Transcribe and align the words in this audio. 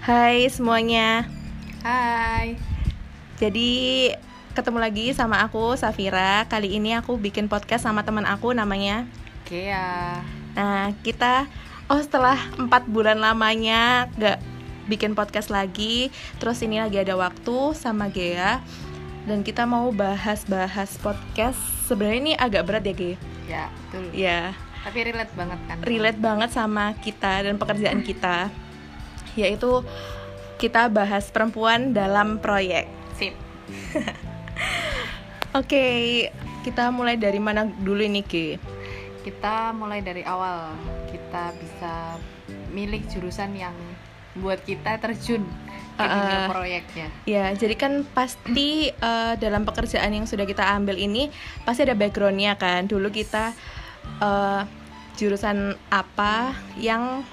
Hai 0.00 0.48
semuanya. 0.48 1.28
Hai. 1.84 2.56
Jadi 3.36 4.08
ketemu 4.56 4.80
lagi 4.80 5.12
sama 5.12 5.44
aku 5.44 5.76
Safira. 5.76 6.48
Kali 6.48 6.72
ini 6.72 6.96
aku 6.96 7.20
bikin 7.20 7.52
podcast 7.52 7.84
sama 7.84 8.00
teman 8.00 8.24
aku 8.24 8.56
namanya 8.56 9.04
Gea. 9.44 10.24
Nah 10.56 10.96
kita 11.04 11.44
oh 11.92 12.00
setelah 12.00 12.40
empat 12.56 12.88
bulan 12.88 13.20
lamanya 13.20 14.08
gak 14.16 14.40
bikin 14.88 15.12
podcast 15.12 15.52
lagi, 15.52 16.08
terus 16.40 16.64
ini 16.64 16.80
lagi 16.80 16.96
ada 16.96 17.20
waktu 17.20 17.76
sama 17.76 18.08
Gea 18.08 18.64
dan 19.28 19.44
kita 19.44 19.68
mau 19.68 19.92
bahas-bahas 19.92 20.96
podcast. 21.04 21.60
Sebenarnya 21.84 22.20
ini 22.24 22.32
agak 22.40 22.64
berat 22.64 22.88
ya 22.88 22.94
Ge. 22.96 23.12
Ya, 23.44 23.64
betul. 23.68 24.04
Ya 24.16 24.56
Tapi 24.80 25.12
relate 25.12 25.32
banget 25.36 25.60
kan? 25.68 25.76
relate 25.84 26.20
banget 26.24 26.50
sama 26.56 26.96
kita 27.04 27.44
dan 27.44 27.60
pekerjaan 27.60 28.00
kita 28.00 28.48
yaitu 29.34 29.84
kita 30.60 30.92
bahas 30.92 31.32
perempuan 31.32 31.96
dalam 31.96 32.36
proyek. 32.36 32.84
Sip. 33.16 33.32
Oke, 35.58 36.28
kita 36.62 36.92
mulai 36.92 37.16
dari 37.16 37.40
mana 37.40 37.64
dulu 37.66 38.04
ini, 38.04 38.20
Ki? 38.22 38.60
Kita 39.24 39.72
mulai 39.72 40.04
dari 40.04 40.22
awal. 40.22 40.76
Kita 41.08 41.56
bisa 41.56 42.20
milik 42.70 43.08
jurusan 43.10 43.56
yang 43.56 43.74
buat 44.38 44.62
kita 44.62 45.02
terjun 45.02 45.42
ke 45.98 46.04
dunia 46.06 46.38
Uh-uh. 46.38 46.48
proyeknya. 46.54 47.08
Ya, 47.26 47.50
jadi 47.50 47.74
kan 47.74 48.06
pasti 48.14 48.88
eh, 49.10 49.34
dalam 49.40 49.66
pekerjaan 49.66 50.14
yang 50.14 50.28
sudah 50.28 50.46
kita 50.46 50.62
ambil 50.76 50.94
ini 51.00 51.32
pasti 51.66 51.82
ada 51.82 51.96
backgroundnya 51.98 52.54
kan. 52.60 52.86
Dulu 52.86 53.10
kita 53.10 53.50
eh, 54.22 54.62
jurusan 55.18 55.74
apa 55.90 56.54
yang 56.78 57.26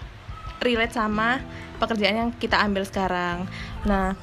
relate 0.59 0.97
sama 0.97 1.37
pekerjaan 1.77 2.15
yang 2.17 2.29
kita 2.33 2.57
ambil 2.59 2.83
sekarang. 2.83 3.45
Nah, 3.83 4.13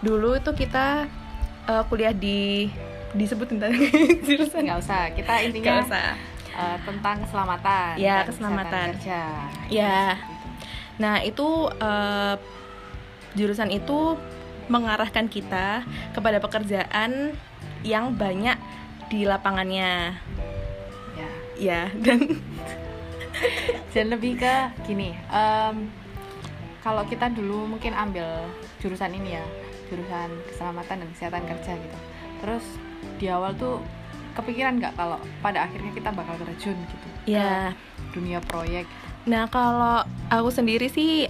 dulu 0.00 0.34
itu 0.34 0.50
kita 0.52 1.06
eh, 1.66 1.82
kuliah 1.86 2.12
di 2.12 2.68
disebut 3.10 3.50
tentang 3.50 3.74
jurusan 4.26 4.62
Nggak 4.64 4.80
usah. 4.80 5.02
Kita 5.12 5.34
intinya 5.42 5.82
usah. 5.82 6.08
eh, 6.50 6.76
tentang 6.82 7.16
keselamatan. 7.22 7.92
Ya, 7.96 8.16
keselamatan. 8.24 8.86
kerja. 8.96 9.22
Ya. 9.68 10.16
Nah, 10.96 11.20
itu 11.20 11.48
eh, 11.70 12.34
jurusan 13.32 13.70
itu 13.70 14.18
mengarahkan 14.66 15.26
kita 15.26 15.82
kepada 16.12 16.38
pekerjaan 16.38 17.34
yang 17.82 18.14
banyak 18.14 18.54
di 19.08 19.26
lapangannya. 19.26 20.14
Ya. 21.16 21.28
Ya, 21.58 21.80
dan 21.98 22.38
Dan 23.90 24.06
lebih 24.12 24.38
ke 24.38 24.54
gini. 24.84 25.16
em, 25.26 25.90
kalau 26.80 27.04
kita 27.04 27.28
dulu 27.32 27.76
mungkin 27.76 27.92
ambil 27.92 28.48
jurusan 28.80 29.12
ini 29.12 29.36
ya, 29.36 29.44
jurusan 29.92 30.30
keselamatan 30.48 31.04
dan 31.04 31.08
kesehatan 31.12 31.44
kerja 31.44 31.72
gitu. 31.76 31.98
Terus 32.40 32.64
di 33.20 33.26
awal 33.28 33.52
tuh 33.56 33.80
kepikiran 34.36 34.80
nggak 34.80 34.94
kalau 34.96 35.18
pada 35.44 35.66
akhirnya 35.66 35.92
kita 35.92 36.14
bakal 36.14 36.38
terjun 36.38 36.78
gitu 36.86 37.06
ya. 37.26 37.74
ke 37.74 38.14
dunia 38.16 38.38
proyek 38.46 38.86
Nah, 39.28 39.52
kalau 39.52 40.00
aku 40.32 40.48
sendiri 40.48 40.88
sih 40.88 41.28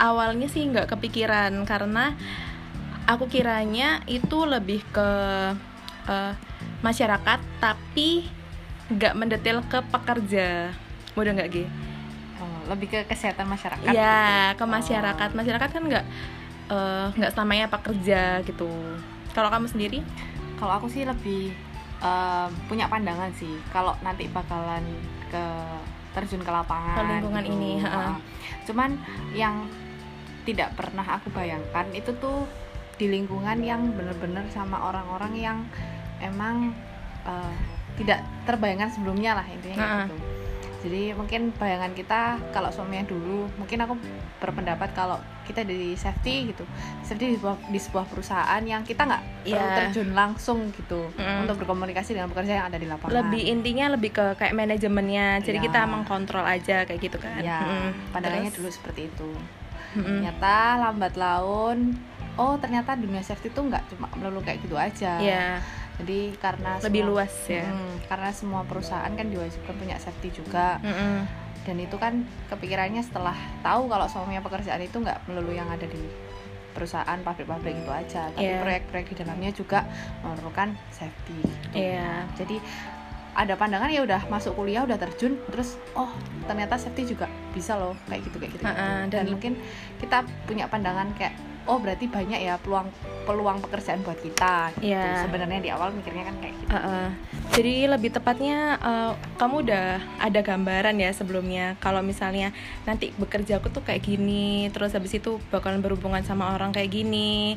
awalnya 0.00 0.48
sih 0.48 0.64
nggak 0.64 0.96
kepikiran 0.96 1.52
karena 1.68 2.16
aku 3.04 3.28
kiranya 3.28 4.00
itu 4.08 4.48
lebih 4.48 4.80
ke 4.88 5.10
eh, 6.08 6.32
masyarakat 6.80 7.40
tapi 7.60 8.24
nggak 8.88 9.16
mendetail 9.18 9.60
ke 9.68 9.84
pekerja. 9.92 10.72
Udah 11.12 11.32
nggak, 11.36 11.48
Gi? 11.52 11.64
Oh, 12.36 12.44
lebih 12.66 12.86
ke 12.86 12.98
kesehatan 13.04 13.46
masyarakat 13.46 13.88
ya 13.88 14.52
gitu. 14.52 14.60
ke 14.60 14.64
masyarakat 14.66 15.28
Oh, 15.28 15.36
masyarakat 15.36 15.68
kan 15.70 15.82
nggak 15.82 16.04
eh, 16.68 17.06
nggak 17.12 17.30
selamanya 17.32 17.66
pekerja 17.66 18.20
gitu 18.42 18.68
kalau 19.32 19.48
kamu 19.48 19.66
sendiri 19.66 20.00
kalau 20.56 20.72
aku 20.74 20.86
sih 20.86 21.02
lebih 21.02 21.52
em, 21.98 22.48
punya 22.66 22.86
pandangan 22.86 23.32
sih 23.32 23.56
kalau 23.68 23.96
nanti 24.00 24.26
bakalan 24.26 24.84
ke 25.26 25.44
terjun 26.12 26.40
ke 26.40 26.48
lapangan 26.48 26.96
Ke 26.96 27.02
lingkungan 27.06 27.42
gitu. 27.42 27.52
ini. 27.52 27.72
Heeh. 27.78 28.12
cuman 28.64 28.90
yang 29.32 29.64
tidak 30.44 30.72
pernah 30.72 31.04
aku 31.04 31.28
bayangkan 31.30 31.88
itu 31.90 32.12
tuh 32.16 32.44
di 32.96 33.06
lingkungan 33.06 33.60
yang 33.60 33.92
bener-bener 33.92 34.44
sama 34.48 34.80
orang-orang 34.82 35.32
yang 35.34 35.58
emang 36.18 36.72
eh, 37.22 37.54
tidak 37.96 38.20
terbayangkan 38.44 38.88
sebelumnya 38.90 39.32
lah 39.34 39.46
intinya 39.46 39.76
kayak 39.76 39.88
Ha. 39.88 40.04
gitu 40.04 40.16
jadi 40.86 41.02
mungkin 41.12 41.50
bayangan 41.52 41.90
kita 41.92 42.20
kalau 42.50 42.70
suaminya 42.70 43.02
dulu 43.04 43.50
mungkin 43.56 43.82
aku 43.82 43.98
berpendapat 44.38 44.94
kalau 44.94 45.18
kita 45.42 45.62
di 45.62 45.94
safety 45.94 46.50
gitu 46.50 46.62
safety 47.02 47.34
di 47.34 47.36
sebuah, 47.36 47.56
di 47.66 47.78
sebuah 47.78 48.04
perusahaan 48.04 48.62
yang 48.62 48.82
kita 48.82 49.02
nggak 49.02 49.22
perlu 49.42 49.50
Iya. 49.52 49.74
terjun 49.76 50.10
langsung 50.12 50.58
gitu 50.70 51.10
Mm. 51.12 51.42
untuk 51.42 51.58
berkomunikasi 51.60 52.10
dengan 52.12 52.30
pekerja 52.30 52.52
yang 52.56 52.66
ada 52.68 52.78
di 52.78 52.86
lapangan 52.86 53.14
lebih 53.20 53.42
intinya 53.44 53.86
lebih 53.88 54.10
ke 54.12 54.24
kayak 54.34 54.54
manajemennya 54.54 55.42
jadi 55.42 55.58
Ya. 55.58 55.64
kita 55.64 55.80
mengkontrol 55.84 56.42
aja 56.42 56.82
kayak 56.82 57.00
gitu 57.00 57.18
kan 57.18 57.38
ya 57.40 57.60
Mm-mm. 57.60 57.90
pandangannya 58.10 58.48
Terus? 58.48 58.58
dulu 58.60 58.68
seperti 58.72 59.00
itu 59.08 59.30
Mm-mm. 59.92 60.06
ternyata 60.22 60.54
lambat 60.78 61.14
laun 61.14 61.98
oh 62.36 62.54
ternyata 62.56 62.94
dunia 62.94 63.22
safety 63.22 63.48
itu 63.48 63.60
nggak 63.60 63.82
cuma 63.88 64.06
melulu 64.12 64.38
kayak 64.40 64.60
gitu 64.60 64.76
aja 64.76 65.16
ya 65.18 65.58
jadi 65.96 66.18
karena 66.36 66.76
lebih 66.78 67.02
semua- 67.02 67.10
luas 67.14 67.34
ya 67.46 67.64
Mm, 67.66 67.92
karena 68.06 68.30
semua 68.30 68.62
perusahaan 68.62 69.08
kan 69.08 69.26
diwajibkan 69.26 69.74
punya 69.74 69.96
safety 69.96 70.28
juga 70.34 70.76
Mm-mm. 70.80 71.24
dan 71.62 71.76
itu 71.76 71.96
kan 71.96 72.20
kepikirannya 72.46 73.00
setelah 73.00 73.34
tahu 73.60 73.86
kalau 73.86 74.04
suaminya 74.04 74.40
pekerjaan 74.40 74.80
itu 74.80 74.96
nggak 74.96 75.24
melulu 75.26 75.52
yang 75.52 75.66
ada 75.66 75.84
di 75.84 76.04
perusahaan 76.70 77.16
pabrik-pabrik 77.18 77.72
itu 77.74 77.88
aja 77.90 78.28
tapi 78.28 78.44
Iya. 78.46 78.60
proyek-proyek 78.60 79.06
di 79.08 79.16
dalamnya 79.16 79.50
juga 79.50 79.88
memerlukan 80.20 80.76
safety 80.90 81.36
gitu. 81.40 81.66
Iya. 81.74 82.28
jadi 82.34 82.56
ada 83.32 83.52
pandangan 83.52 83.88
ya 83.88 84.00
udah 84.00 84.20
masuk 84.26 84.52
kuliah 84.54 84.80
udah 84.82 84.96
terjun 84.98 85.36
terus 85.46 85.76
oh 85.92 86.08
ternyata 86.44 86.76
safety 86.76 87.04
juga 87.06 87.24
bisa 87.50 87.72
loh 87.74 87.96
kayak 88.06 88.20
gitu 88.22 88.36
kayak 88.38 88.52
gitu, 88.52 88.60
gitu. 88.60 88.68
Ha-ha, 88.70 89.04
dan 89.04 89.08
dan- 89.10 89.28
mungkin 89.28 89.52
kita 89.96 90.18
punya 90.44 90.64
pandangan 90.66 91.12
kayak 91.12 91.36
oh 91.66 91.78
berarti 91.78 92.06
banyak 92.06 92.40
ya 92.40 92.54
peluang 92.56 92.86
peluang 93.26 93.58
pekerjaan 93.60 94.00
buat 94.00 94.18
kita 94.18 94.70
gitu 94.78 94.90
Iya. 94.90 95.26
sebenarnya 95.26 95.60
di 95.60 95.70
awal 95.70 95.90
mikirnya 95.90 96.24
kan 96.24 96.36
kayak 96.38 96.54
gitu 96.56 96.70
Uh-uh. 96.70 97.08
Jadi 97.54 97.74
lebih 97.86 98.10
tepatnya 98.10 98.76
uh, 98.78 99.12
kamu 99.38 99.64
udah 99.64 99.86
ada 100.18 100.40
gambaran 100.42 100.98
ya 100.98 101.10
sebelumnya 101.10 101.74
kalau 101.78 102.02
misalnya 102.02 102.50
nanti 102.84 103.14
bekerja 103.16 103.58
aku 103.58 103.70
tuh 103.70 103.80
kayak 103.80 104.02
gini, 104.02 104.68
terus 104.70 104.92
habis 104.92 105.14
itu 105.14 105.38
bakalan 105.48 105.80
berhubungan 105.80 106.20
sama 106.20 106.52
orang 106.52 106.74
kayak 106.74 106.90
gini 106.92 107.56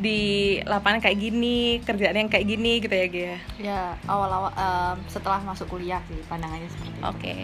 di 0.00 0.20
lapangan 0.64 1.04
kayak 1.04 1.20
gini, 1.20 1.78
kerjaan 1.84 2.16
yang 2.16 2.30
kayak 2.32 2.48
gini 2.48 2.80
gitu 2.80 2.94
ya, 2.96 3.06
Gia. 3.06 3.36
Ya 3.60 3.80
awal-awal 4.08 4.48
em, 4.50 4.96
setelah 5.06 5.44
masuk 5.44 5.68
kuliah 5.68 6.00
sih 6.08 6.16
pandangannya 6.24 6.66
seperti 6.66 6.90
itu. 6.90 7.02
Oke. 7.04 7.34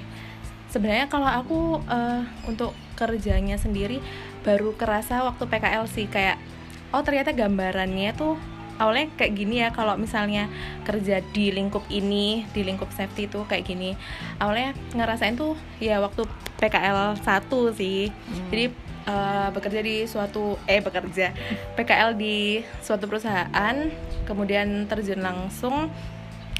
Sebenarnya 0.67 1.07
kalau 1.07 1.29
aku 1.29 1.59
uh, 1.85 2.25
untuk 2.49 2.73
kerjanya 2.97 3.55
sendiri 3.57 4.01
baru 4.47 4.79
kerasa 4.79 5.27
waktu 5.27 5.43
PKL 5.51 5.91
sih 5.91 6.07
kayak 6.07 6.39
oh 6.95 7.03
ternyata 7.03 7.35
gambarannya 7.35 8.15
tuh 8.15 8.39
awalnya 8.79 9.11
kayak 9.19 9.33
gini 9.35 9.65
ya 9.65 9.75
kalau 9.75 9.99
misalnya 9.99 10.47
kerja 10.87 11.25
di 11.35 11.51
lingkup 11.51 11.83
ini 11.91 12.47
di 12.55 12.61
lingkup 12.63 12.93
safety 12.95 13.27
tuh 13.27 13.43
kayak 13.49 13.67
gini 13.67 13.99
awalnya 14.39 14.77
ngerasain 14.95 15.35
tuh 15.35 15.59
ya 15.83 15.99
waktu 15.99 16.23
PKL 16.61 17.19
1 17.19 17.79
sih 17.81 18.13
Hmm. 18.13 18.49
jadi 18.53 18.65
uh, 19.09 19.49
bekerja 19.51 19.81
di 19.81 20.05
suatu 20.05 20.61
eh 20.69 20.79
bekerja 20.79 21.33
PKL 21.75 22.15
di 22.15 22.61
suatu 22.85 23.09
perusahaan 23.09 23.77
kemudian 24.29 24.87
terjun 24.87 25.25
langsung 25.25 25.89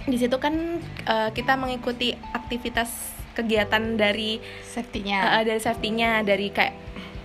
di 0.07 0.17
situ 0.17 0.39
kan 0.39 0.81
uh, 1.07 1.31
kita 1.35 1.59
mengikuti 1.59 2.15
aktivitas 2.33 3.13
kegiatan 3.37 4.01
dari 4.01 4.41
safety-nya. 4.65 5.19
uh, 5.37 5.43
dari 5.45 5.61
safety-nya 5.61 6.25
dari 6.25 6.49
kayak 6.49 6.75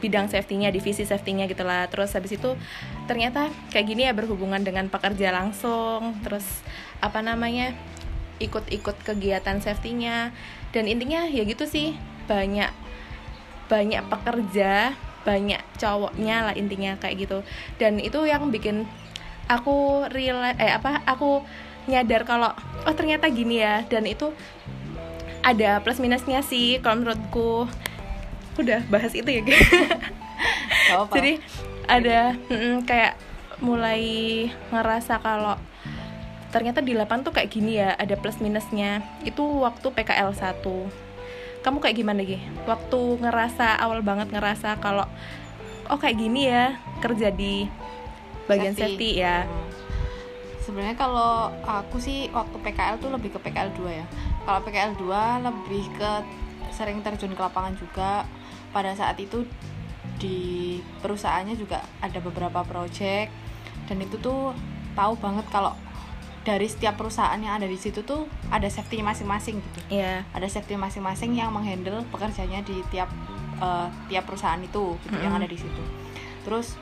bidang 0.02 0.28
safety-nya 0.28 0.74
divisi 0.74 1.06
safety-nya 1.06 1.46
gitulah 1.46 1.86
terus 1.88 2.12
habis 2.18 2.34
itu 2.34 2.58
ternyata 3.06 3.54
kayak 3.70 3.86
gini 3.86 4.02
ya 4.10 4.14
berhubungan 4.18 4.66
dengan 4.66 4.90
pekerja 4.90 5.30
langsung. 5.30 6.18
Terus 6.26 6.44
apa 7.00 7.22
namanya 7.22 7.78
ikut-ikut 8.42 9.06
kegiatan 9.06 9.62
safety-nya. 9.62 10.34
Dan 10.74 10.90
intinya 10.90 11.30
ya 11.30 11.46
gitu 11.46 11.70
sih 11.70 11.94
banyak 12.26 12.74
banyak 13.70 14.04
pekerja 14.10 14.98
banyak 15.22 15.62
cowoknya 15.78 16.50
lah 16.50 16.56
intinya 16.58 16.98
kayak 16.98 17.30
gitu. 17.30 17.46
Dan 17.78 18.02
itu 18.02 18.26
yang 18.26 18.50
bikin 18.50 18.90
aku 19.46 20.10
real 20.10 20.42
eh 20.42 20.74
apa 20.74 21.06
aku 21.06 21.46
nyadar 21.86 22.26
kalau 22.26 22.50
oh 22.90 22.96
ternyata 22.98 23.30
gini 23.30 23.62
ya. 23.62 23.86
Dan 23.86 24.10
itu 24.10 24.34
ada 25.42 25.82
plus 25.82 25.98
minusnya 25.98 26.46
sih 26.46 26.78
kalau 26.82 27.02
menurutku 27.02 27.66
udah 28.60 28.82
bahas 28.92 29.14
itu 29.16 29.28
ya 29.28 29.42
guys. 29.44 29.70
Jadi 31.16 31.40
ada 31.88 32.36
mm, 32.52 32.84
kayak 32.84 33.16
mulai 33.62 34.04
ngerasa 34.74 35.22
kalau 35.22 35.56
ternyata 36.52 36.84
di 36.84 36.92
lapangan 36.92 37.32
tuh 37.32 37.34
kayak 37.36 37.50
gini 37.52 37.80
ya 37.80 37.96
ada 37.96 38.18
plus 38.20 38.42
minusnya. 38.44 39.06
Itu 39.24 39.64
waktu 39.64 39.88
PKL 39.92 40.36
1 40.36 41.12
kamu 41.62 41.78
kayak 41.78 41.94
gimana 41.94 42.26
lagi 42.26 42.42
waktu 42.66 43.22
ngerasa 43.22 43.78
awal 43.78 44.02
banget 44.02 44.34
ngerasa 44.34 44.82
kalau 44.82 45.06
oh 45.94 45.98
kayak 46.02 46.18
gini 46.18 46.50
ya 46.50 46.74
kerja 47.06 47.30
di 47.30 47.70
bagian 48.50 48.76
safety, 48.76 49.22
ya. 49.22 49.46
Hmm. 49.46 49.70
Sebenarnya 50.62 50.98
kalau 50.98 51.50
aku 51.64 51.98
sih 51.98 52.28
waktu 52.34 52.58
PKL 52.62 53.00
tuh 53.02 53.10
lebih 53.14 53.34
ke 53.34 53.40
PKL 53.42 53.72
2 53.78 54.00
ya. 54.02 54.06
Kalau 54.46 54.60
PKL 54.66 54.94
2 54.98 55.48
lebih 55.48 55.86
ke 55.96 56.12
sering 56.74 57.00
terjun 57.02 57.34
ke 57.34 57.42
lapangan 57.42 57.74
juga. 57.78 58.26
Pada 58.72 58.96
saat 58.96 59.20
itu 59.20 59.44
di 60.18 60.80
perusahaannya 61.02 61.58
juga 61.58 61.82
ada 62.00 62.20
beberapa 62.22 62.62
project 62.64 63.34
dan 63.90 63.98
itu 64.00 64.16
tuh 64.22 64.54
tahu 64.94 65.18
banget 65.18 65.46
kalau 65.50 65.74
dari 66.42 66.66
setiap 66.66 66.98
perusahaan 66.98 67.38
yang 67.38 67.62
ada 67.62 67.70
di 67.70 67.78
situ 67.78 68.02
tuh 68.02 68.26
ada 68.50 68.66
safety 68.66 69.06
masing-masing 69.06 69.62
gitu. 69.62 69.80
ya 69.94 70.26
Ada 70.34 70.50
safety 70.50 70.74
masing-masing 70.74 71.38
yang 71.38 71.54
menghandle 71.54 72.02
pekerjaannya 72.10 72.66
di 72.66 72.82
tiap 72.90 73.10
eh, 73.62 73.88
tiap 74.10 74.26
perusahaan 74.26 74.62
itu 74.62 74.98
gitu 75.06 75.18
yang 75.22 75.38
Mm-mm. 75.38 75.46
ada 75.46 75.48
di 75.50 75.58
situ. 75.58 75.84
Terus 76.42 76.78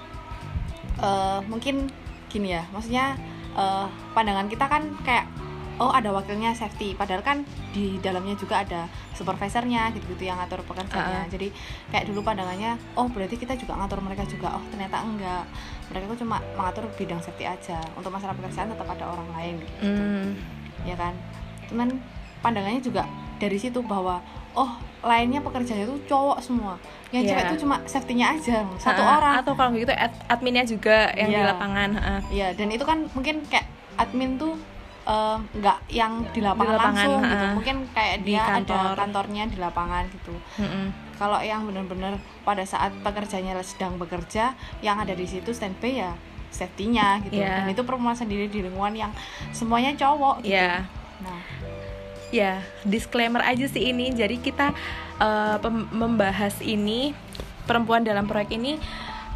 eh, 1.03 1.39
mungkin 1.47 1.91
gini 2.31 2.55
ya, 2.55 2.63
maksudnya 2.71 3.19
eh, 3.55 3.85
pandangan 4.15 4.47
kita 4.47 4.65
kan 4.71 4.83
kayak 5.03 5.27
oh 5.79 5.89
ada 5.89 6.11
wakilnya 6.11 6.51
safety, 6.51 6.91
padahal 6.91 7.19
kan 7.19 7.41
di 7.71 7.95
dalamnya 7.97 8.35
juga 8.35 8.61
ada 8.61 8.85
supervisornya 9.13 9.91
gitu-gitu 9.91 10.23
yang 10.23 10.37
ngatur 10.37 10.59
pekerjaannya. 10.63 11.23
Uh-uh. 11.23 11.31
Jadi 11.31 11.47
kayak 11.87 12.05
dulu 12.05 12.19
pandangannya 12.21 12.75
oh 12.93 13.07
berarti 13.07 13.35
kita 13.35 13.55
juga 13.55 13.75
ngatur 13.75 13.99
mereka 13.99 14.23
juga. 14.23 14.53
Oh 14.53 14.63
ternyata 14.67 14.99
enggak. 14.99 15.43
Mereka 15.87 16.03
tuh 16.09 16.19
cuma 16.21 16.37
mengatur 16.53 16.83
bidang 16.93 17.19
safety 17.19 17.43
aja. 17.43 17.79
Untuk 17.93 18.11
masalah 18.11 18.31
pekerjaan 18.33 18.69
tetap 18.69 18.85
ada 18.85 19.05
orang 19.07 19.27
lain 19.33 19.53
gitu 19.57 19.73
Hmm, 19.81 20.35
ya 20.81 20.95
kan 20.95 21.11
cuman 21.67 22.01
pandangannya 22.39 22.79
juga 22.79 23.05
dari 23.37 23.55
situ 23.55 23.79
bahwa 23.79 24.17
oh 24.51 24.71
lainnya 24.99 25.39
pekerjaannya 25.39 25.85
itu 25.85 25.95
cowok 26.07 26.39
semua 26.39 26.75
yang 27.09 27.23
Iya. 27.23 27.29
cewek 27.31 27.43
itu 27.45 27.55
cuma 27.63 27.75
safety-nya 27.85 28.35
aja 28.35 28.65
satu 28.75 28.99
orang 28.99 29.39
atau 29.39 29.53
kalau 29.53 29.71
gitu 29.73 29.91
ad- 29.91 30.17
adminnya 30.27 30.63
juga 30.63 31.07
yang 31.13 31.29
di 31.29 31.37
Iya. 31.37 31.47
lapangan. 31.47 31.89
Iya, 32.27 32.47
dan 32.53 32.67
itu 32.69 32.83
kan 32.83 33.05
mungkin 33.11 33.45
kayak 33.45 33.63
admin 33.95 34.35
tuh 34.35 34.57
eh, 35.09 35.37
nggak 35.57 35.77
yang 35.89 36.21
di 36.29 36.39
lapangan, 36.39 36.77
lapangan, 36.77 36.93
langsung 36.93 37.19
gitu. 37.19 37.35
ha-ha. 37.41 37.55
Mungkin 37.57 37.77
kayak 37.91 38.15
Di 38.21 38.25
dia 38.29 38.43
kantor. 38.45 38.77
ada 38.85 38.95
kantornya 38.95 39.43
di 39.49 39.57
lapangan 39.57 40.03
gitu. 40.13 40.33
Mm-mm. 40.61 40.85
Kalau 41.17 41.39
yang 41.41 41.65
benar-benar 41.65 42.15
pada 42.45 42.63
saat 42.63 42.93
pekerjanya 43.01 43.57
sedang 43.59 43.97
bekerja, 43.97 44.53
yang 44.79 45.01
ada 45.01 45.11
di 45.11 45.25
situ 45.25 45.51
standby 45.51 45.99
ya 45.99 46.11
safety-nya 46.49 47.21
gitu. 47.27 47.41
Iya. 47.41 47.61
Dan 47.61 47.73
itu 47.73 47.81
perempuan 47.83 48.15
sendiri 48.15 48.47
di 48.47 48.61
lingkungan 48.61 48.95
yang 48.95 49.11
semuanya 49.51 49.93
cowok 49.93 50.41
gitu. 50.41 50.55
ya 50.55 50.85
Nah, 51.19 51.41
ya 52.31 52.63
disclaimer 52.81 53.43
aja 53.43 53.67
sih 53.67 53.91
ini 53.91 54.09
jadi 54.09 54.39
kita 54.39 54.71
pem- 55.59 55.89
membahas 55.91 56.57
ini 56.63 57.11
perempuan 57.65 58.01
dalam 58.01 58.25
proyek 58.25 58.55
ini 58.55 58.79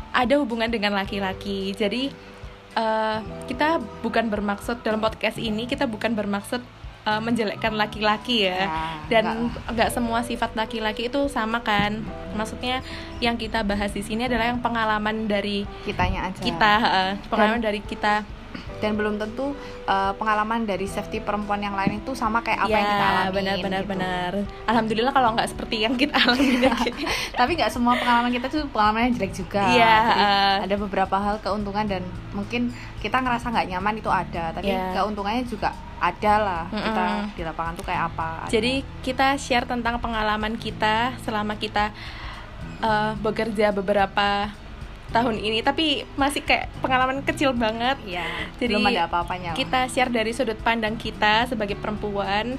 ada 0.10 0.40
hubungan 0.40 0.70
dengan 0.70 0.96
laki-laki 0.96 1.76
jadi 1.76 2.10
eh, 2.76 3.18
kita 3.50 3.82
bukan 4.02 4.30
bermaksud 4.30 4.82
dalam 4.82 5.00
podcast 5.00 5.38
ini 5.38 5.66
kita 5.66 5.86
bukan 5.86 6.14
bermaksud 6.18 6.62
eh, 7.08 7.22
menjelekkan 7.22 7.74
laki-laki 7.74 8.50
ya. 8.50 8.66
Ya, 8.66 8.68
dan 9.10 9.54
nggak 9.70 9.90
semua 9.94 10.26
sifat 10.26 10.58
laki-laki 10.58 11.08
itu 11.08 11.30
sama 11.30 11.62
kan. 11.62 12.04
Maksudnya 12.34 12.82
yang 13.22 13.38
kita 13.38 13.62
bahas 13.64 13.94
di 13.94 14.02
sini 14.02 14.26
adalah 14.26 14.50
yang 14.50 14.62
pengalaman 14.62 15.30
dari 15.30 15.66
kitanya 15.86 16.30
aja. 16.32 16.42
kita 16.42 16.74
eh, 16.82 17.14
pengalaman 17.30 17.62
dari 17.62 17.82
kita 17.82 18.43
dan 18.84 19.00
belum 19.00 19.16
tentu 19.16 19.56
uh, 19.88 20.12
pengalaman 20.20 20.68
dari 20.68 20.84
safety 20.84 21.24
perempuan 21.24 21.64
yang 21.64 21.72
lain 21.72 22.04
itu 22.04 22.12
sama 22.12 22.44
kayak 22.44 22.68
apa 22.68 22.76
yang 22.76 22.90
kita 22.92 23.06
alami 23.08 23.32
benar 23.32 23.56
benar 23.64 23.82
gitu. 23.82 23.92
benar 23.96 24.32
alhamdulillah 24.68 25.14
kalau 25.16 25.30
nggak 25.40 25.50
seperti 25.56 25.76
yang 25.88 25.96
kita 25.96 26.20
alami 26.28 26.68
tapi 27.32 27.52
nggak 27.56 27.72
semua 27.72 27.96
pengalaman 27.96 28.36
kita 28.36 28.52
tuh 28.52 28.68
pengalaman 28.68 29.08
yang 29.08 29.14
jelek 29.16 29.32
juga 29.32 29.64
Iya, 29.64 29.96
Jadi, 29.96 30.20
uh. 30.20 30.56
ada 30.68 30.76
beberapa 30.76 31.16
hal 31.16 31.36
keuntungan 31.40 31.86
dan 31.88 32.04
mungkin 32.36 32.76
kita 33.00 33.24
ngerasa 33.24 33.48
nggak 33.48 33.68
nyaman 33.72 33.96
itu 34.04 34.12
ada 34.12 34.52
tapi 34.52 34.76
Iya. 34.76 34.92
keuntungannya 35.00 35.48
juga 35.48 35.72
ada 36.04 36.34
lah 36.36 36.64
kita 36.68 37.04
Mm-mm. 37.08 37.36
di 37.40 37.42
lapangan 37.48 37.74
tuh 37.80 37.86
kayak 37.88 38.04
apa 38.12 38.28
ada. 38.44 38.52
Jadi 38.52 38.84
kita 39.00 39.40
share 39.40 39.64
tentang 39.64 39.96
pengalaman 40.04 40.60
kita 40.60 41.16
selama 41.24 41.56
kita 41.56 41.96
uh, 42.84 43.16
bekerja 43.24 43.72
beberapa 43.72 44.52
tahun 45.14 45.38
ini, 45.38 45.62
tapi 45.62 46.02
masih 46.18 46.42
kayak 46.42 46.74
pengalaman 46.82 47.22
kecil 47.22 47.54
banget. 47.54 48.02
Iya, 48.04 48.26
Jadi 48.58 48.74
belum 48.74 48.90
ada 48.90 49.06
apa-apanya. 49.06 49.54
Kita 49.54 49.86
share 49.86 50.10
dari 50.10 50.34
sudut 50.34 50.58
pandang 50.60 50.98
kita 50.98 51.46
sebagai 51.46 51.78
perempuan. 51.78 52.58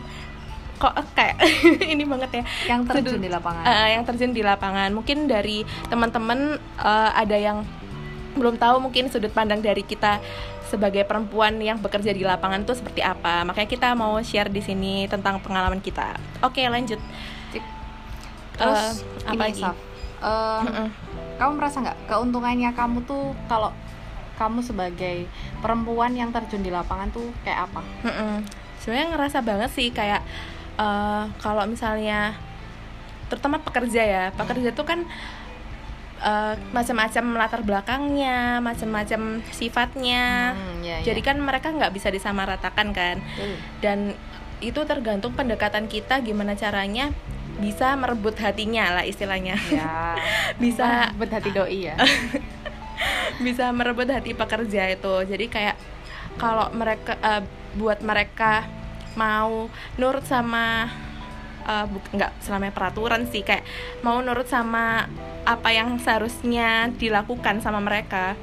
Kok 0.78 0.94
kayak 1.14 1.38
ini 1.94 2.06
banget 2.06 2.30
ya. 2.30 2.44
yang 2.70 2.86
terjun 2.86 3.18
Sudut- 3.18 3.22
di 3.22 3.30
lapangan 3.30 3.62
Uh, 3.66 3.88
yang 3.90 4.02
terjun 4.06 4.30
di 4.30 4.42
lapangan. 4.42 4.90
Mungkin 4.94 5.26
dari 5.26 5.62
teman-teman 5.90 6.56
uh, 6.78 7.10
ada 7.10 7.34
yang 7.34 7.66
belum 8.34 8.58
tahu 8.58 8.82
mungkin 8.82 9.06
sudut 9.06 9.30
pandang 9.30 9.62
dari 9.62 9.86
kita 9.86 10.18
sebagai 10.66 11.06
perempuan 11.06 11.54
yang 11.62 11.78
bekerja 11.78 12.10
di 12.10 12.26
lapangan 12.26 12.66
itu 12.66 12.74
seperti 12.74 12.98
apa. 12.98 13.46
Makanya 13.46 13.68
kita 13.70 13.88
mau 13.94 14.18
share 14.18 14.50
di 14.50 14.58
sini 14.58 15.06
tentang 15.06 15.38
pengalaman 15.38 15.78
kita. 15.78 16.18
Oke, 16.42 16.66
lanjut. 16.66 16.98
Terus 18.54 19.02
Uh, 19.24 19.30
apa 19.30 19.34
ini 19.34 19.50
lagi? 19.50 19.62
Saf, 19.62 19.76
uh, 20.22 20.62
Mm-mm. 20.62 20.88
Kamu 21.36 21.52
merasa 21.58 21.82
nggak 21.82 21.98
keuntungannya 22.10 22.70
kamu 22.72 23.02
tuh 23.04 23.34
kalau 23.50 23.70
kamu 24.34 24.60
sebagai 24.66 25.31
perempuan 25.62 26.14
yang 26.14 26.34
terjun 26.34 26.62
di 26.62 26.70
lapangan 26.70 27.10
tuh 27.14 27.31
kayak 27.46 27.70
apa? 27.70 27.81
Mm-mm. 28.02 28.34
Sebenarnya 28.82 29.08
ngerasa 29.14 29.38
banget 29.46 29.70
sih 29.70 29.88
kayak 29.94 30.20
uh, 30.76 31.31
kalau 31.38 31.64
misalnya 31.70 32.34
terutama 33.31 33.62
pekerja 33.62 34.02
ya, 34.02 34.25
pekerja 34.34 34.75
tuh 34.75 34.84
kan 34.84 35.06
uh, 36.20 36.54
macam-macam 36.75 37.25
latar 37.38 37.62
belakangnya, 37.62 38.58
macam-macam 38.58 39.40
sifatnya. 39.54 40.52
Hmm, 40.58 40.82
ya, 40.82 40.98
Jadi 41.06 41.20
ya. 41.22 41.26
kan 41.30 41.37
mereka 41.38 41.70
nggak 41.70 41.94
bisa 41.94 42.10
disamaratakan 42.10 42.90
kan. 42.90 43.22
Betul. 43.22 43.54
dan 43.80 43.98
itu 44.62 44.80
tergantung 44.88 45.37
pendekatan 45.37 45.90
kita 45.90 46.25
gimana 46.25 46.56
caranya 46.56 47.12
bisa 47.62 47.94
merebut 47.94 48.34
hatinya 48.38 49.00
lah 49.00 49.04
istilahnya. 49.06 49.54
Ya. 49.70 50.18
Bisa 50.62 51.14
buat 51.14 51.30
hati 51.30 51.50
doi 51.54 51.90
ya. 51.90 51.96
Bisa 53.44 53.70
merebut 53.70 54.10
hati 54.10 54.34
pekerja 54.34 54.90
itu. 54.90 55.14
Jadi 55.26 55.46
kayak 55.50 55.76
kalau 56.38 56.70
mereka 56.74 57.14
eh, 57.22 57.42
buat 57.78 58.02
mereka 58.02 58.66
mau 59.14 59.70
nurut 59.98 60.26
sama 60.26 60.90
buk- 61.64 62.12
nggak 62.12 62.44
selamanya 62.44 62.76
peraturan 62.76 63.24
sih 63.30 63.40
kayak 63.40 63.64
mau 64.04 64.20
nurut 64.20 64.44
sama 64.44 65.08
apa 65.49 65.70
yang 65.73 65.96
seharusnya 65.96 66.92
dilakukan 66.92 67.64
sama 67.64 67.80
mereka 67.80 68.37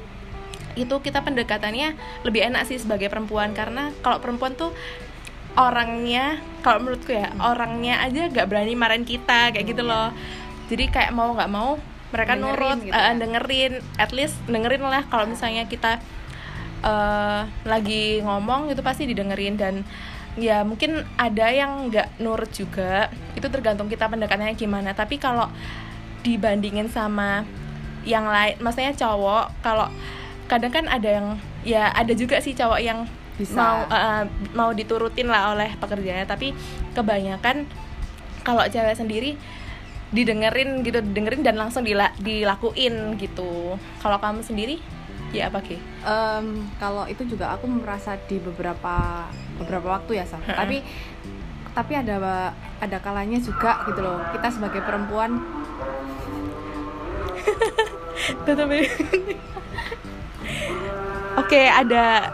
itu 0.72 0.92
kita 1.04 1.20
pendekatannya 1.20 1.94
lebih 2.24 2.48
enak 2.48 2.64
sih 2.64 2.80
sebagai 2.80 3.12
perempuan. 3.12 3.52
Karena 3.52 3.92
kalau 4.00 4.18
perempuan 4.24 4.56
tuh 4.56 4.72
orangnya 5.58 6.40
kalau 6.64 6.80
menurutku 6.80 7.12
ya 7.12 7.28
orangnya 7.42 8.00
aja 8.00 8.32
gak 8.32 8.48
berani 8.48 8.72
marahin 8.72 9.04
kita 9.04 9.52
kayak 9.52 9.66
gitu 9.68 9.84
loh. 9.84 10.08
jadi 10.72 10.88
kayak 10.88 11.12
mau 11.12 11.36
nggak 11.36 11.52
mau 11.52 11.76
mereka 12.12 12.36
Dengerin 12.36 12.44
nurut 12.44 12.78
gitu 12.84 12.92
eh, 12.92 13.00
ya. 13.00 13.12
dengerin. 13.16 13.72
At 13.96 14.10
least 14.12 14.36
dengerin 14.44 14.84
lah 14.84 15.02
kalau 15.08 15.24
misalnya 15.24 15.64
kita 15.64 15.98
eh, 16.84 17.40
lagi 17.64 18.20
ngomong 18.20 18.68
itu 18.72 18.84
pasti 18.84 19.08
didengerin. 19.08 19.56
Dan 19.56 19.74
ya 20.36 20.64
mungkin 20.64 21.04
ada 21.16 21.48
yang 21.52 21.88
nggak 21.88 22.20
nurut 22.20 22.52
juga 22.52 23.08
itu 23.36 23.48
tergantung 23.48 23.88
kita 23.88 24.06
pendekatannya 24.12 24.54
gimana. 24.56 24.92
Tapi 24.92 25.16
kalau 25.16 25.48
dibandingin 26.22 26.86
sama 26.92 27.48
yang 28.04 28.28
lain 28.28 28.58
maksudnya 28.62 28.94
cowok 28.94 29.62
kalau 29.62 29.86
kadang 30.46 30.74
kan 30.74 30.86
ada 30.90 31.08
yang 31.08 31.26
ya 31.62 31.90
ada 31.94 32.12
juga 32.14 32.42
sih 32.42 32.54
cowok 32.54 32.80
yang 32.82 33.06
Bisa. 33.32 33.56
mau 33.56 33.78
eh, 33.86 34.24
mau 34.52 34.70
diturutin 34.70 35.26
lah 35.26 35.52
oleh 35.52 35.72
pekerjaannya 35.76 36.26
tapi 36.26 36.52
kebanyakan 36.92 37.64
kalau 38.42 38.62
cewek 38.66 38.92
sendiri 38.92 39.34
didengerin 40.12 40.84
gitu 40.84 41.00
didengerin 41.00 41.40
dan 41.40 41.56
langsung 41.56 41.80
dila- 41.82 42.12
dilakuin 42.20 43.16
gitu 43.16 43.80
kalau 43.98 44.20
kamu 44.20 44.44
sendiri 44.44 44.76
ya 45.32 45.48
apa 45.48 45.64
ki 45.64 45.80
Em, 46.04 46.68
kalau 46.76 47.08
itu 47.08 47.24
juga 47.24 47.56
aku 47.56 47.64
merasa 47.64 48.20
di 48.28 48.36
beberapa 48.36 49.24
beberapa 49.56 49.96
waktu 49.96 50.20
ya. 50.20 50.26
Heeh. 50.28 50.52
tapi 50.52 50.76
tapi 51.72 51.92
ada 51.96 52.20
ada 52.78 52.98
kalanya 53.00 53.40
juga 53.40 53.80
gitu 53.88 54.04
loh 54.04 54.20
kita 54.28 54.52
sebagai 54.52 54.84
perempuan 54.84 55.40
Tetap 58.46 58.68
ya. 58.68 58.86
Oke, 61.34 61.62
ada 61.64 62.28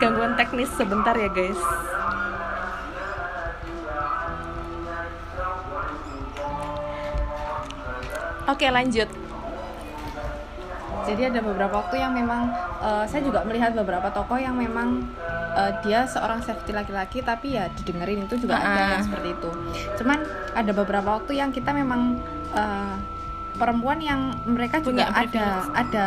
gangguan 0.00 0.32
teknis 0.34 0.72
sebentar 0.74 1.14
ya, 1.14 1.28
guys. 1.28 1.60
Oke, 8.48 8.66
lanjut. 8.68 9.08
jadi 11.00 11.32
ada 11.32 11.40
beberapa 11.42 11.80
waktu 11.80 11.96
yang 11.96 12.12
memang 12.12 12.52
eh, 12.78 13.04
saya 13.08 13.24
juga 13.24 13.40
melihat 13.42 13.72
beberapa 13.72 14.12
tokoh 14.12 14.36
yang 14.36 14.52
memang 14.54 15.00
eh, 15.56 15.72
dia 15.82 16.04
seorang 16.04 16.38
safety 16.38 16.70
laki-laki 16.70 17.24
tapi 17.24 17.56
ya 17.56 17.66
didengerin 17.72 18.28
itu 18.28 18.36
juga 18.36 18.60
ada 18.60 18.68
Ah. 18.70 18.90
yang 18.94 19.02
seperti 19.08 19.32
itu 19.32 19.50
cuman 19.96 20.18
ada 20.52 20.70
beberapa 20.70 21.18
waktu 21.18 21.40
yang 21.40 21.50
kita 21.50 21.72
memang 21.72 22.20
eh, 22.52 22.94
perempuan 23.60 24.00
yang 24.00 24.20
mereka 24.42 24.80
juga 24.80 25.04
Punya 25.04 25.12
ada 25.12 25.46
ada 25.76 26.06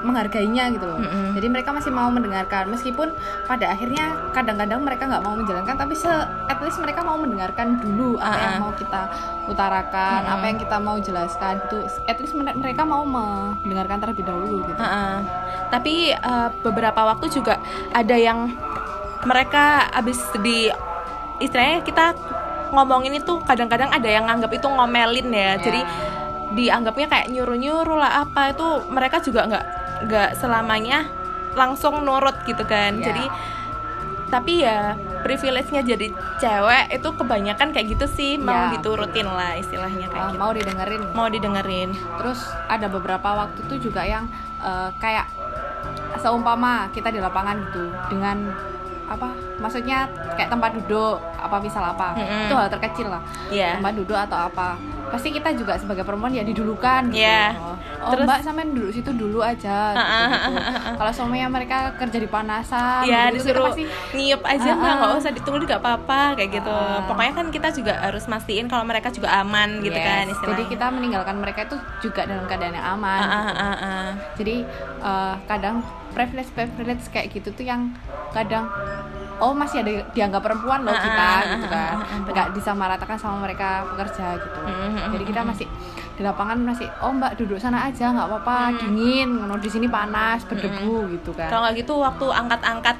menghargainya 0.00 0.74
gitu 0.74 0.84
loh 0.84 0.98
Mm-mm. 0.98 1.32
jadi 1.32 1.46
mereka 1.46 1.70
masih 1.70 1.88
mau 1.88 2.10
mendengarkan 2.10 2.66
meskipun 2.66 3.14
pada 3.46 3.70
akhirnya 3.70 4.04
kadang-kadang 4.32 4.82
mereka 4.82 5.06
nggak 5.06 5.22
mau 5.22 5.34
menjalankan 5.34 5.76
tapi 5.76 5.94
se 5.94 6.10
at 6.44 6.58
least 6.58 6.82
mereka 6.82 7.00
mau 7.00 7.14
mendengarkan 7.14 7.78
dulu 7.78 8.18
apa 8.18 8.34
yang 8.34 8.50
Ah-ah. 8.50 8.60
mau 8.60 8.72
kita 8.74 9.02
utarakan 9.46 10.20
Mm-mm. 10.20 10.34
apa 10.34 10.44
yang 10.44 10.58
kita 10.58 10.76
mau 10.76 10.96
jelaskan 10.98 11.54
itu 11.62 11.78
at 12.04 12.18
least 12.18 12.34
mere- 12.34 12.56
mereka 12.56 12.82
mau 12.82 13.06
mendengarkan 13.06 13.98
terlebih 14.00 14.26
dahulu 14.26 14.64
gitu 14.64 14.74
Heeh. 14.74 15.14
Tapi 15.70 15.94
eh, 16.10 16.48
beberapa 16.60 17.06
waktu 17.06 17.30
juga 17.30 17.62
ada 17.92 18.16
yang 18.16 18.50
mereka 19.22 19.86
abis 19.92 20.18
di 20.40 20.66
istilahnya 21.38 21.80
kita 21.80 22.16
ngomongin 22.70 23.14
itu 23.14 23.38
kadang-kadang 23.42 23.90
ada 23.90 24.06
yang 24.06 24.24
nganggap 24.24 24.50
itu 24.50 24.66
ngomelin 24.66 25.28
ya. 25.28 25.38
Ya. 25.40 25.52
Jadi 25.58 25.80
dianggapnya 26.52 27.06
kayak 27.06 27.26
nyuruh-nyuruh 27.28 27.96
lah 27.96 28.22
apa 28.22 28.50
itu 28.50 28.66
mereka 28.88 29.18
juga 29.18 29.46
nggak 29.46 29.64
nggak 30.02 30.30
selamanya 30.34 31.06
langsung 31.52 32.00
nurut 32.00 32.34
gitu 32.44 32.62
kan. 32.62 32.96
Ya. 32.96 33.10
Jadi 33.10 33.24
tapi 34.26 34.62
ya 34.62 34.94
privilege-nya 35.20 35.82
jadi 35.82 36.06
cewek 36.38 36.84
itu 36.92 37.08
kebanyakan 37.10 37.74
kayak 37.74 37.86
gitu 37.90 38.06
sih 38.06 38.38
mau 38.38 38.70
Ya. 38.70 38.78
diturutin 38.78 39.26
lah 39.26 39.58
istilahnya 39.58 40.06
kayak 40.06 40.22
Uh, 40.22 40.30
gitu. 40.30 40.38
mau 40.38 40.50
didengerin 40.54 41.02
Mau 41.10 41.26
didengerin. 41.28 41.90
terus 42.16 42.38
ada 42.64 42.86
beberapa 42.86 43.26
waktu 43.36 43.58
tuh 43.66 43.78
juga 43.80 44.06
yang 44.06 44.30
uh, 44.60 44.86
kayak 44.96 45.26
seumpama 46.16 46.86
kita 46.90 47.08
di 47.08 47.18
lapangan 47.18 47.58
gitu 47.60 47.82
dengan 48.08 48.54
apa 49.10 49.26
maksudnya 49.58 50.06
kayak 50.36 50.46
tempat 50.48 50.78
duduk 50.78 51.18
apa 51.34 51.56
misal 51.58 51.82
apa 51.84 52.14
Mm-mm. 52.14 52.46
itu 52.46 52.54
hal 52.54 52.70
terkecil 52.70 53.08
lah 53.10 53.22
Ya. 53.50 53.74
tempat 53.74 53.98
duduk 53.98 54.14
atau 54.14 54.46
apa 54.46 54.78
pasti 55.10 55.28
kita 55.28 55.50
juga 55.52 55.74
sebagai 55.74 56.02
perempuan 56.02 56.30
ya 56.30 56.40
didulukan 56.40 57.10
gitu 57.10 57.18
Iya. 57.18 57.50
oh 57.58 57.76
Terus- 58.08 58.24
mbak 58.24 58.38
sampean 58.40 58.70
duduk 58.70 58.90
situ 58.90 59.10
dulu 59.10 59.42
aja 59.42 59.90
gitu, 59.90 60.06
gitu. 60.06 60.96
kalau 60.96 61.12
suaminya 61.12 61.48
mereka 61.50 61.76
kerja 61.94 62.16
di 62.16 62.26
panasan 62.26 63.02
ya 63.04 63.26
gitu, 63.26 63.42
kita 63.42 63.50
disuruh 63.50 63.64
pasti 63.68 63.84
nyiup 64.12 64.42
aja 64.42 64.70
Ah, 64.70 64.76
mbak 64.76 64.86
ah. 64.86 64.96
nggak 64.96 65.10
usah 65.18 65.32
ditunggu 65.32 65.58
nggak 65.62 65.80
apa-apa 65.80 66.20
kayak 66.34 66.50
gitu 66.54 66.70
Ah. 66.72 67.02
pokoknya 67.04 67.32
kan 67.34 67.46
kita 67.48 67.68
juga 67.72 67.92
harus 68.00 68.24
mastiin 68.24 68.66
kalau 68.66 68.84
mereka 68.84 69.08
juga 69.08 69.28
aman 69.36 69.80
gitu 69.80 69.92
Yes, 69.92 70.06
kan 70.06 70.22
jadi 70.22 70.32
istilahnya 70.32 70.66
kita 70.68 70.86
meninggalkan 70.88 71.36
mereka 71.36 71.60
itu 71.64 71.76
juga 72.00 72.20
dalam 72.24 72.44
keadaan 72.46 72.72
yang 72.72 72.86
aman 72.92 73.20
Ah, 73.20 73.26
ah, 73.26 73.42
gitu. 73.42 73.58
ah, 73.58 73.76
ah. 73.76 74.06
jadi 74.36 74.56
eh, 75.00 75.34
kadang 75.44 75.76
privilege 76.10 76.50
privilege 76.50 77.04
kayak 77.08 77.30
gitu 77.30 77.50
tuh 77.50 77.62
yang 77.62 77.90
kadang 78.30 78.66
oh 79.40 79.52
masih 79.52 79.80
ada 79.80 79.92
dianggap 80.10 80.40
perempuan 80.40 80.80
loh 80.80 80.92
Ah, 80.92 81.00
kita 81.00 81.24
ah, 81.26 81.40
gitu 81.50 81.66
ah, 81.66 81.70
kan. 81.70 81.94
ah, 81.96 82.12
ah, 82.12 82.18
nggak 82.28 82.46
disamaratakan 82.52 83.16
sama 83.16 83.36
mereka 83.42 83.82
pekerja 83.86 84.36
gitu. 84.36 84.58
Mm, 84.60 84.70
mm, 84.70 84.90
mm, 84.94 85.08
jadi 85.10 85.24
kita 85.26 85.40
masih 85.42 85.66
di 86.14 86.22
lapangan 86.22 86.58
masih 86.60 86.84
oh 87.00 87.10
mbak 87.10 87.32
duduk 87.34 87.56
sana 87.56 87.80
aja 87.82 88.12
nggak 88.12 88.28
apa-apa 88.28 88.76
dingin 88.76 89.32
ngono 89.32 89.56
di 89.56 89.66
sini 89.66 89.88
panas 89.88 90.44
berdebu 90.44 91.08
gitu 91.10 91.32
kan. 91.32 91.48
Kalau 91.48 91.64
nggak 91.64 91.76
gitu 91.78 91.94
waktu 91.96 92.26
angkat-angkat 92.28 92.96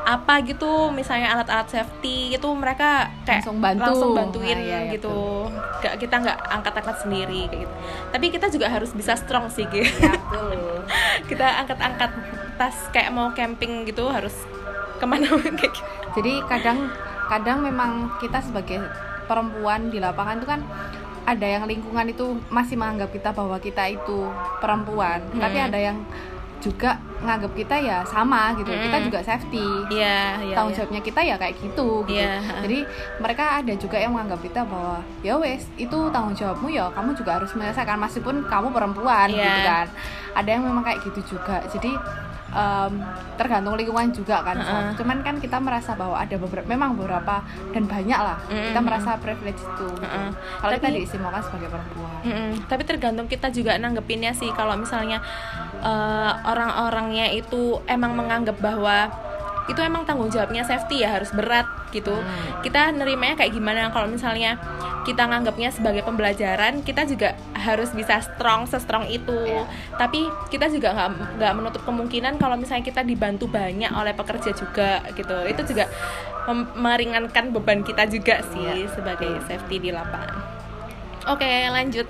apa 0.00 0.40
gitu 0.40 0.88
misalnya 0.88 1.28
alat-alat 1.30 1.68
safety 1.68 2.32
itu 2.32 2.48
mereka 2.56 3.04
kayak 3.20 3.44
Langsung 3.44 3.60
bantu. 3.60 3.84
langsung 3.84 4.10
bantuin 4.16 4.56
Nah, 4.56 4.64
iya, 4.64 4.78
iya, 4.80 4.92
gitu. 4.96 5.44
nggak 5.76 5.94
kita 5.98 6.14
nggak 6.16 6.38
angkat-angkat 6.50 6.96
sendiri 6.98 7.40
kayak 7.46 7.60
gitu. 7.66 7.74
Tapi 8.08 8.26
kita 8.30 8.46
juga 8.48 8.66
harus 8.66 8.94
bisa 8.94 9.12
strong 9.12 9.50
sih 9.50 9.66
gitu 9.66 9.84
Ya, 10.00 10.14
kita 11.28 11.44
angkat-angkat 11.60 12.10
tas 12.56 12.76
kayak 12.90 13.10
mau 13.10 13.28
camping 13.32 13.84
gitu 13.84 14.08
harus 14.08 14.32
ke 15.00 15.06
mana 15.06 15.26
kayak 15.58 15.72
gitu 15.72 15.82
jadi 16.14 16.32
kadang 16.46 16.78
kadang 17.26 17.58
memang 17.60 17.90
kita 18.18 18.38
sebagai 18.38 18.84
perempuan 19.24 19.88
di 19.88 19.96
lapangan 19.96 20.36
itu 20.36 20.46
kan 20.46 20.60
ada 21.22 21.46
yang 21.46 21.62
lingkungan 21.64 22.06
itu 22.06 22.26
masih 22.48 22.74
menganggap 22.74 23.08
kita 23.08 23.30
bahwa 23.30 23.56
kita 23.56 23.86
itu 23.88 24.28
perempuan 24.58 25.22
Hmm. 25.30 25.40
tapi 25.40 25.58
ada 25.58 25.78
yang 25.80 25.98
juga 26.60 26.92
nganggap 27.20 27.52
kita 27.54 27.72
ya 27.78 28.04
sama 28.04 28.52
gitu 28.52 28.68
kita 28.68 28.92
Hmm. 28.92 29.06
juga 29.06 29.18
safety 29.22 29.64
iya 29.88 30.36
iya 30.38 30.52
tanggung 30.52 30.76
jawabnya 30.76 31.00
kita 31.00 31.20
ya 31.22 31.34
kayak 31.34 31.56
gitu 31.56 32.04
gitu 32.04 32.20
Iya. 32.20 32.36
jadi 32.60 32.78
mereka 33.16 33.44
ada 33.56 33.72
juga 33.74 33.96
yang 33.96 34.12
menganggap 34.12 34.40
kita 34.42 34.60
bahwa 34.62 35.00
ya 35.22 35.34
wes 35.36 35.64
itu 35.74 35.98
tanggung 36.10 36.34
jawabmu 36.34 36.68
ya 36.68 36.90
kamu 36.90 37.14
juga 37.14 37.40
harus 37.40 37.48
menyelesaikan 37.54 37.96
meskipun 37.96 38.44
kamu 38.44 38.68
perempuan 38.70 39.28
Iya. 39.30 39.40
gitu 39.40 39.60
kan 39.64 39.86
ada 40.34 40.48
yang 40.50 40.62
memang 40.62 40.82
kayak 40.82 41.00
gitu 41.02 41.20
juga 41.30 41.64
jadi 41.64 41.96
em, 42.50 42.92
tergantung 43.38 43.74
lingkungan 43.78 44.12
juga 44.12 44.42
kan. 44.44 44.56
Heeh. 44.58 44.92
cuman 44.98 45.18
kan 45.24 45.36
kita 45.40 45.56
merasa 45.62 45.96
bahwa 45.96 46.18
ada 46.18 46.36
beberapa 46.36 46.66
memang 46.66 46.98
beberapa 46.98 47.40
dan 47.72 47.84
banyak 47.88 48.20
lah 48.20 48.38
kita 48.42 48.76
Mm-mm. 48.76 48.84
merasa 48.84 49.16
privilege 49.16 49.62
itu 49.62 49.88
gitu. 49.88 50.04
Heeh. 50.04 50.30
kalau 50.60 50.72
kita 50.76 50.88
diistimewakan 50.92 51.42
sebagai 51.42 51.68
perempuan 51.72 52.20
Mm-mm. 52.20 52.50
Tapi 52.68 52.82
tergantung 52.84 53.26
kita 53.26 53.48
juga 53.48 53.80
nanggepinnya 53.80 54.36
sih 54.36 54.52
kalau 54.52 54.76
misalnya 54.76 55.24
eh, 55.80 56.32
orang-orangnya 56.44 57.32
itu 57.32 57.80
emang 57.88 58.12
menganggap 58.12 58.60
bahwa 58.60 59.08
itu 59.68 59.80
emang 59.82 60.08
tanggung 60.08 60.32
jawabnya 60.32 60.64
safety 60.64 61.04
ya 61.04 61.12
harus 61.18 61.30
berat 61.34 61.66
gitu. 61.90 62.14
Hmm. 62.14 62.62
Kita 62.64 62.94
nerimanya 62.94 63.36
kayak 63.36 63.52
gimana 63.52 63.90
kalau 63.90 64.06
misalnya 64.08 64.56
kita 65.04 65.26
nganggapnya 65.26 65.72
sebagai 65.72 66.04
pembelajaran, 66.04 66.84
kita 66.84 67.08
juga 67.08 67.34
harus 67.56 67.90
bisa 67.90 68.20
strong 68.20 68.68
se-strong 68.68 69.08
itu. 69.08 69.32
Iya. 69.32 69.64
Tapi 69.96 70.28
kita 70.52 70.68
juga 70.68 70.92
nggak 70.92 71.40
nggak 71.40 71.52
menutup 71.56 71.82
kemungkinan 71.88 72.36
kalau 72.36 72.54
misalnya 72.60 72.84
kita 72.84 73.02
dibantu 73.02 73.48
banyak 73.48 73.90
oleh 73.90 74.12
pekerja 74.12 74.52
juga 74.54 75.02
gitu. 75.16 75.36
Itu 75.48 75.62
juga 75.66 75.88
meringankan 76.76 77.52
beban 77.52 77.84
kita 77.84 78.06
juga 78.10 78.42
sih 78.52 78.64
Iya. 78.64 78.90
sebagai 78.92 79.40
safety 79.46 79.76
di 79.78 79.90
lapangan. 79.92 80.40
Oke, 81.28 81.68
lanjut. 81.68 82.08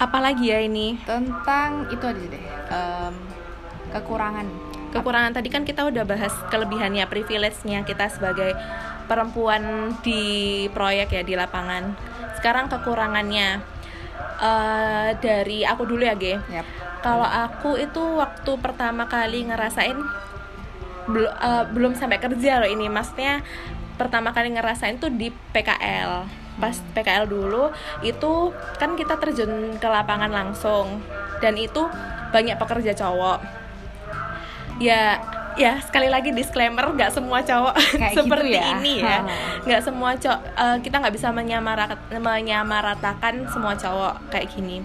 Apalagi 0.00 0.48
ya 0.48 0.64
ini? 0.64 0.96
tentang 1.04 1.84
itu 1.92 2.00
aja 2.00 2.24
deh 2.24 2.44
em, 2.72 3.14
kekurangan 3.92 4.48
Kekurangan 4.90 5.30
tadi 5.30 5.48
kan 5.54 5.62
kita 5.62 5.86
udah 5.86 6.02
bahas 6.02 6.34
kelebihannya, 6.50 7.06
privilege-nya 7.06 7.86
kita 7.86 8.10
sebagai 8.10 8.58
perempuan 9.06 9.94
di 10.02 10.66
proyek 10.74 11.14
ya 11.14 11.22
di 11.22 11.34
lapangan. 11.38 11.94
Sekarang 12.38 12.66
kekurangannya 12.66 13.62
eh, 14.42 15.08
dari 15.22 15.62
aku 15.62 15.86
dulu 15.86 16.02
ya, 16.02 16.18
Ge. 16.18 16.42
Yap. 16.50 16.66
Kalau 17.00 17.24
aku 17.24 17.80
itu 17.80 18.02
waktu 18.18 18.52
pertama 18.60 19.08
kali 19.08 19.48
ngerasain 19.48 19.96
belum 21.08 21.32
belum 21.72 21.92
sampai 21.96 22.20
kerja 22.20 22.60
loh 22.60 22.68
ini, 22.68 22.92
maksudnya 22.92 23.40
pertama 23.96 24.32
kali 24.32 24.52
ngerasain 24.52 25.00
tuh 25.00 25.08
di 25.08 25.32
PKL. 25.32 26.28
Pas 26.60 26.76
PKL 26.92 27.24
dulu 27.24 27.72
itu 28.04 28.52
kan 28.76 28.98
kita 28.98 29.16
terjun 29.16 29.80
ke 29.80 29.88
lapangan 29.88 30.28
langsung 30.28 31.00
dan 31.40 31.56
itu 31.56 31.88
banyak 32.34 32.56
pekerja 32.60 32.92
cowok. 32.92 33.59
Ya, 34.80 35.20
ya 35.54 35.76
sekali 35.80 36.08
lagi 36.08 36.32
disclaimer 36.32 36.88
nggak 36.88 37.12
semua 37.12 37.38
cowok 37.40 37.74
Kayak 37.92 38.12
gitu 38.14 38.20
seperti 38.24 38.48
ya. 38.50 38.64
ini 38.74 38.94
ya. 38.98 39.18
Nggak 39.62 39.82
semua 39.82 40.10
cowok 40.14 40.40
kita 40.80 40.96
nggak 40.98 41.14
bisa 41.14 41.28
menyamarat- 41.30 42.08
menyamaratakan 42.10 43.44
semua 43.46 43.74
cowok 43.74 44.28
kayak 44.28 44.48
gini. 44.50 44.80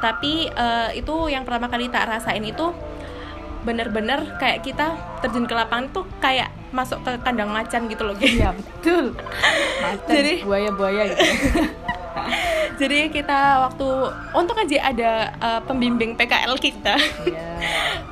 Tapi 0.00 0.48
eh, 0.48 0.88
itu 0.94 1.14
yang 1.28 1.44
pertama 1.44 1.68
kali 1.68 1.88
tak 1.88 2.08
rasain 2.08 2.40
itu 2.40 2.72
bener-bener 3.64 4.36
kayak 4.36 4.60
kita 4.60 4.92
terjun 5.20 5.44
ke 5.44 5.52
lapangan 5.52 5.88
tuh 5.90 6.04
kayak 6.18 6.52
masuk 6.68 7.00
ke 7.00 7.16
kandang 7.20 7.48
macan 7.48 7.84
gitu 7.86 8.02
loh 8.02 8.12
Ge. 8.14 8.36
Iya 8.38 8.52
betul. 8.52 9.12
Macan, 9.84 10.08
Jadi- 10.10 10.40
buaya-buaya 10.42 11.02
gitu. 11.06 11.20
ya. 11.20 11.32
Jadi 12.80 13.06
kita 13.08 13.38
waktu 13.62 13.86
untung 14.32 14.58
aja 14.58 14.76
ada 14.84 15.12
eh, 15.32 15.60
pembimbing 15.64 16.12
PKL 16.12 16.52
kita. 16.56 16.96
Iya. 17.24 17.48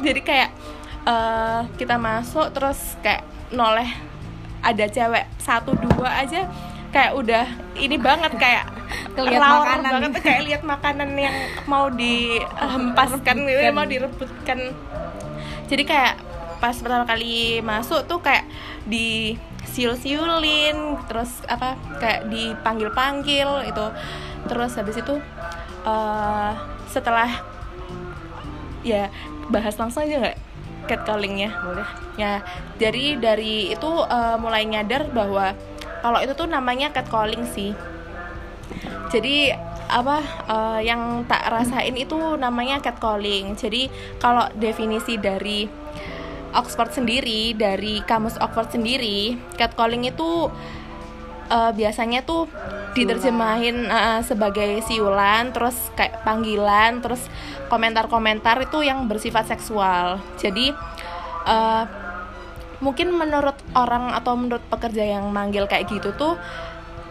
Jadi 0.01 0.21
kayak 0.23 0.49
eh, 1.07 1.61
kita 1.79 1.97
masuk 1.99 2.51
terus 2.55 2.97
kayak 3.03 3.27
noleh 3.53 3.89
ada 4.63 4.87
cewek 4.87 5.27
satu 5.43 5.75
dua 5.75 6.23
aja 6.23 6.47
kayak 6.95 7.13
udah 7.17 7.47
ini 7.75 7.97
banget 7.99 8.37
kayak 8.37 8.69
makanan. 9.17 9.91
banget 9.91 10.13
kayak 10.21 10.43
lihat 10.47 10.63
makanan 10.63 11.11
yang 11.17 11.37
mau 11.65 11.89
dihempaskan 11.89 13.37
gitu, 13.49 13.61
mau 13.73 13.89
direbutkan. 13.89 14.77
Jadi 15.73 15.83
kayak 15.89 16.21
pas 16.61 16.77
pertama 16.79 17.09
kali 17.09 17.65
masuk 17.65 18.05
tuh 18.07 18.21
kayak 18.23 18.47
di 18.87 19.35
siul-siulin 19.73 21.01
terus 21.09 21.43
apa 21.49 21.81
kayak 21.97 22.29
dipanggil-panggil 22.29 23.67
itu 23.67 23.87
terus 24.47 24.77
habis 24.77 25.01
itu 25.01 25.17
eh, 25.89 26.53
setelah 26.87 27.31
ya 28.85 29.09
bahas 29.49 29.75
langsung 29.81 30.05
aja 30.05 30.23
nggak 30.23 30.52
catcallingnya. 30.87 31.51
Boleh. 31.63 31.87
ya 32.21 32.45
jadi 32.77 33.17
dari 33.17 33.73
itu 33.73 33.91
eh, 34.05 34.37
mulai 34.37 34.69
nyadar 34.69 35.09
bahwa 35.11 35.57
kalau 36.03 36.19
itu 36.19 36.35
tuh 36.35 36.51
namanya 36.51 36.91
catcalling 36.91 37.47
sih. 37.51 37.73
Jadi 39.13 39.53
apa 39.93 40.19
eh, 40.49 40.81
yang 40.89 41.25
tak 41.29 41.47
rasain 41.53 41.95
itu 41.95 42.37
namanya 42.37 42.83
catcalling. 42.83 43.55
Jadi 43.55 43.89
kalau 44.19 44.49
definisi 44.57 45.17
dari 45.17 45.83
Oxford 46.53 46.93
sendiri 46.93 47.57
dari 47.57 48.05
kamus 48.05 48.37
Oxford 48.37 48.77
sendiri 48.77 49.41
catcalling 49.57 50.05
itu 50.05 50.53
eh, 51.53 51.73
biasanya 51.77 52.25
tuh 52.25 52.49
diterjemahin 52.97 53.89
eh, 53.89 54.21
sebagai 54.25 54.81
siulan 54.89 55.53
terus 55.53 55.77
kayak 55.93 56.25
panggilan 56.25 57.05
terus 57.05 57.29
komentar-komentar 57.69 58.65
itu 58.65 58.85
yang 58.85 59.05
bersifat 59.09 59.49
seksual. 59.53 60.21
Jadi 60.41 60.73
eh, 61.47 61.85
mungkin 62.83 63.15
menurut 63.15 63.55
orang 63.79 64.11
atau 64.13 64.35
menurut 64.35 64.65
pekerja 64.67 65.07
yang 65.07 65.31
manggil 65.31 65.71
kayak 65.71 65.87
gitu 65.87 66.11
tuh 66.19 66.35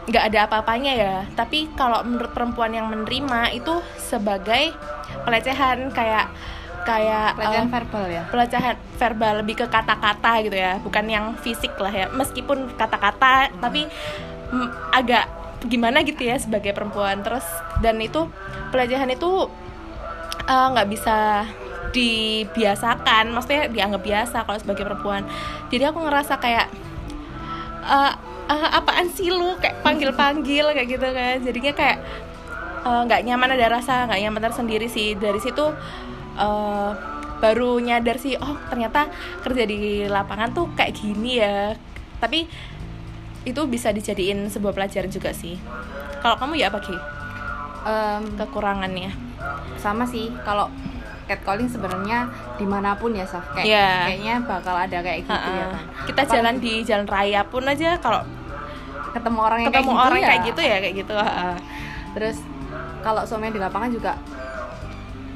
nggak 0.06 0.24
ada 0.34 0.40
apa-apanya 0.50 0.94
ya. 0.94 1.16
Tapi 1.34 1.72
kalau 1.80 2.04
menurut 2.04 2.36
perempuan 2.36 2.76
yang 2.76 2.92
menerima 2.92 3.56
itu 3.56 3.80
sebagai 3.98 4.76
pelecehan 5.24 5.90
kayak 5.96 6.28
kayak 6.82 7.38
pelecehan 7.38 7.70
eh, 7.70 7.74
verbal 7.78 8.06
ya? 8.10 8.24
pelecehan 8.34 8.76
verbal 8.98 9.34
lebih 9.46 9.56
ke 9.62 9.66
kata-kata 9.70 10.32
gitu 10.46 10.58
ya. 10.58 10.82
Bukan 10.82 11.06
yang 11.08 11.26
fisik 11.40 11.78
lah 11.78 11.94
ya. 11.94 12.06
Meskipun 12.10 12.74
kata-kata 12.76 13.54
tapi 13.62 13.86
mm, 13.88 14.31
agak 14.92 15.26
gimana 15.66 16.02
gitu 16.02 16.26
ya 16.26 16.38
sebagai 16.38 16.74
perempuan. 16.74 17.22
Terus 17.22 17.46
dan 17.80 18.02
itu 18.02 18.28
pelecehan 18.74 19.10
itu 19.12 19.50
eh, 20.48 20.68
nggak 20.72 20.90
bisa 20.90 21.46
dibiasakan. 21.92 23.36
Maksudnya 23.36 23.70
dianggap 23.70 24.02
biasa 24.02 24.38
kalau 24.48 24.60
sebagai 24.60 24.88
perempuan. 24.88 25.24
Jadi 25.70 25.84
aku 25.86 26.00
ngerasa 26.02 26.40
kayak 26.40 26.68
eh, 27.86 28.14
eh, 28.50 28.70
apaan 28.74 29.08
sih 29.12 29.30
lu? 29.30 29.56
Kayak 29.60 29.84
panggil-panggil 29.86 30.66
kayak 30.74 30.88
gitu 30.90 31.08
kan. 31.08 31.36
Jadinya 31.44 31.74
kayak 31.76 32.00
nggak 32.82 33.22
nyaman 33.30 33.54
ada 33.54 33.78
rasa 33.78 34.10
nggak 34.10 34.22
nyaman 34.26 34.42
tersendiri 34.50 34.88
sih. 34.90 35.14
Dari 35.14 35.38
situ 35.38 35.66
eh, 36.40 36.92
baru 37.42 37.82
nyadar 37.82 38.22
sih 38.22 38.38
oh 38.38 38.54
ternyata 38.70 39.10
kerja 39.42 39.66
di 39.66 40.06
lapangan 40.06 40.54
tuh 40.54 40.70
kayak 40.74 40.94
gini 40.98 41.42
ya. 41.42 41.78
Tapi 42.22 42.46
itu 43.44 43.62
bisa 43.66 43.90
dijadiin 43.90 44.46
sebuah 44.48 44.72
pelajaran 44.72 45.08
juga 45.08 45.32
sih 45.32 45.58
kalau 46.20 46.38
kamu 46.38 46.54
ya 46.56 46.70
apa 46.70 46.78
Ki? 46.80 46.94
Em, 47.82 48.24
kekurangannya 48.36 49.10
sama 49.76 50.06
sih 50.06 50.30
kalau 50.40 50.70
catcalling 51.24 51.66
sebenarnya 51.66 52.30
di 52.54 52.64
mana 52.64 52.94
pun 52.94 53.10
ya 53.10 53.24
Saf 53.24 53.42
kayak 53.52 53.66
Iya. 53.66 53.90
kayaknya 54.06 54.36
bakal 54.44 54.76
ada 54.76 54.98
kayak 55.00 55.24
gitu 55.24 55.34
ya 55.34 55.42
Ha-ha. 55.66 55.72
kan 55.72 55.84
kita 56.04 56.22
Apalagi 56.22 56.34
jalan 56.36 56.56
di 56.58 56.74
jalan 56.84 57.08
raya 57.08 57.42
pun 57.44 57.64
aja 57.64 57.98
kalau 57.98 58.22
ketemu 59.12 59.40
orang 59.40 59.60
yang 59.60 59.70
ketemu 59.70 59.82
kayak 59.84 59.96
gitu 59.96 60.06
orang 60.06 60.20
ya. 60.20 60.28
kayak 60.28 60.42
gitu 60.46 60.62
ya 60.62 60.78
kayak 60.78 60.96
gitu 60.98 61.16
ha-ha. 61.16 61.50
terus 62.14 62.38
kalau 63.02 63.22
suaminya 63.24 63.52
di 63.52 63.60
lapangan 63.60 63.90
juga 63.90 64.14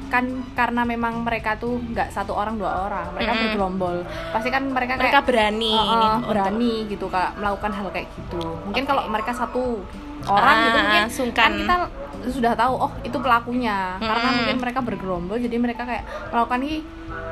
kan 0.06 0.24
karena 0.52 0.82
memang 0.82 1.20
mereka 1.20 1.54
tuh 1.54 1.76
nggak 1.78 2.08
satu 2.08 2.32
orang 2.32 2.56
dua 2.56 2.86
orang 2.86 3.10
mereka 3.10 3.30
Mm-mm. 3.30 3.42
bergerombol 3.46 3.96
pasti 4.30 4.48
kan 4.48 4.62
mereka 4.64 4.94
mereka 4.94 5.12
kayak 5.14 5.26
berani 5.26 5.72
Oh, 5.72 5.82
oh, 5.82 5.94
untuk- 6.14 6.28
berani 6.28 6.72
gitu 6.86 7.06
kak 7.06 7.34
melakukan 7.34 7.72
hal 7.72 7.86
kayak 7.90 8.08
gitu 8.12 8.38
mungkin 8.62 8.82
Oke. 8.82 8.88
kalau 8.88 9.02
mereka 9.06 9.30
satu 9.30 9.82
orang 10.24 10.56
gitu 10.60 10.76
Ah, 10.76 10.82
mungkin 10.82 11.04
sungkan. 11.08 11.50
kan 11.50 11.52
kita 11.56 11.76
sudah 12.28 12.52
tahu 12.52 12.74
oh 12.80 12.92
itu 13.00 13.14
pelakunya 13.16 13.94
karena 13.96 14.18
Mm-mm. 14.24 14.36
mungkin 14.36 14.56
mereka 14.58 14.80
bergerombol 14.80 15.36
jadi 15.36 15.56
mereka 15.56 15.82
kayak 15.84 16.02
melakukan 16.28 16.60
ini 16.60 16.76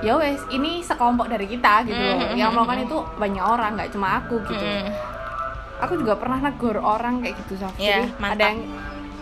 ya 0.00 0.14
wes 0.14 0.38
ini 0.49 0.78
sekelompok 0.81 1.26
dari 1.26 1.47
kita 1.47 1.83
gitu 1.85 1.97
loh 1.97 2.19
Mm-mm. 2.21 2.37
yang 2.37 2.50
melakukan 2.50 2.85
itu 2.85 2.97
banyak 3.14 3.45
orang 3.45 3.71
nggak 3.75 3.90
cuma 3.90 4.19
aku 4.19 4.38
gitu 4.45 4.61
Mm-mm. 4.61 4.93
aku 5.76 5.95
juga 5.97 6.14
pernah 6.14 6.38
negur 6.40 6.76
orang 6.76 7.19
kayak 7.21 7.35
gitu 7.40 7.59
Saf. 7.59 7.75
Iya, 7.75 8.02
jadi 8.02 8.02
mantap. 8.16 8.33
ada 8.33 8.45
yang 8.45 8.59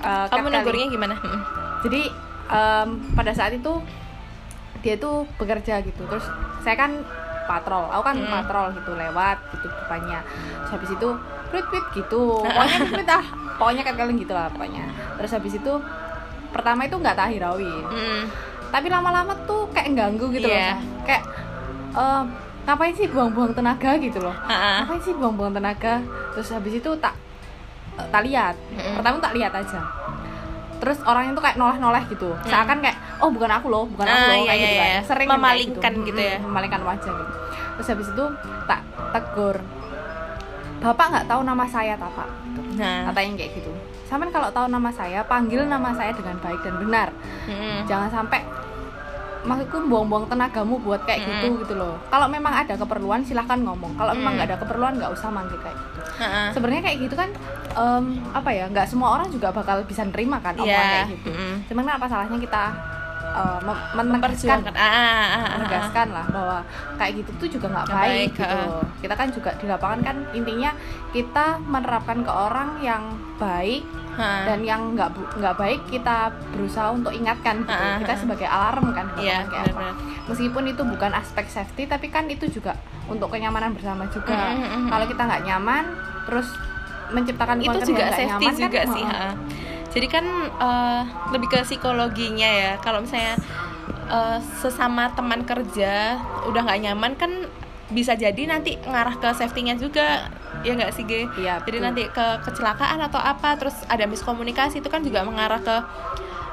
uh, 0.01 0.27
kamu 0.29 0.47
negurnya 0.51 0.87
gimana 0.89 1.15
jadi 1.81 2.03
em, 2.53 2.89
pada 3.13 3.33
saat 3.33 3.51
itu 3.51 3.73
dia 4.79 4.95
tuh 4.97 5.25
bekerja 5.37 5.81
gitu 5.81 6.03
terus 6.05 6.27
saya 6.61 6.77
kan 6.77 7.01
patrol 7.43 7.89
aku 7.89 8.03
kan 8.05 8.17
Mm. 8.17 8.29
patrol 8.29 8.67
gitu 8.73 8.93
lewat 8.93 9.39
gitu 9.51 9.67
depannya 9.67 10.21
terus 10.61 10.71
habis 10.73 10.91
itu 10.93 11.09
prit 11.49 11.67
prit 11.67 11.87
gitu 11.93 12.23
pokoknya 12.45 12.79
prit 12.89 13.09
ah 13.09 13.25
pokoknya 13.57 13.83
kayak 13.83 13.97
kalian 13.97 14.17
gitu 14.17 14.33
lah 14.33 14.47
pokoknya 14.49 14.85
terus 15.17 15.31
habis 15.33 15.53
itu 15.53 15.73
pertama 16.49 16.85
itu 16.85 16.95
nggak 16.95 17.17
hirauin 17.29 17.85
Mm-mm. 17.85 18.21
tapi 18.69 18.87
lama-lama 18.87 19.33
tuh 19.43 19.65
kayak 19.71 19.93
ganggu 19.93 20.29
gitu 20.31 20.45
Iya. 20.45 20.55
loh 20.55 20.67
Sa. 20.69 20.77
kayak 21.05 21.23
em, 21.93 22.25
ngapain 22.63 22.95
sih 22.95 23.07
buang-buang 23.07 23.53
tenaga 23.53 23.91
gitu 23.99 24.19
loh 24.19 24.35
Ha-ha. 24.39 24.83
ngapain 24.83 25.01
sih 25.01 25.13
buang-buang 25.13 25.51
tenaga 25.53 25.99
terus 26.31 26.49
habis 26.49 26.75
itu 26.75 26.91
tak 26.97 27.15
eh, 27.97 28.07
tak 28.07 28.23
lihat 28.23 28.55
Mm-mm. 28.71 28.99
pertama 28.99 29.19
tak 29.19 29.35
lihat 29.35 29.53
aja 29.53 29.81
terus 30.83 30.99
orang 31.03 31.31
itu 31.31 31.39
kayak 31.39 31.55
noleh-noleh 31.55 32.03
gitu. 32.11 32.35
Seakan 32.43 32.83
kayak 32.83 32.99
oh 33.23 33.31
bukan 33.31 33.47
aku 33.49 33.71
loh 33.71 33.87
bukan 33.87 34.03
aku 34.03 34.19
Ah, 34.19 34.27
loh 34.27 34.37
iya, 34.37 34.43
kayak 34.45 34.59
iya, 34.59 34.59
gitu 34.59 34.75
kan. 34.75 34.89
iya. 34.89 35.01
sering 35.07 35.29
kan 35.29 35.39
Memalingkan 35.39 35.93
gitu. 36.03 36.19
ya. 36.21 36.35
Mm-mm, 36.35 36.45
memalingkan 36.45 36.83
wajah 36.83 37.13
gitu. 37.15 37.33
Terus 37.73 37.87
habis 37.89 38.09
itu 38.11 38.25
tak 38.67 38.81
tegur 39.13 39.57
bapak 40.83 41.07
nggak 41.09 41.27
tahu 41.27 41.41
nama 41.41 41.65
saya 41.65 41.95
tak 41.95 42.11
pak? 42.11 42.27
Gitu. 42.45 42.61
nah. 42.77 43.07
Katanya 43.07 43.33
kayak 43.39 43.53
gitu. 43.55 43.71
Sampean 44.03 44.29
kalau 44.29 44.51
tahu 44.51 44.67
nama 44.67 44.91
saya 44.91 45.23
panggil 45.23 45.63
nama 45.65 45.95
saya 45.95 46.11
dengan 46.11 46.35
baik 46.37 46.61
dan 46.61 46.75
benar. 46.77 47.09
Mm-mm. 47.47 47.87
jangan 47.87 48.11
sampai 48.11 48.43
maksudku 49.43 49.77
buang-buang 49.85 50.27
tenagamu 50.27 50.79
buat 50.79 51.03
kayak 51.03 51.21
gitu 51.21 51.47
Mm-mm. 51.49 51.61
gitu 51.61 51.75
loh 51.75 51.99
kalau 52.07 52.27
memang 52.27 52.55
ada 52.57 52.75
keperluan 52.75 53.21
silahkan 53.21 53.59
ngomong 53.59 53.93
kalau 53.93 54.13
memang 54.13 54.33
Mm. 54.33 54.37
nggak 54.37 54.49
ada 54.49 54.59
keperluan 54.59 54.93
nggak 54.97 55.11
usah 55.11 55.29
manggil 55.29 55.59
kayak 55.59 55.75
gitu 55.77 56.01
Ha-ha. 56.15 56.43
sebenarnya 56.51 56.83
kayak 56.83 56.99
gitu 57.01 57.15
kan 57.15 57.29
em, 57.73 58.05
apa 58.31 58.51
ya 58.51 58.65
nggak 58.67 58.87
semua 58.87 59.09
orang 59.13 59.29
juga 59.29 59.51
bakal 59.51 59.83
bisa 59.83 60.03
nerima 60.03 60.39
kan 60.39 60.55
omongan 60.55 60.71
Iya. 60.79 60.93
kayak 60.95 61.09
gitu 61.13 61.31
cuman 61.67 61.83
kan 61.85 61.95
apa 61.97 62.07
salahnya 62.07 62.39
kita 62.39 62.63
eh, 63.33 63.59
mem- 63.61 63.85
menegaskan 63.95 64.13
memperjuangkan 64.13 64.75
ah, 64.75 64.85
ah, 64.85 64.93
ah, 64.95 65.33
ah. 65.35 65.51
menegaskan 65.57 66.07
lah 66.09 66.25
bahwa 66.29 66.59
kayak 66.95 67.13
gitu 67.19 67.31
tuh 67.37 67.49
juga 67.51 67.67
nggak 67.71 67.87
baik, 67.89 67.97
baik, 67.97 68.31
gitu 68.35 68.57
loh. 68.63 68.85
kita 69.01 69.15
kan 69.15 69.29
juga 69.29 69.51
di 69.55 69.67
lapangan 69.67 70.01
kan 70.03 70.17
intinya 70.31 70.71
kita 71.11 71.47
menerapkan 71.63 72.19
ke 72.21 72.31
orang 72.31 72.71
yang 72.81 73.03
baik 73.37 73.83
Ha. 74.13 74.45
dan 74.45 74.61
yang 74.61 74.93
nggak 74.93 75.09
nggak 75.41 75.57
baik 75.57 75.81
kita 75.89 76.29
berusaha 76.53 76.93
untuk 76.93 77.17
ingatkan 77.17 77.65
gitu 77.65 77.73
Ha, 77.73 77.97
ha, 77.97 77.97
kita 77.97 78.13
sebagai 78.15 78.45
alarm 78.45 78.93
kan 78.93 79.09
lapangan 79.17 79.41
kayak 79.49 79.73
apa 79.73 79.97
meskipun 80.29 80.69
itu 80.69 80.85
bukan 80.85 81.17
aspek 81.17 81.49
safety 81.49 81.89
tapi 81.89 82.13
kan 82.13 82.29
itu 82.29 82.45
juga 82.47 82.77
untuk 83.09 83.33
kenyamanan 83.33 83.73
bersama 83.73 84.05
juga 84.07 84.53
Mm, 84.53 84.61
mm. 84.61 84.87
kalau 84.93 85.09
kita 85.09 85.23
nggak 85.25 85.43
nyaman 85.49 85.85
terus 86.23 86.45
menciptakan 87.09 87.57
itu 87.59 87.79
juga 87.87 88.05
safety 88.11 88.29
nyaman 88.29 88.53
juga 88.59 88.81
kan, 88.81 88.93
sih 88.93 89.03
ha. 89.03 89.29
Jadi 89.93 90.07
kan 90.09 90.25
eh, 90.51 91.03
lebih 91.31 91.49
ke 91.49 91.59
psikologinya 91.63 92.49
ya 92.49 92.73
kalau 92.81 93.01
misalnya 93.01 93.37
eh, 94.09 94.39
sesama 94.59 95.13
teman 95.13 95.45
kerja 95.45 96.17
udah 96.45 96.61
nggak 96.63 96.81
nyaman 96.83 97.13
kan 97.15 97.33
bisa 97.93 98.17
jadi 98.17 98.49
nanti 98.49 98.81
ngarah 98.81 99.21
ke 99.21 99.29
safety-nya 99.31 99.77
juga 99.77 100.25
ya 100.65 100.73
nggak 100.73 100.97
sih 100.97 101.05
Ge? 101.05 101.29
Iya, 101.37 101.61
jadi 101.61 101.77
betul. 101.77 101.87
nanti 101.87 102.03
ke 102.09 102.27
kecelakaan 102.41 102.97
atau 102.99 103.21
apa 103.21 103.53
terus 103.55 103.77
ada 103.85 104.09
miskomunikasi 104.09 104.81
itu 104.81 104.89
kan 104.89 105.05
juga 105.05 105.21
mengarah 105.23 105.61
ke 105.61 105.77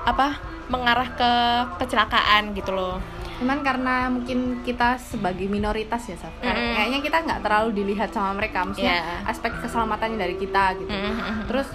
apa 0.03 0.35
mengarah 0.67 1.07
ke 1.15 1.31
kecelakaan 1.79 2.51
gitu 2.53 2.75
loh 2.75 2.99
cuman 3.39 3.63
karena 3.63 4.11
mungkin 4.11 4.59
kita 4.67 4.99
sebagai 4.99 5.47
minoritas 5.47 6.11
ya 6.11 6.19
Saf 6.19 6.35
Mm-mm. 6.43 6.75
kayaknya 6.75 6.99
kita 6.99 7.17
nggak 7.23 7.39
terlalu 7.39 7.69
dilihat 7.71 8.11
sama 8.11 8.35
mereka 8.35 8.67
maksudnya 8.67 8.99
Iya. 8.99 9.31
aspek 9.31 9.55
keselamatannya 9.63 10.19
dari 10.19 10.35
kita 10.35 10.75
gitu 10.75 10.91
Mm-mm. 10.91 11.47
terus 11.47 11.71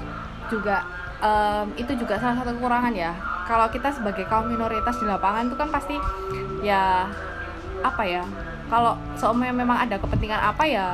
juga 0.53 0.85
em, 1.25 1.67
itu 1.77 1.93
juga 1.97 2.15
salah 2.17 2.37
satu 2.37 2.53
kekurangan 2.53 2.93
ya 2.93 3.17
kalau 3.45 3.65
kita 3.67 3.89
sebagai 3.91 4.25
kaum 4.25 4.45
minoritas 4.47 4.95
di 4.95 5.05
lapangan 5.05 5.45
itu 5.45 5.55
kan 5.55 5.69
pasti 5.69 5.97
ya 6.61 7.09
apa 7.81 8.03
ya 8.03 8.25
kalau 8.67 8.93
seumpamanya 9.15 9.55
memang 9.55 9.79
ada 9.79 9.97
kepentingan 9.97 10.41
apa 10.43 10.65
ya 10.65 10.87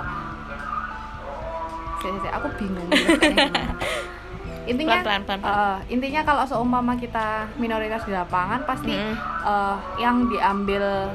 saya, 1.96 2.16
saya- 2.18 2.34
aku 2.34 2.48
bingung 2.56 2.86
menjelaskannya 2.86 3.36
gimana. 3.44 3.74
intinya 4.70 4.96
Pelan-pelan, 5.00 5.22
pelan-pelan. 5.24 5.52
eh, 5.52 5.78
intinya 5.90 6.20
kalau 6.22 6.42
seumpama 6.44 6.92
kita 6.94 7.26
minoritas 7.56 8.02
di 8.04 8.12
lapangan 8.12 8.60
pasti 8.64 8.92
Mm-mm. 8.92 9.14
eh, 9.42 9.76
yang 9.98 10.26
diambil 10.26 11.10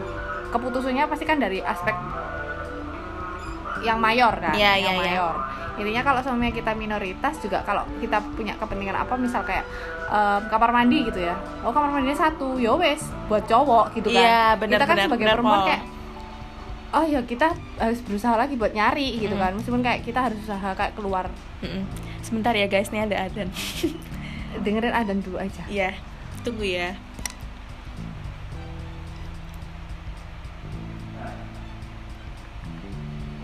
keputusannya 0.48 1.04
pasti 1.06 1.24
kan 1.24 1.38
dari 1.38 1.60
aspek 1.60 1.96
yang 3.86 3.98
mayor 3.98 4.34
kan 4.36 4.52
Iya, 4.52 4.82
yang 4.82 4.98
iya, 4.98 5.06
iya. 5.06 5.12
mayor 5.14 5.36
intinya 5.76 6.02
kalau 6.04 6.20
semuanya 6.20 6.52
kita 6.52 6.72
minoritas 6.74 7.36
juga 7.38 7.60
kalau 7.62 7.84
kita 7.98 8.18
punya 8.32 8.56
kepentingan 8.56 8.96
apa 8.98 9.14
misal 9.16 9.44
kayak 9.44 9.68
em, 10.06 10.42
kamar 10.48 10.72
mandi 10.72 11.04
gitu 11.04 11.20
ya 11.22 11.36
oh 11.62 11.70
kamar 11.70 11.92
mandinya 11.92 12.18
satu 12.18 12.56
ya 12.58 12.74
wes 12.74 13.00
buat 13.26 13.44
cowok 13.44 13.94
gitu 13.94 14.10
kan 14.10 14.18
Iya, 14.18 14.42
benar, 14.56 14.72
kita 14.74 14.84
kan 14.84 14.90
benar, 14.90 15.06
sebagai 15.06 15.22
benar, 15.22 15.36
perempuan 15.36 15.60
Pol. 15.60 15.68
kayak 15.68 15.84
oh 16.92 17.04
ya 17.04 17.20
kita 17.22 17.48
harus 17.76 18.00
berusaha 18.02 18.36
lagi 18.36 18.56
buat 18.56 18.72
nyari 18.72 19.20
gitu 19.20 19.36
Mm. 19.36 19.42
kan 19.42 19.52
meskipun 19.54 19.82
kayak 19.82 20.00
kita 20.02 20.20
harus 20.22 20.40
usaha 20.40 20.70
kayak 20.74 20.96
keluar 20.96 21.28
Mm-mm. 21.60 21.84
sebentar 22.22 22.52
ya 22.52 22.66
guys 22.66 22.88
nih 22.90 23.04
ada 23.04 23.28
adan 23.28 23.52
dengerin 24.58 24.96
adan 24.96 25.20
dulu 25.20 25.36
aja 25.38 25.64
Iya, 25.68 25.92
tunggu 26.42 26.64
ya. 26.64 26.96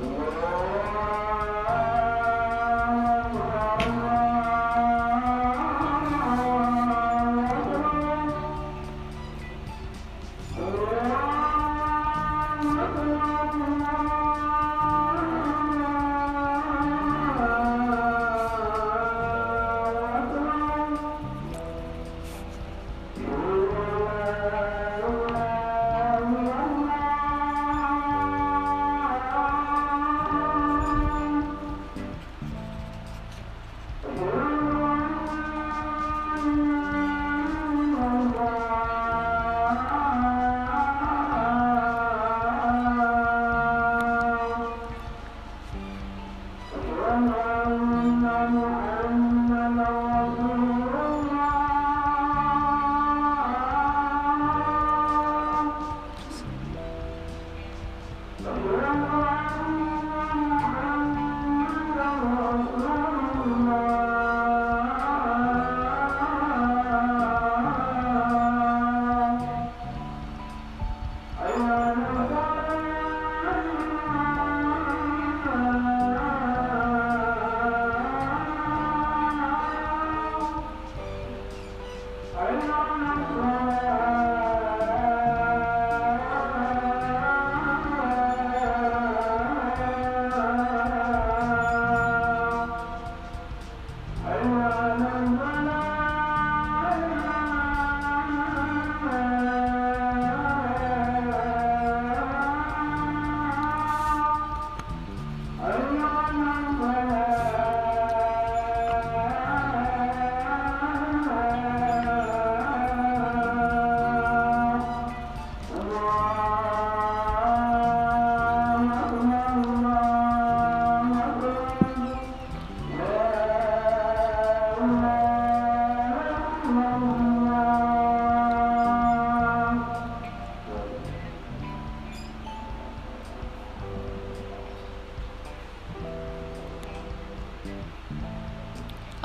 Música 0.01 1.30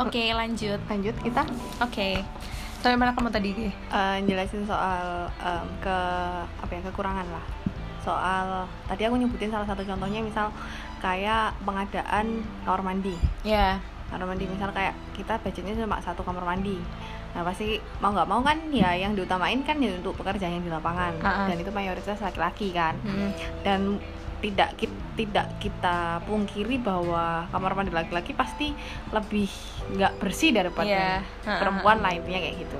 Oke, 0.06 0.24
lanjut. 0.30 0.78
lanjut 0.84 1.16
kita 1.20 1.42
Oke. 1.78 2.22
Sampai 2.76 2.94
mana 2.96 3.10
kamu 3.10 3.28
tadi? 3.28 3.50
Eh, 3.66 4.16
jelasin 4.22 4.62
soal 4.62 5.26
em, 5.36 5.66
ke 5.78 5.98
apa 6.56 6.70
ya 6.70 6.80
kekurangan 6.84 7.26
lah 7.28 7.44
soal 7.98 8.46
tadi 8.86 9.02
aku 9.02 9.18
nyebutin 9.18 9.50
salah 9.50 9.66
satu 9.66 9.82
contohnya 9.82 10.22
misal 10.22 10.46
kayak 10.96 11.50
pengadaan 11.60 12.38
kamar 12.62 12.78
mandi 12.80 13.18
Ya. 13.42 13.82
kamar 14.06 14.30
mandi 14.30 14.46
misal 14.46 14.70
kayak 14.70 14.94
kita 15.12 15.34
budgetnya 15.36 15.74
cuma 15.76 15.98
satu 15.98 16.22
kamar 16.22 16.46
mandi 16.46 16.78
nah 17.34 17.42
pasti 17.42 17.76
mau 17.98 18.14
nggak 18.14 18.24
mau 18.24 18.40
kan 18.40 18.62
ya 18.70 18.94
yang 18.94 19.12
diutamain 19.12 19.58
kan 19.60 19.76
ya 19.76 19.90
untuk 19.92 20.14
pekerjaan 20.14 20.54
yang 20.54 20.62
di 20.62 20.70
lapangan 20.70 21.18
Ah, 21.18 21.26
ah. 21.26 21.46
dan 21.50 21.58
itu 21.58 21.68
mayoritas 21.68 22.16
laki-laki 22.16 22.70
kan 22.70 22.94
Hmm. 23.02 23.34
dan 23.60 23.98
tidak 24.38 24.78
ki- 24.78 24.94
tidak 25.16 25.56
kita 25.58 26.20
pungkiri 26.28 26.76
bahwa 26.76 27.48
kamar 27.48 27.72
mandi 27.72 27.90
laki-laki 27.90 28.36
pasti 28.36 28.76
lebih 29.10 29.48
nggak 29.96 30.12
bersih 30.20 30.52
daripada 30.52 30.86
Iya. 30.86 31.24
Ha, 31.48 31.52
perempuan 31.58 31.98
intinya 32.12 32.40
kayak 32.44 32.56
gitu. 32.60 32.78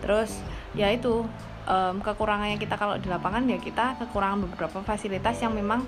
Terus 0.00 0.30
ya 0.72 0.88
itu 0.88 1.26
em, 1.66 1.98
kekurangannya 2.00 2.56
kita 2.56 2.78
kalau 2.78 2.96
di 2.96 3.10
lapangan 3.10 3.44
ya 3.50 3.58
kita 3.58 3.98
kekurangan 3.98 4.46
beberapa 4.46 4.78
fasilitas 4.86 5.42
yang 5.42 5.52
memang 5.52 5.84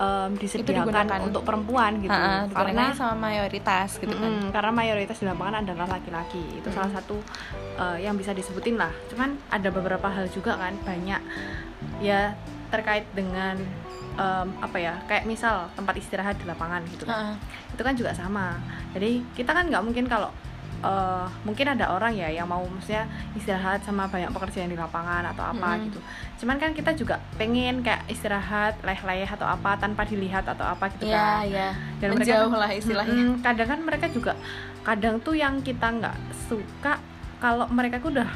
em, 0.00 0.30
disediakan 0.40 0.88
digunakan. 0.88 1.20
untuk 1.28 1.42
perempuan 1.44 2.00
gitu. 2.00 2.16
Ha, 2.16 2.48
ha, 2.48 2.50
karena 2.50 2.84
sama 2.96 3.28
mayoritas 3.28 4.00
gitu 4.00 4.14
kan. 4.16 4.32
Mm-mm, 4.32 4.48
karena 4.50 4.72
mayoritas 4.72 5.16
di 5.20 5.26
lapangan 5.28 5.60
adalah 5.60 5.86
laki-laki. 5.86 6.42
Itu 6.56 6.72
salah 6.72 6.90
satu 6.90 7.20
uh, 7.76 7.98
yang 8.00 8.16
bisa 8.16 8.32
disebutin 8.32 8.80
lah. 8.80 8.90
Cuman 9.12 9.36
ada 9.52 9.68
beberapa 9.68 10.08
hal 10.08 10.26
juga 10.32 10.56
kan 10.56 10.74
banyak. 10.82 11.20
Ya 12.02 12.34
terkait 12.68 13.04
dengan 13.10 13.56
em, 14.14 14.48
apa 14.58 14.76
ya 14.76 14.94
kayak 15.04 15.24
misal 15.24 15.70
tempat 15.72 15.94
istirahat 15.94 16.34
di 16.34 16.44
lapangan 16.44 16.82
gitu 16.86 17.04
Ha, 17.04 17.14
ha. 17.24 17.34
itu 17.68 17.80
kan 17.80 17.94
juga 17.94 18.10
sama 18.12 18.58
jadi 18.90 19.22
kita 19.32 19.50
kan 19.50 19.64
nggak 19.64 19.80
mungkin 19.80 20.04
kalau 20.04 20.28
eh, 20.80 21.26
mungkin 21.42 21.66
ada 21.68 21.88
orang 21.88 22.12
ya 22.12 22.28
yang 22.28 22.44
mau 22.44 22.62
maksudnya 22.64 23.06
istirahat 23.32 23.80
sama 23.80 24.06
banyak 24.06 24.28
pekerjaan 24.28 24.68
di 24.68 24.76
lapangan 24.76 25.26
atau 25.28 25.44
apa 25.44 25.68
Mm-mm. 25.72 25.84
gitu 25.86 25.98
cuman 26.38 26.56
kan 26.56 26.70
kita 26.70 26.94
juga 26.94 27.18
pengen 27.34 27.80
kayak 27.80 28.06
istirahat 28.06 28.78
leh-leh 28.80 29.26
atau 29.26 29.42
apa 29.44 29.74
tanpa 29.76 30.02
dilihat 30.02 30.44
atau 30.44 30.64
apa 30.64 30.86
gitu 30.92 31.04
Iya, 31.04 31.18
kan 31.18 31.42
iya. 31.44 31.68
Dan 31.98 32.08
mereka 32.12 32.22
Menjauh 32.30 32.46
tuh- 32.48 32.58
lah 32.58 32.70
istilahnya. 32.70 33.14
Mm-mm, 33.16 33.34
kadang 33.40 33.68
kan 33.68 33.80
mereka 33.80 34.06
juga 34.08 34.32
kadang 34.80 35.14
tuh 35.18 35.34
yang 35.34 35.58
kita 35.60 35.86
nggak 35.90 36.16
suka 36.44 36.94
kalau 37.38 37.66
mereka 37.68 37.98
tuh 37.98 38.10
udah 38.12 38.30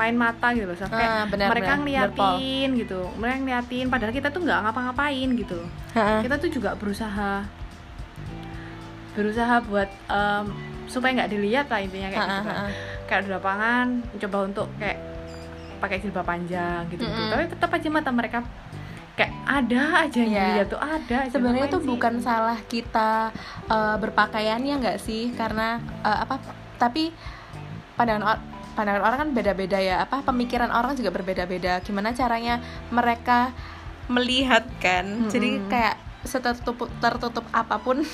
main 0.00 0.16
mata 0.16 0.48
gitu 0.50 0.64
loh 0.64 0.74
sampai 0.74 1.02
Ah, 1.02 1.24
benar, 1.24 1.52
mereka 1.52 1.72
Pol. 1.72 1.80
ngeliatin 1.82 2.68
gitu 2.74 3.00
mereka 3.14 3.36
ngeliatin 3.38 3.86
padahal 3.86 4.10
kita 4.10 4.28
tuh 4.28 4.40
nggak 4.40 4.58
ngapa-ngapain 4.64 5.28
gitu 5.34 5.60
Ha, 5.92 6.00
ha. 6.00 6.14
kita 6.20 6.34
tuh 6.36 6.48
juga 6.48 6.72
berusaha 6.74 7.44
berusaha 9.12 9.54
buat 9.62 9.90
em, 10.06 10.44
supaya 10.86 11.10
nggak 11.14 11.30
dilihat 11.30 11.66
lah 11.66 11.80
intinya 11.80 12.08
kayak 12.08 12.20
Ha, 12.20 12.30
gitu 12.30 12.48
kan 12.48 12.56
kayak 13.04 13.20
di 13.20 13.30
lapangan 13.30 13.86
coba 14.18 14.38
untuk 14.44 14.66
kayak 14.78 14.98
pakai 15.76 15.96
jilbab 15.98 16.24
panjang 16.24 16.84
gitu, 16.88 17.02
gitu. 17.02 17.10
Mm-mm. 17.10 17.30
tapi 17.30 17.42
tetap 17.48 17.70
aja 17.70 17.88
mata 17.88 18.10
mereka 18.10 18.38
kayak 19.12 19.32
ada 19.44 19.82
aja 20.04 20.20
yang 20.22 20.32
dilihat 20.32 20.68
tuh 20.70 20.80
ada. 20.80 21.18
Sebenarnya 21.28 21.66
tuh 21.68 21.82
sih? 21.82 21.88
bukan 21.88 22.14
salah 22.20 22.56
kita 22.64 23.28
eh, 23.66 23.96
berpakaiannya 23.98 24.74
nggak 24.78 24.98
sih? 24.98 25.34
Karena 25.34 25.76
eh, 26.00 26.18
apa? 26.20 26.40
Tapi 26.78 27.12
pandangan 27.96 28.40
pandangan 28.72 29.02
orang 29.02 29.18
kan 29.18 29.30
beda-beda 29.32 29.76
ya. 29.76 30.00
Apa 30.00 30.22
pemikiran 30.22 30.68
orang 30.68 30.94
juga 30.94 31.10
berbeda-beda. 31.10 31.80
Gimana 31.80 32.10
caranya 32.10 32.58
mereka 32.88 33.50
melihat 34.06 34.66
kan? 34.78 35.26
Jadi 35.26 35.58
Mm-mm. 35.58 35.68
kayak 35.68 35.94
setertutup 36.20 36.76
tertutup 36.98 37.44
apa 37.50 37.76
pun 37.76 38.04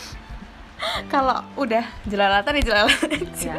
kalau 1.07 1.41
udah 1.57 1.81
jelalatan 2.05 2.53
ya 2.55 2.63
jelalatan 2.63 3.09
aja. 3.09 3.55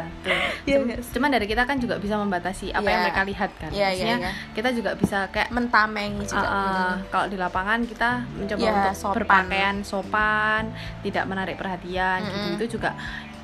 ya, 0.62 0.76
sih? 0.78 1.02
cuman 1.10 1.28
dari 1.28 1.44
kita 1.44 1.66
kan 1.66 1.74
juga 1.76 1.98
bisa 1.98 2.14
membatasi 2.14 2.70
apa 2.70 2.86
yang 2.86 2.94
Iya. 2.94 3.04
mereka 3.04 3.22
lihat 3.26 3.50
kan 3.58 3.70
iya, 3.70 3.88
Maksudnya 3.90 4.18
iya. 4.18 4.30
kita 4.54 4.68
juga 4.70 4.90
bisa 4.94 5.26
kayak 5.28 5.50
Mentamengi 5.50 6.22
juga. 6.22 6.38
Uh, 6.40 6.54
uh, 6.54 6.62
Mm. 6.94 6.96
kalau 7.10 7.26
di 7.26 7.36
lapangan 7.36 7.78
kita 7.82 8.10
mencoba 8.30 8.62
Ya, 8.62 8.70
untuk 8.72 8.94
sopan. 8.94 9.14
berpakaian 9.18 9.76
sopan, 9.82 10.62
tidak 11.02 11.24
menarik 11.26 11.56
perhatian 11.58 12.18
gitu. 12.22 12.38
Mm-mm. 12.38 12.56
Itu 12.56 12.64
juga 12.78 12.90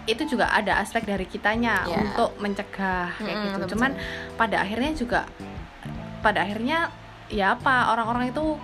itu 0.04 0.22
juga 0.26 0.48
ada 0.48 0.78
aspek 0.78 1.02
dari 1.02 1.24
kitanya 1.24 1.84
Ya. 1.84 1.96
untuk 1.98 2.36
mencegah 2.36 3.08
kayak 3.14 3.24
Mm-mm, 3.24 3.44
gitu. 3.46 3.58
betul, 3.58 3.70
Cuman 3.72 3.90
pada 4.34 4.56
akhirnya 4.60 4.90
juga 4.92 5.20
pada 6.20 6.40
akhirnya 6.40 6.88
ya 7.28 7.52
apa 7.52 7.90
orang-orang 7.90 8.28
itu 8.28 8.56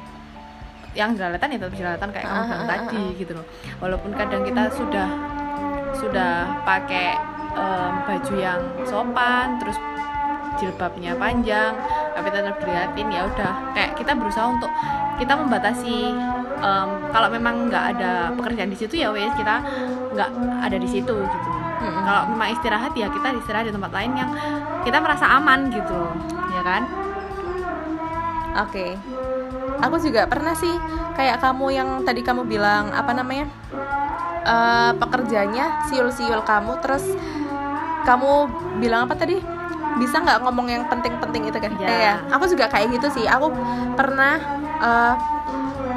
yang 0.90 1.14
jelalatan 1.14 1.48
ya 1.48 1.58
tetap 1.58 1.74
jelalatan 1.74 2.08
kayak 2.10 2.26
kamu 2.26 2.34
Ah, 2.34 2.44
bilang 2.44 2.60
ah, 2.60 2.66
ah, 2.66 2.68
tadi 2.82 3.02
gitu 3.16 3.32
loh. 3.32 3.46
Walaupun 3.78 4.10
kadang 4.12 4.42
kita 4.42 4.62
sudah 4.70 5.08
sudah 5.92 6.32
pakai 6.62 7.14
em, 7.50 7.92
baju 8.04 8.34
yang 8.36 8.60
sopan 8.82 9.58
terus 9.58 9.76
jilbabnya 10.58 11.14
panjang 11.14 11.76
tapi 12.16 12.28
tetap 12.32 12.56
dilihatin 12.58 13.08
ya 13.12 13.22
udah 13.28 13.52
kayak 13.76 13.94
kita 13.94 14.12
berusaha 14.18 14.46
untuk 14.50 14.70
kita 15.20 15.36
membatasi 15.36 16.10
em, 16.58 16.88
kalau 17.12 17.28
memang 17.28 17.68
nggak 17.68 17.84
ada 17.96 18.32
pekerjaan 18.34 18.70
di 18.72 18.78
situ 18.78 18.98
ya 18.98 19.12
wes 19.14 19.30
kita 19.36 19.62
nggak 20.16 20.30
ada 20.66 20.76
di 20.80 20.88
situ 20.88 21.14
gitu 21.14 21.48
Mm-mm. 21.80 22.02
kalau 22.04 22.22
memang 22.34 22.48
istirahat 22.52 22.92
ya 22.96 23.08
kita 23.08 23.32
istirahat 23.40 23.68
di 23.68 23.72
tempat 23.72 23.92
lain 23.94 24.12
yang 24.16 24.30
kita 24.82 24.98
merasa 25.00 25.28
aman 25.38 25.68
gitu 25.70 26.00
ya 26.50 26.62
kan 26.64 26.82
Oke. 28.58 28.98
Aku 29.80 29.96
juga 30.02 30.26
pernah 30.26 30.52
sih 30.58 30.74
kayak 31.14 31.38
kamu 31.38 31.66
yang 31.70 31.88
tadi 32.02 32.20
kamu 32.20 32.44
bilang 32.46 32.90
apa 32.90 33.14
namanya? 33.14 33.46
eh 34.40 34.92
pekerjaannya 34.96 35.86
siul-siul 35.92 36.40
kamu 36.48 36.80
terus 36.80 37.04
kamu 38.08 38.48
bilang 38.80 39.06
apa 39.06 39.14
tadi? 39.14 39.36
Bisa 39.98 40.22
nggak 40.22 40.44
ngomong 40.46 40.66
yang 40.70 40.84
penting-penting 40.86 41.50
itu 41.50 41.58
kan? 41.58 41.72
Ya. 41.80 41.88
Eh, 41.88 41.98
ya. 42.04 42.14
Aku 42.36 42.44
juga 42.46 42.70
kayak 42.70 42.94
gitu 42.94 43.08
sih. 43.16 43.24
Aku 43.26 43.50
pernah 43.98 44.38
eh, 44.78 45.14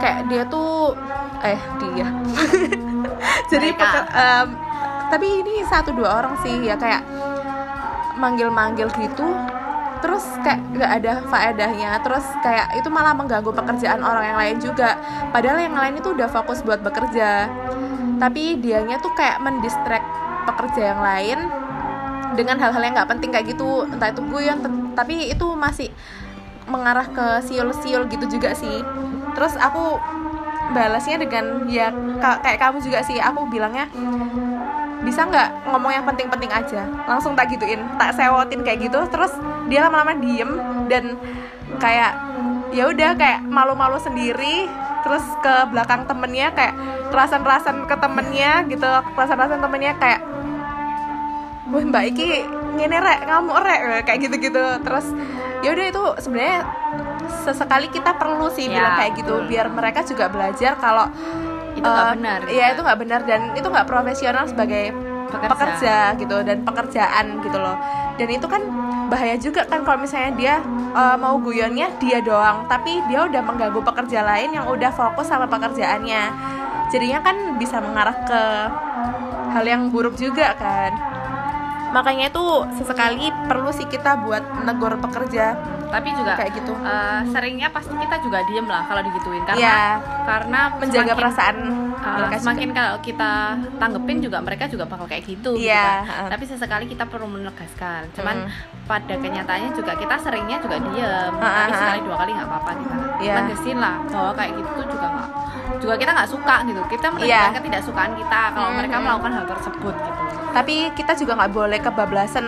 kayak 0.02 0.32
dia 0.32 0.44
tuh 0.48 0.98
eh 1.44 1.60
dia. 1.78 2.08
Jadi 3.52 3.70
em, 3.76 4.48
tapi 5.12 5.28
ini 5.46 5.62
satu 5.68 5.94
dua 5.94 6.24
orang 6.24 6.34
sih 6.42 6.66
ya 6.66 6.74
kayak 6.74 7.06
manggil-manggil 8.18 8.90
gitu 8.98 9.28
terus 10.04 10.26
kayak 10.44 10.60
nggak 10.76 10.92
ada 11.00 11.14
faedahnya 11.32 11.92
terus 12.04 12.28
kayak 12.44 12.76
itu 12.76 12.92
malah 12.92 13.16
mengganggu 13.16 13.56
pekerjaan 13.56 14.04
orang 14.04 14.36
yang 14.36 14.40
lain 14.40 14.58
juga 14.60 15.00
padahal 15.32 15.64
yang 15.64 15.78
lain 15.80 15.96
itu 16.04 16.12
udah 16.12 16.28
fokus 16.28 16.60
buat 16.60 16.84
bekerja 16.84 17.48
tapi 18.20 18.60
dianya 18.60 19.00
tuh 19.00 19.16
kayak 19.16 19.40
mendistract 19.40 20.04
pekerja 20.44 20.92
yang 20.92 21.02
lain 21.02 21.40
dengan 22.34 22.58
hal-hal 22.60 22.82
yang 22.82 22.94
nggak 22.98 23.10
penting 23.18 23.30
kayak 23.34 23.54
gitu. 23.54 23.86
Entah 23.90 24.10
itu 24.12 24.22
guyon 24.26 24.60
te- 24.62 24.84
tapi 24.98 25.32
itu 25.32 25.48
masih 25.58 25.90
mengarah 26.68 27.08
ke 27.08 27.44
siul-siul 27.44 28.08
gitu 28.08 28.26
juga 28.40 28.56
sih. 28.56 28.82
Terus 29.34 29.54
aku 29.60 30.00
balasnya 30.74 31.22
dengan 31.22 31.68
ya 31.70 31.92
ka- 32.20 32.42
kayak 32.42 32.60
kamu 32.62 32.78
juga 32.82 33.00
sih. 33.06 33.18
Aku 33.20 33.48
bilangnya 33.50 33.90
bisa 35.04 35.28
nggak 35.28 35.68
ngomong 35.68 35.92
yang 35.92 36.06
penting-penting 36.08 36.52
aja? 36.52 36.88
Langsung 37.06 37.36
tak 37.36 37.52
gituin 37.52 37.84
tak 38.00 38.16
sewotin 38.16 38.64
kayak 38.64 38.88
gitu. 38.90 39.00
Terus 39.12 39.32
dia 39.68 39.84
lama-lama 39.84 40.16
diem 40.18 40.52
dan 40.88 41.20
kayak 41.78 42.16
ya 42.74 42.90
udah 42.90 43.12
kayak 43.18 43.44
malu-malu 43.46 44.00
sendiri. 44.00 44.66
Terus 45.04 45.24
ke 45.44 45.68
belakang 45.68 46.08
temennya 46.08 46.56
kayak 46.56 46.80
rasan-rasan 47.14 47.86
ke 47.86 47.96
temennya 48.02 48.66
gitu 48.66 48.90
rasan-rasan 49.14 49.62
temennya 49.62 49.94
kayak 50.02 50.33
wah 51.74 51.84
mbak 51.84 52.04
Iki 52.14 52.30
ngene 52.78 52.98
rek 52.98 53.20
ngamuk 53.26 53.58
rek 53.60 53.80
kayak 54.06 54.20
gitu-gitu 54.22 54.64
terus 54.82 55.06
ya 55.62 55.74
udah 55.74 55.86
itu 55.90 56.04
sebenarnya 56.22 56.60
sesekali 57.44 57.88
kita 57.90 58.14
perlu 58.14 58.48
sih 58.48 58.68
Ya, 58.68 58.78
bilang 58.78 58.94
kayak 58.96 59.14
gitu 59.18 59.34
betul. 59.36 59.50
biar 59.50 59.68
mereka 59.68 60.00
juga 60.04 60.26
belajar 60.30 60.78
kalau 60.78 61.08
Itu 61.74 61.82
nggak 61.84 62.06
eh, 62.06 62.14
benar, 62.16 62.40
iya 62.48 62.66
gitu. 62.70 62.74
itu 62.78 62.82
nggak 62.86 63.00
benar 63.02 63.22
dan 63.26 63.42
itu 63.54 63.68
nggak 63.68 63.88
profesional 63.88 64.46
sebagai 64.46 64.94
Pekerja. 65.26 65.50
pekerja. 65.50 65.96
gitu 66.22 66.38
dan 66.46 66.58
pekerjaan 66.62 67.26
gitu 67.42 67.58
loh 67.58 67.74
dan 68.14 68.28
itu 68.30 68.46
kan 68.46 68.62
bahaya 69.10 69.34
juga 69.36 69.66
kan 69.66 69.82
kalau 69.82 69.98
misalnya 69.98 70.32
dia 70.38 70.54
eh, 70.94 71.18
mau 71.18 71.42
guyonnya 71.42 71.90
dia 71.98 72.22
doang 72.22 72.70
tapi 72.70 73.02
dia 73.10 73.26
udah 73.26 73.42
mengganggu 73.42 73.82
pekerja 73.82 74.22
lain 74.22 74.54
yang 74.54 74.70
udah 74.70 74.94
fokus 74.94 75.26
sama 75.26 75.50
pekerjaannya 75.50 76.24
jadinya 76.94 77.20
kan 77.20 77.58
bisa 77.58 77.82
mengarah 77.82 78.18
ke 78.22 78.42
hal 79.50 79.66
yang 79.66 79.90
buruk 79.90 80.14
juga 80.14 80.54
kan 80.54 80.94
makanya 81.94 82.26
itu 82.28 82.44
sesekali 82.74 83.30
perlu 83.46 83.70
sih 83.70 83.86
kita 83.86 84.18
buat 84.20 84.42
negur 84.64 84.98
pekerja 85.00 85.54
tapi 85.88 86.10
juga 86.12 86.34
kayak 86.34 86.52
gitu 86.56 86.74
eh, 86.76 87.22
seringnya 87.30 87.70
pasti 87.70 87.94
kita 87.94 88.18
juga 88.20 88.42
diem 88.44 88.66
lah 88.66 88.82
kalau 88.84 89.02
digituin 89.04 89.44
karena 89.44 89.62
Iya. 89.62 89.82
karena 90.26 90.60
menjaga 90.74 90.90
semakin- 91.06 91.18
perasaan 91.18 91.58
Uh, 91.96 92.20
mereka 92.20 92.36
juga. 92.36 92.44
semakin 92.44 92.70
kalau 92.74 92.96
kita 93.00 93.32
tanggepin 93.78 94.18
juga 94.20 94.38
mereka 94.38 94.68
juga 94.68 94.84
bakal 94.84 95.08
kayak 95.08 95.24
gitu 95.24 95.56
gitu 95.56 95.64
Iya, 95.64 96.04
kan. 96.04 96.28
uh. 96.28 96.30
tapi 96.30 96.44
sesekali 96.44 96.84
kita 96.86 97.06
perlu 97.06 97.30
menegaskan 97.30 98.12
cuman 98.12 98.44
Mm. 98.44 98.52
pada 98.84 99.14
kenyataannya 99.16 99.72
juga 99.72 99.96
kita 99.96 100.16
seringnya 100.20 100.60
juga 100.60 100.84
diem 100.84 101.32
Uh, 101.32 101.40
tapi 101.40 101.48
uh, 101.64 101.70
uh. 101.70 101.80
sekali 101.80 102.00
dua 102.02 102.16
kali 102.18 102.32
nggak 102.34 102.50
apa-apa 102.50 102.72
kita 102.76 102.96
Iya. 103.22 103.34
tegesin 103.40 103.78
lah 103.78 103.96
bahwa 104.04 104.32
kayak 104.34 104.52
gitu 104.54 104.70
tuh 104.74 104.86
juga 104.90 105.08
nggak 105.08 105.30
juga 105.80 105.94
kita 105.96 106.12
nggak 106.12 106.30
suka 106.30 106.56
gitu 106.66 106.82
kita 106.90 107.06
Iya. 107.06 107.14
menunjukkan 107.14 107.54
ketidaksukaan 107.56 108.12
kita 108.18 108.42
kalau 108.52 108.68
Mm, 108.68 108.76
mereka 108.76 108.96
mm. 108.96 109.04
melakukan 109.06 109.32
hal 109.32 109.46
tersebut 109.48 109.96
gitu 109.96 110.13
tapi 110.54 110.94
kita 110.94 111.18
juga 111.18 111.34
nggak 111.34 111.52
boleh 111.52 111.80
kebablasan 111.82 112.46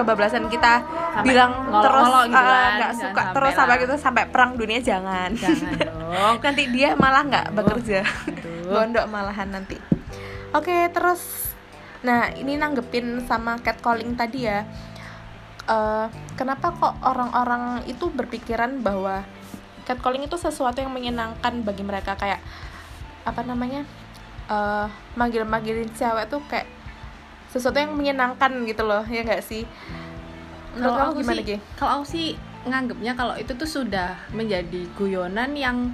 kebablasan 0.00 0.48
kita 0.48 0.80
Sampai 1.12 1.36
bilang 1.36 1.52
terus 1.84 2.08
ngolok-ngolok 2.08 2.24
gitu 2.24 2.40
uh, 2.40 2.48
kan, 2.48 2.72
nggak 2.72 2.92
jangan 2.96 2.96
suka 2.96 3.20
sampai 3.20 3.34
terus 3.36 3.52
sampai 3.52 3.76
gitu 3.76 3.94
sampai 4.00 4.24
perang 4.32 4.52
dunia 4.56 4.80
jangan. 4.80 5.30
Jangan 5.36 5.68
dong. 5.76 6.36
Nanti 6.48 6.64
dia 6.72 6.88
malah 6.96 7.22
nggak 7.28 7.46
bekerja. 7.52 8.00
Gondok 8.72 9.06
malahan 9.12 9.48
nanti. 9.52 9.76
Oke 10.56 10.88
terus 10.96 11.52
nah 12.02 12.32
ini 12.34 12.56
nanggepin 12.56 13.28
sama 13.28 13.60
catcalling 13.60 14.16
tadi 14.16 14.48
ya. 14.48 14.64
Eh, 15.62 16.06
kenapa 16.34 16.72
kok 16.72 16.96
orang-orang 17.04 17.84
itu 17.86 18.08
berpikiran 18.08 18.80
bahwa 18.80 19.22
catcalling 19.84 20.24
itu 20.24 20.40
sesuatu 20.40 20.80
yang 20.80 20.90
menyenangkan 20.90 21.60
bagi 21.60 21.84
mereka? 21.84 22.16
Kayak 22.16 22.40
apa 23.28 23.44
namanya? 23.44 23.84
Eh 24.48 24.86
manggil-manggilin 25.20 25.92
cewek 25.92 26.32
tuh 26.32 26.40
kayak 26.48 26.71
sesuatu 27.52 27.76
yang 27.76 27.92
menyenangkan 27.92 28.48
gitu 28.64 28.82
loh 28.82 29.04
ya 29.06 29.20
nggak 29.20 29.40
sih 29.40 29.68
menurut 30.72 30.92
kamu 30.94 31.04
aku 31.06 31.14
gimana 31.20 31.40
sih-? 31.42 31.60
Kalau 31.76 31.90
aku 31.92 32.04
sih 32.08 32.26
nganggapnya 32.62 33.12
kalau 33.12 33.34
itu 33.36 33.52
tuh 33.52 33.68
sudah 33.68 34.08
menjadi 34.30 34.88
guyonan 34.94 35.52
yang 35.52 35.92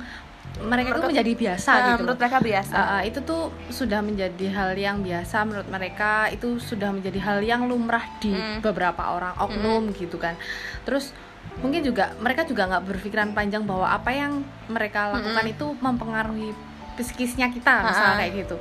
mereka 0.59 0.89
itu 0.89 0.95
Menurut- 0.97 1.11
menjadi 1.13 1.33
biasa 1.35 1.71
Nah, 1.71 1.83
gitu. 1.85 2.01
menurut 2.01 2.19
mereka 2.19 2.39
biasa 2.41 2.75
Uh, 2.75 2.91
uh, 2.91 3.03
itu 3.05 3.19
tuh 3.21 3.43
sudah 3.69 4.01
menjadi 4.01 4.47
hal 4.49 4.71
yang 4.75 4.97
biasa 5.01 5.37
menurut 5.45 5.69
mereka 5.69 6.11
itu 6.29 6.49
sudah 6.59 6.91
menjadi 6.91 7.19
hal 7.21 7.39
yang 7.43 7.63
lumrah 7.65 8.03
di 8.19 8.31
Mm. 8.31 8.59
beberapa 8.61 9.03
orang 9.09 9.35
oknum 9.37 9.91
gitu 9.93 10.17
kan 10.17 10.35
terus 10.83 11.11
mungkin 11.59 11.83
juga 11.83 12.15
mereka 12.17 12.43
juga 12.43 12.67
nggak 12.67 12.85
berpikiran 12.87 13.29
panjang 13.33 13.63
bahwa 13.63 13.87
apa 13.89 14.11
yang 14.11 14.41
mereka 14.67 15.11
lakukan 15.11 15.43
Mm-mm. 15.43 15.55
itu 15.55 15.67
mempengaruhi 15.77 16.51
psikisnya 16.97 17.47
kita 17.49 17.83
misalnya 17.85 18.17
kayak 18.19 18.33
gitu 18.41 18.57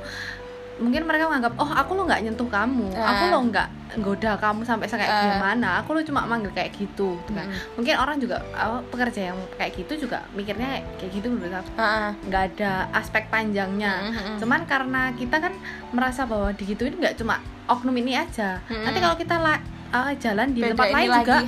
mungkin 0.78 1.02
mereka 1.04 1.26
menganggap 1.26 1.54
oh 1.56 1.66
aku 1.68 1.90
lo 1.92 2.02
nggak 2.04 2.22
nyentuh 2.22 2.46
kamu 2.46 2.86
aku 2.92 3.24
Ah. 3.24 3.30
lo 3.30 3.38
nggak 3.44 3.68
goda 3.98 4.32
kamu 4.34 4.62
sampai 4.62 4.86
kayak 4.86 5.08
Ah. 5.08 5.22
gimana 5.28 5.68
aku 5.78 5.90
lo 5.90 6.00
cuma 6.00 6.22
manggil 6.22 6.50
kayak 6.50 6.70
gitu 6.72 7.18
gitu 7.18 7.30
kan 7.32 7.44
Mm-mm. 7.44 7.74
mungkin 7.74 7.94
orang 7.94 8.16
juga 8.16 8.38
oh, 8.54 8.78
pekerja 8.86 9.20
yang 9.28 9.38
kayak 9.54 9.74
gitu 9.74 10.06
juga 10.06 10.22
mikirnya 10.30 10.68
kayak 10.94 11.10
gitu 11.12 11.26
menurut 11.28 11.50
aku 11.56 11.70
Ah, 11.76 12.14
nggak 12.22 12.42
ada 12.52 12.72
aspek 12.92 13.26
panjangnya 13.28 14.06
Mm-mm. 14.06 14.36
cuman 14.38 14.62
karena 14.64 15.10
kita 15.12 15.40
kan 15.40 15.52
merasa 15.90 16.22
bahwa 16.22 16.52
digituin 16.52 16.94
nggak 16.94 17.16
cuma 17.16 17.38
oknum 17.66 17.96
ini 17.96 18.14
aja 18.14 18.62
Mm-mm. 18.64 18.84
nanti 18.84 18.98
kalau 18.98 19.16
kita 19.16 19.34
la- 19.36 19.64
uh, 19.90 20.12
jalan 20.14 20.52
di 20.52 20.60
Beda 20.60 20.72
tempat 20.74 20.88
lain 20.90 21.08
lagi, 21.08 21.24
juga. 21.24 21.38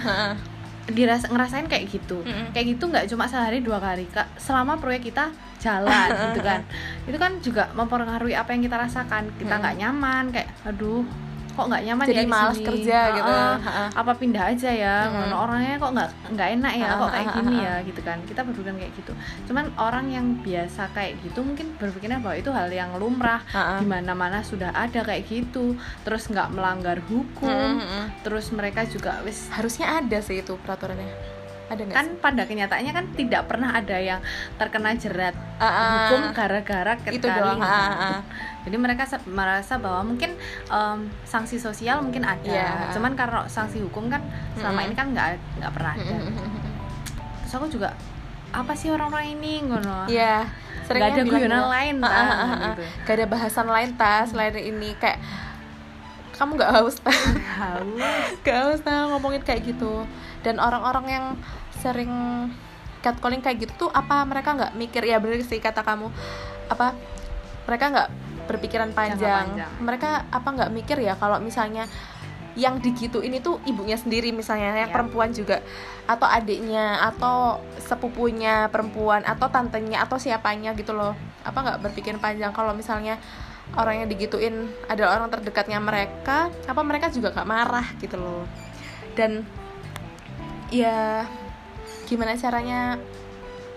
Dirasa 0.90 1.26
ngerasain 1.26 1.64
kayak 1.64 1.86
gitu 1.86 2.20
Mm-mm. 2.20 2.50
kayak 2.50 2.66
gitu 2.70 2.84
nggak 2.84 3.06
cuma 3.06 3.24
sehari 3.24 3.60
dua 3.60 3.78
kali 3.78 4.04
kak 4.06 4.26
selama 4.36 4.76
proyek 4.76 5.06
kita 5.06 5.30
jalan 5.58 6.08
gitu 6.26 6.40
kan 6.40 6.60
itu 7.04 7.16
kan 7.16 7.32
juga 7.38 7.68
mempengaruhi 7.72 8.32
apa 8.32 8.50
yang 8.50 8.62
kita 8.62 8.76
rasakan 8.78 9.30
kita 9.36 9.50
Mm. 9.50 9.60
nggak 9.60 9.76
nyaman 9.78 10.24
kayak 10.30 10.48
aduh 10.62 11.04
kok 11.50 11.66
nggak 11.66 11.82
nyaman 11.86 12.06
jadi 12.06 12.16
ya 12.16 12.24
di 12.24 12.30
malas 12.30 12.58
kerja 12.58 12.98
gitu. 13.16 13.32
Heeh. 13.32 13.56
Ha-ha. 13.60 13.84
apa 13.94 14.12
pindah 14.16 14.44
aja 14.54 14.70
ya? 14.70 14.96
Mm. 15.06 15.12
ngono 15.12 15.36
orangnya 15.46 15.74
kok 15.76 15.92
nggak 15.96 16.10
nggak 16.36 16.48
enak 16.60 16.72
ya 16.78 16.88
kok 16.94 17.10
kayak 17.10 17.28
gini 17.36 17.54
ya 17.60 17.74
gitu 17.84 18.00
kan. 18.06 18.18
Kita 18.24 18.40
berpikiran 18.46 18.76
kayak 18.78 18.92
gitu. 18.94 19.12
Cuman 19.50 19.64
orang 19.76 20.06
yang 20.12 20.26
biasa 20.40 20.82
kayak 20.94 21.12
gitu 21.26 21.40
mungkin 21.42 21.66
berpikirnya 21.80 22.20
bahwa 22.22 22.36
itu 22.38 22.50
hal 22.54 22.68
yang 22.70 22.90
lumrah 23.00 23.42
di 23.82 23.86
mana 23.88 24.12
mana 24.12 24.44
sudah 24.46 24.70
ada 24.72 25.02
kayak 25.02 25.26
gitu. 25.26 25.74
Terus 26.06 26.28
nggak 26.30 26.54
melanggar 26.54 27.02
hukum. 27.08 27.82
Terus 28.22 28.52
mereka 28.54 28.86
juga 28.86 29.18
wis 29.26 29.50
harusnya 29.50 29.98
ada 29.98 30.18
sih 30.22 30.40
itu 30.44 30.54
peraturannya 30.60 31.39
ada 31.70 31.82
kan 31.86 32.02
sih? 32.04 32.18
pada 32.18 32.42
kenyataannya 32.44 32.90
kan 32.90 33.06
tidak 33.14 33.46
pernah 33.46 33.70
ada 33.70 33.94
yang 33.94 34.18
terkena 34.58 34.90
jerat 34.94 35.32
Ah, 35.56 35.64
ah. 35.64 35.90
hukum 36.10 36.34
gara-gara 36.34 36.94
itu 37.06 37.22
doang 37.22 37.62
ah, 37.62 38.18
ah. 38.18 38.18
jadi 38.66 38.74
mereka 38.74 39.06
merasa 39.24 39.78
bahwa 39.78 40.02
mungkin 40.04 40.34
em, 40.66 40.98
sanksi 41.22 41.56
sosial 41.56 42.02
mungkin 42.02 42.26
ada 42.26 42.42
Iya. 42.42 42.90
cuman 42.90 43.14
karena 43.14 43.46
sanksi 43.46 43.78
hukum 43.80 44.08
kan 44.08 44.18
selama 44.54 44.82
Mm-mm. 44.82 44.86
ini 44.90 44.94
kan 44.94 45.06
nggak 45.12 45.28
nggak 45.56 45.72
pernah 45.72 45.92
ada 45.94 46.16
Mm-mm. 46.18 46.48
terus 47.44 47.54
aku 47.54 47.66
juga 47.68 47.94
apa 48.50 48.74
sih 48.74 48.90
orang-orang 48.90 49.38
ini 49.38 49.62
ngono 49.62 50.10
Iya, 50.10 50.42
nggak 50.42 50.84
seringnya 50.90 51.12
ada 51.12 51.22
bilang 51.22 51.38
guyonan 51.38 51.66
lain 51.70 51.94
kan 52.02 52.10
ah, 52.10 52.18
ah, 52.18 52.34
ah. 52.34 52.58
gitu 52.66 52.82
Gak 53.06 53.14
ada 53.14 53.26
bahasan 53.30 53.66
lain 53.70 53.90
tas 53.94 54.26
selain 54.28 54.58
ini 54.58 54.90
kayak 54.98 55.22
kamu 56.34 56.56
nggak 56.56 56.72
haus 56.72 56.96
tas 56.98 57.20
haus 57.60 58.00
gak 58.44 58.56
haus 58.58 58.80
tas 58.80 59.06
ngomongin 59.06 59.44
kayak 59.44 59.60
gitu 59.62 60.02
dan 60.40 60.56
orang-orang 60.56 61.04
yang 61.06 61.24
sering 61.80 62.12
catcalling 63.00 63.40
kayak 63.40 63.64
gitu 63.64 63.88
tuh 63.88 63.90
apa 63.90 64.22
mereka 64.28 64.52
nggak 64.52 64.72
mikir 64.76 65.02
ya 65.08 65.16
bener 65.16 65.40
sih 65.40 65.56
kata 65.56 65.80
kamu 65.80 66.12
apa 66.68 66.92
mereka 67.64 67.84
nggak 67.88 68.08
berpikiran 68.46 68.90
panjang. 68.92 69.56
panjang. 69.56 69.70
mereka 69.80 70.28
apa 70.28 70.48
nggak 70.52 70.70
mikir 70.74 70.98
ya 71.00 71.16
kalau 71.16 71.40
misalnya 71.40 71.88
yang 72.58 72.82
digituin 72.82 73.30
itu 73.30 73.62
ibunya 73.62 73.94
sendiri 73.94 74.34
misalnya 74.34 74.74
yang 74.74 74.90
Iya. 74.90 74.94
perempuan 74.94 75.30
juga 75.30 75.62
atau 76.10 76.26
adiknya 76.26 76.98
atau 77.14 77.62
sepupunya 77.78 78.66
perempuan 78.68 79.22
atau 79.22 79.46
tantenya 79.46 80.02
atau 80.02 80.18
siapanya 80.18 80.74
gitu 80.74 80.90
loh 80.90 81.14
apa 81.46 81.56
nggak 81.56 81.78
berpikir 81.80 82.18
panjang 82.18 82.50
kalau 82.50 82.74
misalnya 82.74 83.16
orang 83.78 84.02
yang 84.02 84.08
digituin 84.10 84.66
adalah 84.90 85.22
orang 85.22 85.30
terdekatnya 85.30 85.78
mereka 85.78 86.50
apa 86.66 86.82
mereka 86.82 87.06
juga 87.14 87.30
nggak 87.30 87.48
marah 87.48 87.86
gitu 88.02 88.18
loh 88.18 88.42
dan 89.14 89.46
ya 90.74 91.22
gimana 92.10 92.34
caranya? 92.34 92.98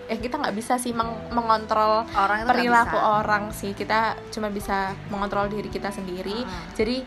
Eh 0.04 0.18
kita 0.18 0.36
nggak 0.36 0.52
bisa 0.52 0.74
sih 0.76 0.90
meng- 0.90 1.30
mengontrol 1.30 2.02
orang 2.12 2.44
perilaku 2.44 2.98
orang 2.98 3.54
sih. 3.54 3.70
Kita 3.72 4.18
cuma 4.34 4.50
bisa 4.50 4.90
mengontrol 5.08 5.46
diri 5.46 5.70
kita 5.70 5.88
sendiri. 5.88 6.42
Ah. 6.42 6.74
jadi 6.74 7.06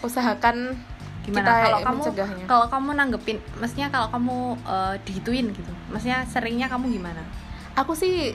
usahakan 0.00 0.76
gimana? 1.24 1.42
kita 1.42 1.52
kalau 1.66 1.78
kamu 1.82 1.98
mencegahnya. 1.98 2.44
kalau 2.46 2.66
kamu 2.70 2.90
nanggepin 2.94 3.38
maksudnya 3.58 3.88
kalau 3.90 4.08
kamu 4.14 4.36
eh, 4.62 4.94
digituin 5.02 5.46
gitu 5.50 5.72
maksudnya 5.90 6.22
seringnya 6.28 6.70
kamu 6.70 6.92
gimana? 6.94 7.22
Aku 7.74 7.92
sih 7.92 8.32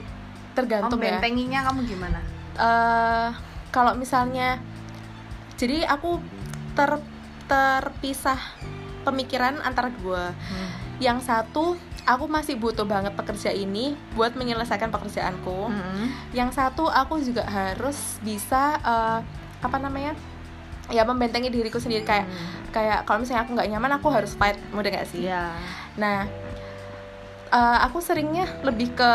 tergantung 0.53 0.99
ya. 0.99 1.15
Membentenginya 1.17 1.63
kamu 1.71 1.79
gimana? 1.87 2.19
Eh 2.59 3.29
kalau 3.71 3.95
misalnya 3.95 4.59
jadi 5.55 5.87
aku 5.87 6.19
ter 6.75 6.99
terpisah 7.47 8.39
pemikiran 9.07 9.63
antara 9.63 9.87
dua 9.95 10.35
yang 11.01 11.17
satu 11.17 11.73
aku 12.05 12.25
masih 12.29 12.55
butuh 12.61 12.85
banget 12.85 13.13
pekerja 13.17 13.49
ini 13.49 13.97
buat 14.13 14.37
menyelesaikan 14.37 14.93
pekerjaanku 14.93 15.69
Mm-mm. 15.69 16.05
yang 16.31 16.53
satu 16.53 16.85
aku 16.85 17.17
juga 17.21 17.41
harus 17.49 18.21
bisa 18.21 18.77
eh, 18.81 19.19
apa 19.61 19.77
namanya 19.81 20.13
ya 20.89 21.01
membentengi 21.05 21.49
diriku 21.49 21.81
sendiri 21.81 22.05
kayak 22.05 22.29
kayak 22.69 22.99
kalau 23.09 23.25
misalnya 23.25 23.45
aku 23.45 23.51
nggak 23.57 23.69
nyaman 23.69 23.91
aku 23.97 24.07
harus 24.13 24.37
fight 24.37 24.57
mudah 24.69 24.89
nggak 24.93 25.09
sih 25.09 25.25
Iya. 25.25 25.53
Nah, 25.97 26.29
eh, 27.51 27.77
aku 27.85 27.97
seringnya 27.99 28.45
lebih 28.61 28.93
ke 28.95 29.11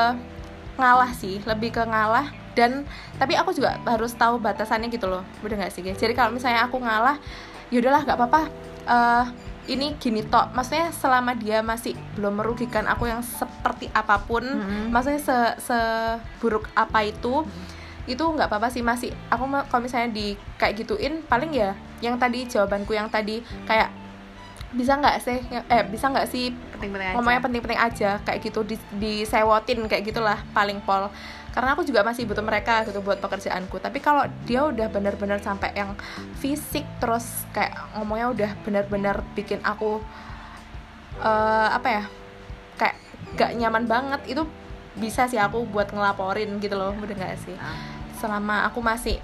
ngalah 0.76 1.10
sih, 1.16 1.40
lebih 1.48 1.72
ke 1.72 1.82
ngalah 1.82 2.28
dan 2.52 2.84
tapi 3.16 3.36
aku 3.36 3.52
juga 3.52 3.76
harus 3.84 4.12
tahu 4.16 4.40
batasannya 4.40 4.88
gitu 4.88 5.08
loh, 5.08 5.24
udah 5.44 5.56
nggak 5.56 5.72
sih 5.72 5.80
guys? 5.84 5.96
Jadi 5.96 6.12
kalau 6.16 6.32
misalnya 6.32 6.64
aku 6.64 6.80
ngalah, 6.80 7.16
yaudahlah 7.68 8.04
nggak 8.04 8.16
apa-apa. 8.16 8.42
Eh, 8.86 9.24
ini 9.66 9.98
gini 9.98 10.22
tok, 10.22 10.54
maksudnya 10.54 10.94
selama 10.94 11.34
dia 11.34 11.62
masih 11.62 11.98
belum 12.14 12.38
merugikan 12.38 12.86
aku 12.86 13.10
yang 13.10 13.22
seperti 13.22 13.90
apa 13.90 14.22
pun, 14.22 14.42
Mm-mm. 14.42 14.94
maksudnya 14.94 15.18
se 15.18 15.38
seburuk 15.58 16.70
apa 16.78 17.02
itu, 17.06 17.42
itu 18.06 18.22
nggak 18.22 18.46
apa-apa 18.46 18.70
sih 18.70 18.82
masih. 18.82 19.10
Aku 19.30 19.50
kalau 19.66 19.82
misalnya 19.82 20.14
di 20.14 20.38
kayak 20.56 20.86
gituin, 20.86 21.22
paling 21.26 21.50
ya 21.50 21.74
yang 21.98 22.14
tadi 22.16 22.46
jawabanku 22.46 22.94
yang 22.94 23.10
tadi 23.10 23.42
kayak 23.66 23.90
bisa 24.76 24.98
nggak 24.98 25.16
sih 25.22 25.38
eh 25.72 25.82
bisa 25.88 26.10
nggak 26.12 26.26
sih 26.28 26.52
penting-penting 26.74 27.08
aja 27.08 27.16
ngomongnya 27.16 27.40
penting-penting 27.40 27.80
aja 27.80 28.10
kayak 28.26 28.38
gitu 28.44 28.60
di 28.66 28.76
disewotin 28.98 29.86
kayak 29.88 30.04
gitulah 30.04 30.36
paling 30.52 30.82
pol 30.84 31.08
karena 31.56 31.72
aku 31.72 31.88
juga 31.88 32.04
masih 32.04 32.28
butuh 32.28 32.44
mereka 32.44 32.84
gitu 32.84 33.00
buat 33.00 33.16
pekerjaanku 33.16 33.80
tapi 33.80 34.04
kalau 34.04 34.28
dia 34.44 34.68
udah 34.68 34.92
benar-benar 34.92 35.40
sampai 35.40 35.72
yang 35.72 35.96
fisik 36.36 36.84
terus 37.00 37.48
kayak 37.56 37.72
ngomongnya 37.96 38.28
udah 38.28 38.50
benar-benar 38.60 39.24
bikin 39.32 39.64
aku 39.64 40.04
eh, 41.16 41.68
apa 41.72 41.88
ya 41.88 42.04
kayak 42.76 42.96
gak 43.40 43.50
nyaman 43.56 43.88
banget 43.88 44.20
itu 44.28 44.44
bisa 45.00 45.24
sih 45.32 45.40
aku 45.40 45.64
buat 45.64 45.88
ngelaporin 45.96 46.60
gitu 46.60 46.76
loh 46.76 46.92
udah 46.92 47.16
nggak 47.16 47.40
sih 47.40 47.56
Ah. 47.56 47.72
selama 48.20 48.68
aku 48.68 48.84
masih 48.84 49.16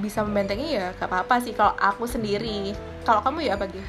bisa 0.00 0.20
membentengi 0.20 0.74
ya 0.74 0.90
gak 0.92 1.06
apa-apa 1.06 1.38
sih 1.38 1.52
kalau 1.52 1.76
aku 1.76 2.04
sendiri. 2.04 2.72
Kalau 3.00 3.20
kamu 3.20 3.38
ya 3.42 3.56
apa 3.56 3.64
gitu? 3.64 3.80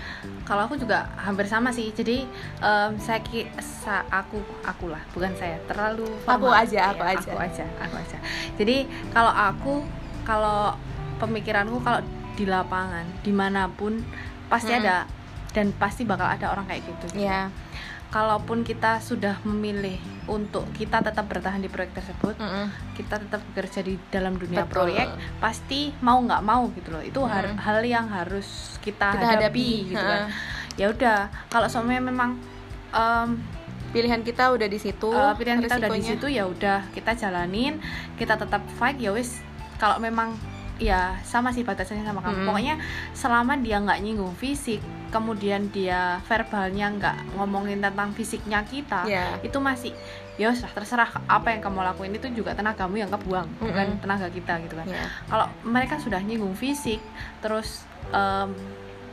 Kalau 0.44 0.64
aku 0.64 0.76
juga 0.76 1.08
hampir 1.18 1.44
sama 1.46 1.70
sih. 1.70 1.90
Jadi 1.90 2.24
em, 2.60 2.92
saya 2.98 3.20
ki 3.20 3.44
sa- 3.60 4.08
aku 4.08 4.38
aku 4.62 4.88
lah 4.88 5.02
bukan 5.10 5.32
saya. 5.34 5.60
Terlalu 5.66 6.08
Aku 6.22 6.48
formal. 6.48 6.60
aja, 6.60 6.80
aku 6.92 7.02
Iya, 7.02 7.12
aja. 7.14 7.24
aku 7.26 7.38
aja 7.38 7.66
aku 7.80 7.96
aja. 7.98 8.18
Jadi 8.56 8.78
kalau 9.10 9.32
aku 9.32 9.74
kalau 10.22 10.76
pemikiranku 11.18 11.80
kalau 11.80 12.00
di 12.32 12.46
lapangan 12.46 13.04
di 13.20 13.32
mana 13.32 13.68
pun 13.68 14.00
pasti 14.48 14.72
Mm-mm. 14.72 14.82
ada 14.82 15.04
dan 15.52 15.76
pasti 15.76 16.04
bakal 16.04 16.26
ada 16.26 16.48
orang 16.50 16.64
kayak 16.66 16.84
gitu. 16.86 17.20
Ya 17.20 17.52
kalaupun 18.12 18.68
kita 18.68 19.00
sudah 19.00 19.40
memilih 19.48 19.96
untuk 20.28 20.68
kita 20.76 21.00
tetap 21.00 21.32
bertahan 21.32 21.64
di 21.64 21.72
proyek 21.72 21.96
tersebut 21.96 22.36
Mm-mm. 22.38 22.68
kita 22.94 23.18
tetap 23.18 23.40
bekerja 23.52 23.80
di 23.82 23.96
dalam 24.12 24.36
dunia 24.36 24.68
Betul. 24.68 24.92
proyek 24.92 25.08
pasti 25.40 25.96
mau 26.04 26.20
nggak 26.20 26.44
mau 26.44 26.68
gitu 26.76 26.92
loh 26.92 27.02
itu 27.02 27.20
Mm. 27.24 27.56
hal 27.58 27.80
yang 27.88 28.06
harus 28.12 28.76
kita, 28.84 29.16
Kita 29.16 29.26
hadapi, 29.26 29.48
hadapi, 29.48 29.90
gitu 29.96 30.04
kan 30.04 30.22
ya 30.76 30.86
udah 30.92 31.20
kalau 31.48 31.68
semuanya 31.72 32.04
memang 32.04 32.36
em, 32.92 33.40
pilihan 33.92 34.24
kita 34.24 34.52
udah 34.52 34.68
di 34.68 34.80
situ 34.80 35.08
eh, 35.12 35.34
pilihan 35.36 35.60
kita 35.64 35.80
udah 35.80 35.92
di 35.92 36.04
situ 36.04 36.26
ya 36.28 36.44
udah 36.48 36.80
kita 36.92 37.12
jalanin 37.16 37.80
kita 38.16 38.36
tetap 38.36 38.64
fight 38.76 39.00
ya 39.00 39.12
wis 39.12 39.40
kalau 39.80 40.00
memang 40.00 40.36
ya 40.82 41.14
sama 41.22 41.54
sih 41.54 41.62
batasannya 41.62 42.02
sama 42.02 42.26
kamu 42.26 42.42
Mm-mm. 42.42 42.48
pokoknya 42.50 42.76
selama 43.14 43.54
dia 43.62 43.78
nggak 43.78 44.02
nyinggung 44.02 44.34
fisik 44.34 44.82
kemudian 45.14 45.70
dia 45.70 46.18
verbalnya 46.26 46.90
nggak 46.90 47.38
ngomongin 47.38 47.86
tentang 47.86 48.10
fisiknya 48.18 48.66
kita 48.66 49.06
ya 49.06 49.38
itu 49.46 49.62
masih 49.62 49.94
ya 50.42 50.50
wis 50.50 50.66
lah, 50.66 50.74
terserah 50.74 51.10
apa 51.30 51.54
yang 51.54 51.62
kamu 51.62 51.86
lakuin 51.86 52.18
itu 52.18 52.28
juga 52.34 52.58
tenagamu 52.58 52.98
yang 52.98 53.14
kebuang 53.14 53.46
bukan 53.62 53.88
Mm-mm. 53.94 54.02
tenaga 54.02 54.28
kita 54.34 54.58
gitu 54.66 54.74
kan 54.74 54.88
ya 54.90 55.06
kalau 55.30 55.46
mereka 55.62 56.02
sudah 56.02 56.18
nyinggung 56.18 56.58
fisik 56.58 56.98
terus 57.46 57.86
em, 58.10 58.50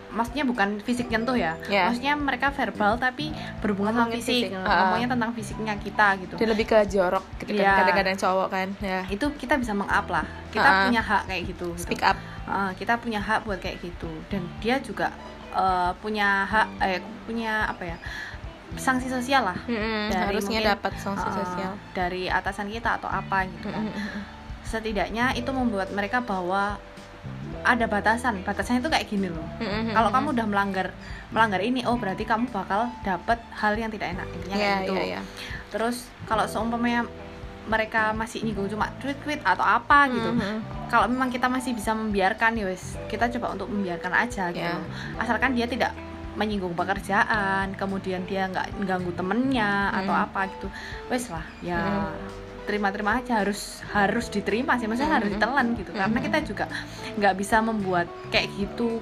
maksudnya 0.08 0.42
bukan 0.42 0.80
fisik 0.80 1.08
nyentuh 1.08 1.34
ya. 1.34 1.52
Ya. 1.66 1.86
maksudnya 1.86 2.14
mereka 2.14 2.48
verbal 2.48 2.96
tapi 2.96 3.28
berhubungan 3.60 3.92
sama 3.94 4.08
fisik, 4.10 4.48
fisik, 4.48 4.56
ngomongnya 4.56 5.08
tentang 5.12 5.30
fisiknya 5.32 5.74
kita 5.76 6.06
gitu. 6.18 6.34
Dia 6.34 6.48
lebih 6.48 6.66
ke 6.66 6.78
jorok 6.86 7.24
gitu 7.38 7.52
kan 7.52 7.60
Iya. 7.60 7.72
kadang-kadang 7.78 8.16
cowok 8.16 8.48
kan 8.48 8.68
ya. 8.78 9.00
Itu 9.06 9.26
kita 9.34 9.54
bisa 9.54 9.72
meng-up 9.72 10.06
lah. 10.08 10.24
Kita 10.48 10.64
Ah. 10.64 10.78
punya 10.84 11.00
hak 11.00 11.22
kayak 11.26 11.42
gitu, 11.46 11.66
gitu. 11.70 11.82
speak 11.84 12.02
up. 12.02 12.16
Ah, 12.44 12.72
kita 12.72 12.96
punya 12.96 13.20
hak 13.20 13.44
buat 13.44 13.58
kayak 13.58 13.78
gitu. 13.80 14.08
Dan 14.26 14.48
dia 14.58 14.80
juga 14.80 15.12
eh, 15.48 15.92
punya 15.98 16.44
hak 16.44 16.68
eh 16.78 17.00
punya 17.24 17.64
apa 17.66 17.84
ya 17.86 17.96
sanksi 18.76 19.08
sosial 19.08 19.44
lah. 19.44 19.56
Mm-mm, 19.64 20.12
Dari 20.12 20.24
harusnya 20.28 20.60
dapat 20.66 20.92
sanksi 20.94 21.24
Ah, 21.24 21.34
sosial. 21.34 21.72
dari 21.92 22.28
atasan 22.28 22.68
kita 22.68 22.96
atau 22.96 23.08
apa 23.08 23.44
gitu 23.46 23.68
kan. 23.68 23.88
Setidaknya 24.62 25.32
itu 25.32 25.48
membuat 25.48 25.88
mereka 25.90 26.20
bahwa 26.20 26.76
ada 27.60 27.84
batasan 27.84 28.40
batasannya 28.40 28.80
itu 28.80 28.88
kayak 28.88 29.06
gini 29.06 29.28
loh 29.28 29.44
kalau 29.90 30.10
kamu 30.10 30.26
udah 30.32 30.46
melanggar 30.46 30.86
melanggar 31.28 31.60
ini 31.60 31.82
oh 31.82 31.94
berarti 31.94 32.22
kamu 32.22 32.48
bakal 32.48 32.86
dapat 33.02 33.38
hal 33.52 33.74
yang 33.74 33.88
tidak 33.88 34.12
enak 34.12 34.26
intinya 34.30 34.54
ya 34.54 34.60
kayak 34.60 34.78
gitu 34.80 34.92
ya 34.94 35.04
ya 35.08 35.20
terus 35.68 35.96
kalau 36.24 36.44
seumpamanya 36.44 37.04
mereka 37.64 38.12
masih 38.12 38.40
nyinggung 38.40 38.64
cuma 38.66 38.88
tweet-tweet 38.96 39.42
atau 39.42 39.60
apa 39.60 40.08
gitu 40.08 40.30
Mhm. 40.30 40.88
kalau 40.88 41.04
memang 41.04 41.28
kita 41.28 41.46
masih 41.46 41.72
bisa 41.72 41.92
membiarkan 41.92 42.56
ya 42.56 42.64
wes 42.64 42.96
kita 43.06 43.28
coba 43.30 43.52
untuk 43.52 43.68
membiarkan 43.68 44.12
aja 44.14 44.48
gitu 44.50 44.64
loh. 44.64 44.88
asalkan 45.18 45.52
dia 45.52 45.68
tidak 45.68 45.92
menyinggung 46.32 46.72
pekerjaan 46.72 47.74
kemudian 47.74 48.24
dia 48.24 48.46
nggak 48.46 48.86
ganggu 48.86 49.12
temennya 49.12 49.90
atau 49.92 50.14
Hmm. 50.14 50.24
apa 50.24 50.40
gitu 50.48 50.68
wes 51.08 51.28
lah 51.28 51.44
ya 51.60 51.76
Hmm. 51.76 52.14
Terima-terima 52.68 53.16
aja 53.16 53.40
harus 53.40 53.80
harus 53.90 54.28
diterima 54.28 54.76
sih 54.76 54.84
maksudnya 54.84 55.16
harus 55.16 55.26
Hmm. 55.26 55.36
ditelan 55.36 55.66
gitu 55.74 55.90
karena 55.90 56.12
Hmm. 56.14 56.26
kita 56.28 56.38
juga 56.44 56.64
nggak 57.16 57.34
bisa 57.34 57.56
membuat 57.58 58.04
kayak 58.28 58.52
gitu 58.54 59.00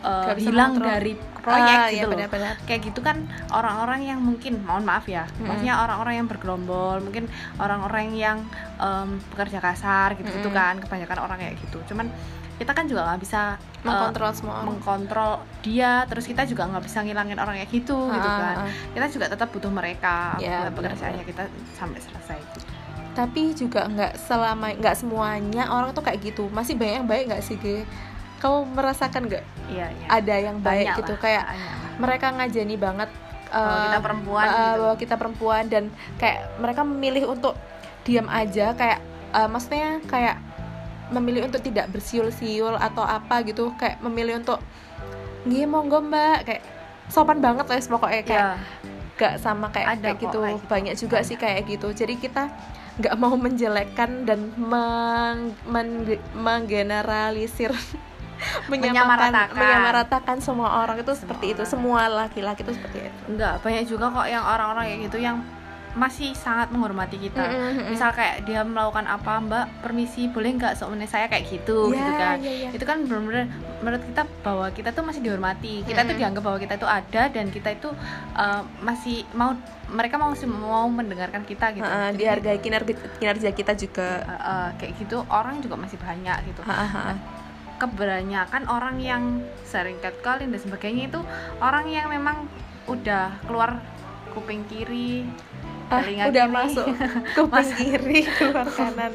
uh, 0.00 0.36
hilang 0.36 0.76
mengontrol. 0.76 0.92
dari 0.92 1.12
proyek 1.38 1.74
Ah, 1.74 1.86
gitu 1.86 1.96
iya, 1.96 2.04
loh 2.04 2.12
benar-benar 2.12 2.54
kayak 2.62 2.80
gitu 2.84 3.00
kan 3.00 3.16
orang-orang 3.50 4.00
yang 4.04 4.20
mungkin 4.20 4.60
mohon 4.60 4.84
maaf 4.84 5.08
ya 5.08 5.24
Mm-mm. 5.32 5.48
maksudnya 5.48 5.80
orang-orang 5.80 6.14
yang 6.14 6.28
bergelombol 6.28 7.00
mungkin 7.00 7.24
orang-orang 7.56 8.12
yang 8.12 8.38
em, 8.76 9.16
pekerja 9.32 9.58
kasar 9.58 10.12
gitu 10.14 10.28
gitu 10.30 10.44
Mm-mm. 10.44 10.58
kan 10.60 10.74
kebanyakan 10.78 11.18
orang 11.20 11.38
kayak 11.40 11.56
gitu 11.58 11.80
cuman 11.88 12.12
kita 12.54 12.74
kan 12.74 12.84
juga 12.84 13.06
nggak 13.06 13.20
bisa 13.22 13.54
eh, 13.54 13.86
mengkontrol 13.86 14.30
semua 14.30 14.54
orang 14.56 14.66
mengkontrol 14.68 15.32
dia 15.62 16.04
terus 16.04 16.26
kita 16.26 16.42
juga 16.44 16.66
nggak 16.66 16.84
bisa 16.84 16.98
ngilangin 17.00 17.38
orang 17.38 17.54
kayak 17.56 17.70
gitu 17.72 17.96
gitu 17.96 18.28
Ah, 18.28 18.36
kan 18.36 18.54
ah, 18.54 18.62
ah. 18.62 18.72
kita 18.92 19.06
juga 19.08 19.26
tetap 19.30 19.48
butuh 19.48 19.72
mereka 19.72 20.36
Ya, 20.36 20.66
buat 20.66 20.74
benar. 20.74 20.92
pekerjaannya 20.92 21.24
kita 21.24 21.42
sampai 21.72 21.98
selesai 21.98 22.38
gitu. 22.44 22.67
Tapi 23.18 23.50
juga 23.50 23.90
nggak 23.90 24.14
selama 24.14 24.78
nggak 24.78 24.94
semuanya 24.94 25.66
orang 25.74 25.90
tuh 25.90 26.06
kayak 26.06 26.22
gitu 26.22 26.46
masih 26.54 26.78
banyak 26.78 27.02
yang 27.02 27.08
baik 27.10 27.24
nggak 27.34 27.42
sih 27.42 27.58
Ge? 27.58 27.82
kamu 28.38 28.78
merasakan 28.78 29.26
nggak 29.26 29.44
iya 29.66 29.90
iya 29.90 30.06
ada 30.06 30.34
yang 30.38 30.62
baik 30.62 30.86
Banyak 30.86 30.98
gitu 31.02 31.12
lah, 31.18 31.22
kayak 31.26 31.44
banyak 31.50 31.74
mereka 31.98 32.26
ngajani 32.38 32.76
banget 32.78 33.10
Bahwa 33.48 33.74
eh, 33.74 33.84
kita 33.88 33.98
perempuan 34.04 34.46
eh, 34.46 34.52
gitu. 34.54 34.78
bahwa 34.78 34.94
kita 34.94 35.14
perempuan 35.18 35.62
dan 35.66 35.84
kayak 36.22 36.38
mereka 36.62 36.80
memilih 36.86 37.24
untuk 37.34 37.54
diam 38.06 38.30
aja 38.30 38.76
kayak 38.78 39.02
eh, 39.34 39.48
maksudnya 39.50 39.98
kayak 40.06 40.36
memilih 41.10 41.48
untuk 41.50 41.64
tidak 41.64 41.90
bersiul-siul 41.90 42.78
atau 42.78 43.02
apa 43.02 43.42
gitu 43.42 43.74
kayak 43.74 43.98
memilih 44.04 44.38
untuk 44.38 44.62
nggih 45.48 45.66
monggo 45.66 45.98
mbak 46.04 46.46
kayak 46.46 46.62
sopan 47.08 47.40
banget 47.42 47.66
lah 47.66 47.80
pokoknya 47.80 48.22
kayak 48.22 48.46
Iya. 48.46 48.86
gak 49.18 49.34
sama 49.42 49.66
kayak 49.74 49.98
Ada 49.98 50.14
kayak 50.14 50.18
gitu. 50.22 50.38
kayak 50.38 50.54
gitu. 50.62 50.68
banyak 50.70 50.94
juga 50.94 51.18
sih 51.26 51.34
kayak 51.34 51.66
gitu 51.66 51.88
jadi 51.90 52.14
kita 52.14 52.44
nggak 52.98 53.14
mau 53.14 53.34
menjelekkan 53.34 54.26
dan 54.26 54.50
meng, 54.54 55.38
men- 55.64 56.18
menggeneralisir 56.34 57.70
menyamakan 58.70 59.34
Menyamaratakan. 59.34 59.54
menyamaratakan 59.54 60.36
semua 60.38 60.82
orang 60.82 60.98
itu 60.98 61.10
Semua 61.10 61.20
seperti 61.20 61.46
itu 61.48 61.62
orang. 61.62 61.70
semua 61.70 62.00
laki-laki 62.06 62.60
itu 62.62 62.72
seperti 62.72 62.98
itu 63.02 63.20
enggak 63.28 63.58
banyak 63.60 63.82
juga 63.84 64.06
kok 64.08 64.26
yang 64.26 64.44
orang-orang 64.44 64.84
kayak 64.86 65.00
gitu 65.06 65.18
yang 65.18 65.36
masih 65.98 66.30
sangat 66.32 66.70
menghormati 66.70 67.18
kita 67.18 67.42
Mm-mm. 67.42 67.90
misal 67.90 68.08
kayak 68.10 68.46
dia 68.46 68.62
melakukan 68.62 69.04
apa 69.04 69.32
mbak 69.38 69.64
permisi 69.82 70.26
boleh 70.26 70.54
nggak 70.54 70.72
seumurnya 70.72 71.04
saya 71.04 71.26
kayak 71.26 71.44
gitu 71.44 71.90
Ya, 71.90 71.98
gitu 71.98 72.12
kan 72.14 72.36
ya, 72.38 72.52
ya. 72.54 72.68
itu 72.70 72.84
kan 72.84 73.02
benar-benar 73.02 73.44
menurut 73.78 74.02
kita 74.04 74.22
bahwa 74.40 74.66
kita 74.70 74.90
tuh 74.90 75.02
masih 75.02 75.20
dihormati 75.20 75.82
kita 75.82 76.00
tuh 76.00 76.14
Mm. 76.14 76.20
dianggap 76.20 76.42
bahwa 76.42 76.58
kita 76.58 76.74
itu 76.74 76.88
ada 76.88 77.22
dan 77.28 77.46
kita 77.48 77.68
itu 77.72 77.88
uh, 78.32 78.62
masih 78.80 79.26
mau 79.32 79.52
mereka 79.88 80.14
mau 80.16 80.30
masih 80.30 80.46
mau 80.46 80.86
mendengarkan 80.86 81.42
kita 81.42 81.72
gitu 81.72 81.82
Ha-ha, 81.82 82.10
Jadi, 82.10 82.18
dihargai 82.18 82.58
kinerja 82.58 82.92
kinerja 83.16 83.48
kita 83.50 83.72
juga 83.74 84.08
uh, 84.20 84.34
uh, 84.38 84.68
kayak 84.76 84.92
gitu 84.96 85.26
orang 85.28 85.58
juga 85.58 85.74
masih 85.74 85.98
banyak 85.98 86.46
gitu 86.46 86.62
Ha-ha. 86.62 87.18
kebanyakan 87.76 88.66
orang 88.66 88.98
yang 88.98 89.22
sering 89.62 89.96
catcalling 89.98 90.50
dan 90.50 90.58
sebagainya 90.58 91.08
itu 91.08 91.20
orang 91.58 91.86
yang 91.86 92.06
memang 92.06 92.46
udah 92.84 93.30
keluar 93.44 93.78
kuping 94.28 94.66
kiri 94.66 95.24
Ah, 95.88 96.04
telinga 96.04 96.24
udah 96.28 96.44
kiri. 96.44 96.56
masuk 96.56 96.86
kuping 97.36 97.70
kiri 97.76 98.18
keluar 98.28 98.68
kanan. 98.68 99.12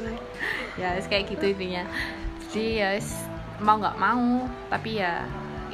Ya 0.74 0.98
wis 0.98 1.06
kayak 1.06 1.30
gitu 1.30 1.54
intinya. 1.54 1.86
Jadi 2.50 2.82
ya 2.82 2.88
wis 2.98 3.14
mau 3.62 3.78
nggak 3.78 3.94
mau 3.96 4.50
tapi 4.68 4.98
ya 4.98 5.22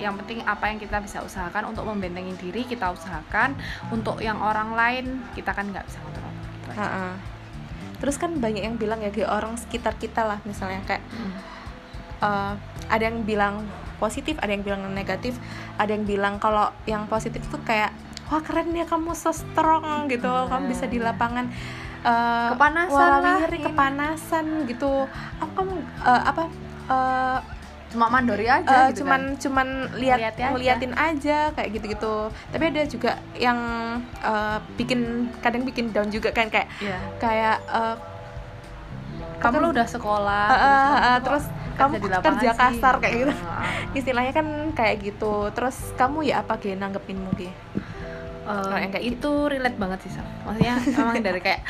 yang 0.00 0.16
penting 0.16 0.40
apa 0.44 0.68
yang 0.72 0.80
kita 0.80 0.96
bisa 1.00 1.20
usahakan 1.20 1.72
untuk 1.72 1.84
membentengi 1.88 2.36
diri 2.36 2.64
kita 2.64 2.92
usahakan. 2.92 3.56
Untuk 3.88 4.20
yang 4.20 4.40
orang 4.40 4.76
lain 4.76 5.24
kita 5.32 5.52
kan 5.52 5.68
nggak 5.68 5.84
bisa 5.88 5.98
kontrol. 6.00 6.32
Gitu 6.68 6.70
terus 8.00 8.16
kan 8.16 8.32
banyak 8.40 8.64
yang 8.64 8.80
bilang 8.80 9.04
ya 9.04 9.12
kayak 9.12 9.28
orang 9.28 9.60
sekitar 9.60 9.92
kita 10.00 10.24
lah 10.24 10.40
misalnya 10.48 10.80
kayak 10.88 11.04
Mm. 11.12 11.32
eh, 12.24 12.54
ada 12.88 13.02
yang 13.04 13.28
bilang 13.28 13.68
positif 14.00 14.40
ada 14.40 14.48
yang 14.56 14.64
bilang 14.64 14.88
negatif. 14.92 15.36
Ada 15.76 15.92
yang 15.96 16.08
bilang 16.08 16.40
kalau 16.40 16.72
yang 16.88 17.04
positif 17.06 17.44
tuh 17.52 17.60
kayak 17.60 17.92
wah 18.30 18.40
keren 18.40 18.70
ya 18.72 18.84
kamu 18.84 19.10
so 19.12 19.30
strong 19.30 20.06
gitu. 20.06 20.24
Ah, 20.24 20.46
kamu 20.48 20.64
bisa 20.68 20.86
di 20.86 20.98
lapangan 20.98 21.50
eh, 22.00 22.48
Kepanasan 22.48 23.10
lah, 23.18 23.38
kepanasan 23.50 24.44
gitu. 24.64 25.04
Apa 25.36 25.52
kamu 25.52 25.72
eh, 26.00 26.22
apa 26.24 26.42
eh, 26.86 27.38
cuma 27.90 28.06
mandori 28.06 28.46
aja 28.46 28.62
eh, 28.62 28.94
gitu 28.94 29.02
cuman 29.02 29.34
kan. 29.34 29.40
cuman 29.40 29.68
lihat 29.96 30.18
Ngeliatin 30.20 30.38
aja. 30.40 30.52
ngeliatin 30.52 30.92
aja 30.94 31.38
kayak 31.52 31.68
gitu-gitu. 31.72 32.14
Tapi 32.48 32.64
ada 32.64 32.82
juga 32.86 33.10
yang 33.36 33.58
eh, 34.16 34.58
bikin 34.76 35.00
kadang 35.40 35.62
bikin 35.62 35.90
down 35.90 36.08
juga 36.08 36.30
kan 36.30 36.46
kayak 36.46 36.70
Iya. 36.78 36.98
kayak 37.18 37.56
eh, 37.68 37.96
kamu 39.38 39.52
kan- 39.52 39.62
lu 39.62 39.68
udah 39.70 39.86
sekolah 39.86 40.46
Eh, 40.48 40.96
eh, 41.08 41.18
terus, 41.20 41.44
kamu 41.74 41.94
terus 41.98 42.20
kerja 42.20 42.50
sih. 42.50 42.60
kasar 42.60 42.94
kayak 42.98 43.14
gitu. 43.18 43.34
Istilahnya 43.92 44.32
kan 44.32 44.46
kayak 44.70 44.96
gitu. 45.02 45.48
Terus 45.50 45.74
kamu 45.94 46.22
ya 46.22 46.40
apa 46.40 46.54
Ge 46.56 46.76
nanggepinmu 46.76 47.34
Ge 47.34 47.50
Kalau 48.42 48.76
yang 48.76 48.90
kayak 48.90 49.06
itu 49.10 49.30
relate 49.46 49.76
banget 49.76 49.98
sih 50.02 50.12
Sal. 50.12 50.26
maksudnya 50.42 50.74
memang 50.90 51.16
dari 51.20 51.40
kayak 51.40 51.60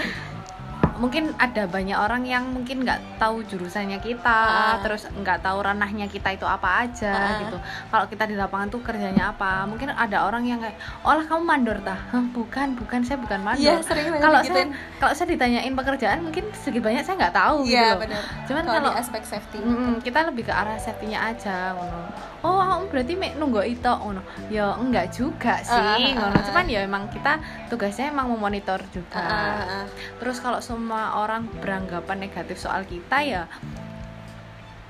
mungkin 0.96 1.32
ada 1.34 1.64
banyak 1.64 1.96
orang 1.96 2.22
yang 2.24 2.44
mungkin 2.46 2.84
nggak 2.84 3.16
tahu 3.16 3.40
jurusannya 3.42 3.96
kita 3.98 4.28
Ah. 4.28 4.76
terus 4.84 5.08
nggak 5.08 5.40
tahu 5.40 5.58
ranahnya 5.58 6.04
kita 6.06 6.28
itu 6.30 6.44
apa 6.44 6.84
aja 6.84 7.08
Ah. 7.08 7.40
gitu 7.40 7.56
kalau 7.88 8.04
kita 8.04 8.24
di 8.24 8.36
lapangan 8.36 8.68
tuh 8.68 8.80
kerjanya 8.80 9.32
apa 9.32 9.64
mungkin 9.64 9.88
ada 9.90 10.22
orang 10.22 10.44
yang 10.44 10.60
kayak 10.60 10.76
oh 11.00 11.16
lah 11.16 11.24
kamu 11.24 11.40
mandor 11.42 11.80
tah 11.80 11.96
Hah, 11.96 12.20
bukan 12.30 12.76
bukan 12.76 13.00
saya 13.00 13.16
bukan 13.16 13.40
mandor 13.40 13.64
Iya, 13.66 13.80
sering 13.80 14.12
banget 14.12 14.20
kalau 14.20 14.38
digituin. 14.38 14.68
saya 14.68 15.00
kalau 15.00 15.12
saya 15.14 15.28
ditanyain 15.32 15.72
pekerjaan 15.74 16.18
mungkin 16.20 16.44
sedikit 16.54 16.84
banyak 16.84 17.00
saya 17.00 17.16
nggak 17.18 17.34
tahu 17.34 17.56
gitu 17.62 17.72
Iya 17.74 17.84
loh. 17.86 17.96
benar. 17.98 18.22
cuman 18.44 18.62
Kalau 18.66 18.90
aspek 18.94 19.22
safety. 19.24 19.58
Mm-mm, 19.58 19.94
kita 20.00 20.18
lebih 20.22 20.44
ke 20.44 20.52
arah 20.52 20.76
safety-nya 20.76 21.18
aja 21.26 21.72
ngono. 21.72 22.28
Oh, 22.40 22.56
kamu 22.58 22.84
berarti 22.88 23.12
mek 23.14 23.36
nunggu 23.36 23.60
itu 23.62 23.84
ngono. 23.86 24.20
Ya 24.48 24.72
enggak 24.72 25.12
juga 25.12 25.60
sih 25.60 25.70
Ah, 25.70 25.92
ah, 25.92 26.00
ah, 26.00 26.12
ngono. 26.16 26.34
ah. 26.34 26.42
Cuman 26.42 26.64
ya 26.66 26.80
emang 26.80 27.04
kita 27.06 27.36
tugasnya 27.68 28.08
emang 28.08 28.28
memonitor 28.28 28.80
juga. 28.88 29.16
Ah, 29.16 29.28
ah, 29.28 29.64
ah. 29.78 29.86
Terus 30.16 30.38
kalau 30.38 30.58
semua 30.58 31.18
orang 31.18 31.44
beranggapan 31.54 32.16
negatif 32.18 32.56
soal 32.56 32.82
kita 32.82 33.20
ya 33.20 33.44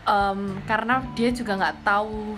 em, 0.03 0.41
karena 0.65 1.05
dia 1.13 1.31
juga 1.31 1.55
nggak 1.57 1.77
tahu 1.83 2.35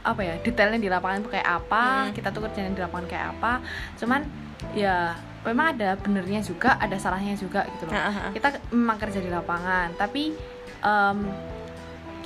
apa 0.00 0.20
ya 0.20 0.34
detailnya 0.40 0.78
di 0.78 0.88
lapangan 0.88 1.20
itu 1.20 1.30
kayak 1.30 1.48
apa 1.58 1.84
Hmm. 2.02 2.12
kita 2.12 2.28
tuh 2.30 2.40
kerjanya 2.42 2.70
di 2.70 2.80
lapangan 2.80 3.06
kayak 3.06 3.26
apa 3.30 3.52
cuman 3.96 4.20
ya 4.72 5.12
memang 5.42 5.72
ada 5.72 5.94
benernya 5.96 6.40
juga 6.40 6.76
ada 6.76 6.96
salahnya 6.96 7.34
juga 7.34 7.64
gitu 7.68 7.86
loh 7.86 7.94
Ah, 7.94 8.08
ah, 8.08 8.16
ah. 8.20 8.30
kita 8.32 8.48
memang 8.70 8.96
kerja 8.96 9.18
di 9.18 9.28
lapangan 9.28 9.94
tapi 9.94 10.32
em, 10.80 11.18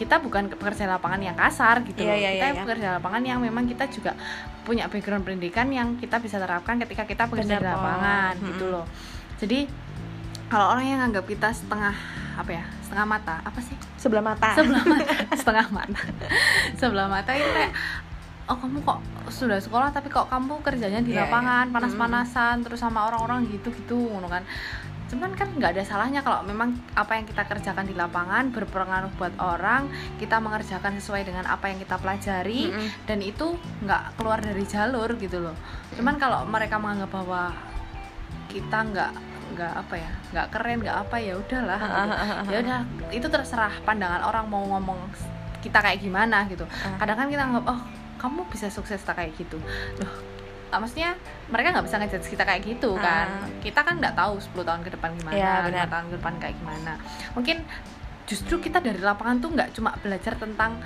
kita 0.02 0.18
bukan 0.18 0.42
pekerja 0.48 0.84
lapangan 0.88 1.20
yang 1.20 1.34
kasar 1.34 1.80
gitu 1.82 2.00
Iya, 2.00 2.08
loh 2.08 2.18
iya, 2.18 2.30
kita 2.30 2.36
iya, 2.40 2.50
iya. 2.50 2.60
pekerja 2.60 2.88
lapangan 2.92 3.22
yang 3.22 3.38
memang 3.38 3.64
kita 3.64 3.86
juga 3.86 4.12
punya 4.60 4.86
background 4.86 5.22
pendidikan 5.22 5.66
yang 5.68 5.94
kita 5.96 6.18
bisa 6.18 6.36
terapkan 6.36 6.76
ketika 6.76 7.02
kita 7.04 7.24
bekerja 7.24 7.56
Bener 7.56 7.62
di 7.62 7.66
kok. 7.66 7.74
lapangan 7.76 8.32
Mm-mm. 8.34 8.48
gitu 8.48 8.64
loh 8.68 8.86
jadi 9.36 9.58
kalau 10.46 10.66
orang 10.70 10.86
yang 10.86 11.00
anggap 11.02 11.24
kita 11.24 11.48
setengah 11.50 11.94
apa 12.32 12.50
ya 12.50 12.64
setengah 12.82 13.06
mata 13.06 13.34
apa 13.40 13.60
sih 13.60 13.76
Sebelah 13.94 14.24
mata. 14.24 14.50
sebelah 14.52 14.82
mata 14.84 15.12
setengah 15.38 15.66
mata 15.70 16.00
sebelah 16.74 17.06
mata 17.06 17.30
itu 17.32 17.46
kayak 17.48 17.72
oh 18.44 18.56
kamu 18.56 18.78
kok 18.82 18.98
sudah 19.30 19.56
sekolah 19.56 19.88
tapi 19.88 20.08
kok 20.08 20.26
kamu 20.26 20.58
kerjanya 20.60 21.00
di 21.00 21.14
Iya, 21.14 21.24
lapangan 21.24 21.66
iya. 21.66 21.72
panas-panasan 21.72 22.56
terus 22.60 22.78
sama 22.78 23.06
orang-orang 23.06 23.46
gitu-gitu 23.46 23.94
ngono 23.94 24.26
kan 24.26 24.42
cuman 25.12 25.36
kan 25.36 25.52
nggak 25.52 25.76
ada 25.76 25.84
salahnya 25.84 26.24
kalau 26.24 26.40
memang 26.42 26.72
apa 26.96 27.14
yang 27.14 27.28
kita 27.28 27.44
kerjakan 27.44 27.84
di 27.84 27.92
lapangan 27.92 28.48
berpengaruh 28.48 29.12
buat 29.14 29.36
orang 29.36 29.92
kita 30.16 30.40
mengerjakan 30.40 30.96
sesuai 30.96 31.28
dengan 31.28 31.44
apa 31.44 31.68
yang 31.68 31.76
kita 31.76 32.00
pelajari 32.00 32.72
Mm-mm. 32.72 32.88
dan 33.04 33.20
itu 33.20 33.52
nggak 33.84 34.16
keluar 34.16 34.40
dari 34.40 34.64
jalur 34.64 35.12
gitu 35.20 35.38
loh 35.38 35.52
cuman 35.92 36.16
kalau 36.16 36.48
mereka 36.48 36.80
menganggap 36.80 37.12
bahwa 37.12 37.52
kita 38.48 38.78
nggak 38.82 39.12
nggak 39.52 39.72
apa 39.76 39.94
ya 40.00 40.10
nggak 40.32 40.46
keren 40.48 40.78
nggak 40.80 40.98
apa 40.98 41.16
ya 41.20 41.34
udahlah 41.36 41.76
Ah, 41.76 41.84
gitu. 41.84 41.92
ah, 41.92 42.16
ah, 42.16 42.32
ah. 42.32 42.44
ya 42.48 42.56
udah 42.64 42.80
itu 43.12 43.26
terserah 43.28 43.74
pandangan 43.84 44.24
orang 44.24 44.48
mau 44.48 44.64
ngomong 44.66 44.96
kita 45.60 45.76
kayak 45.76 46.00
gimana 46.00 46.48
gitu 46.48 46.64
kadang 46.96 47.20
kan 47.20 47.28
kita 47.28 47.44
nganggap 47.44 47.68
oh 47.68 47.80
kamu 48.16 48.48
bisa 48.48 48.72
sukses 48.72 49.04
tak 49.04 49.20
kayak 49.20 49.36
gitu 49.36 49.60
loh 50.00 50.31
maksudnya 50.74 51.12
mereka 51.46 51.68
nggak 51.70 51.84
bisa 51.84 51.96
ngejudge 51.96 52.28
kita 52.28 52.42
kayak 52.42 52.62
gitu 52.62 52.96
kan 52.96 53.28
Ah. 53.38 53.48
kita 53.58 53.80
kan 53.80 53.96
nggak 53.96 54.14
tahu 54.14 54.38
10 54.38 54.62
tahun 54.62 54.80
ke 54.80 54.90
depan 54.90 55.10
gimana 55.14 55.34
lima 55.34 55.60
benar. 55.66 55.86
tahun 55.86 56.04
ke 56.06 56.14
depan 56.16 56.34
kayak 56.38 56.54
gimana 56.56 56.92
mungkin 57.32 57.56
justru 58.24 58.54
kita 58.58 58.78
dari 58.78 58.96
lapangan 58.98 59.36
tuh 59.38 59.50
nggak 59.50 59.68
cuma 59.72 59.90
belajar 59.98 60.32
tentang 60.34 60.78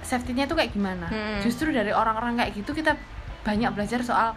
safety-nya 0.00 0.44
tuh 0.44 0.54
kayak 0.54 0.70
gimana 0.70 1.06
Hmm. 1.06 1.40
justru 1.40 1.70
dari 1.70 1.90
orang-orang 1.90 2.36
kayak 2.36 2.52
gitu 2.54 2.70
kita 2.72 2.94
banyak 3.42 3.70
belajar 3.72 4.00
soal 4.00 4.34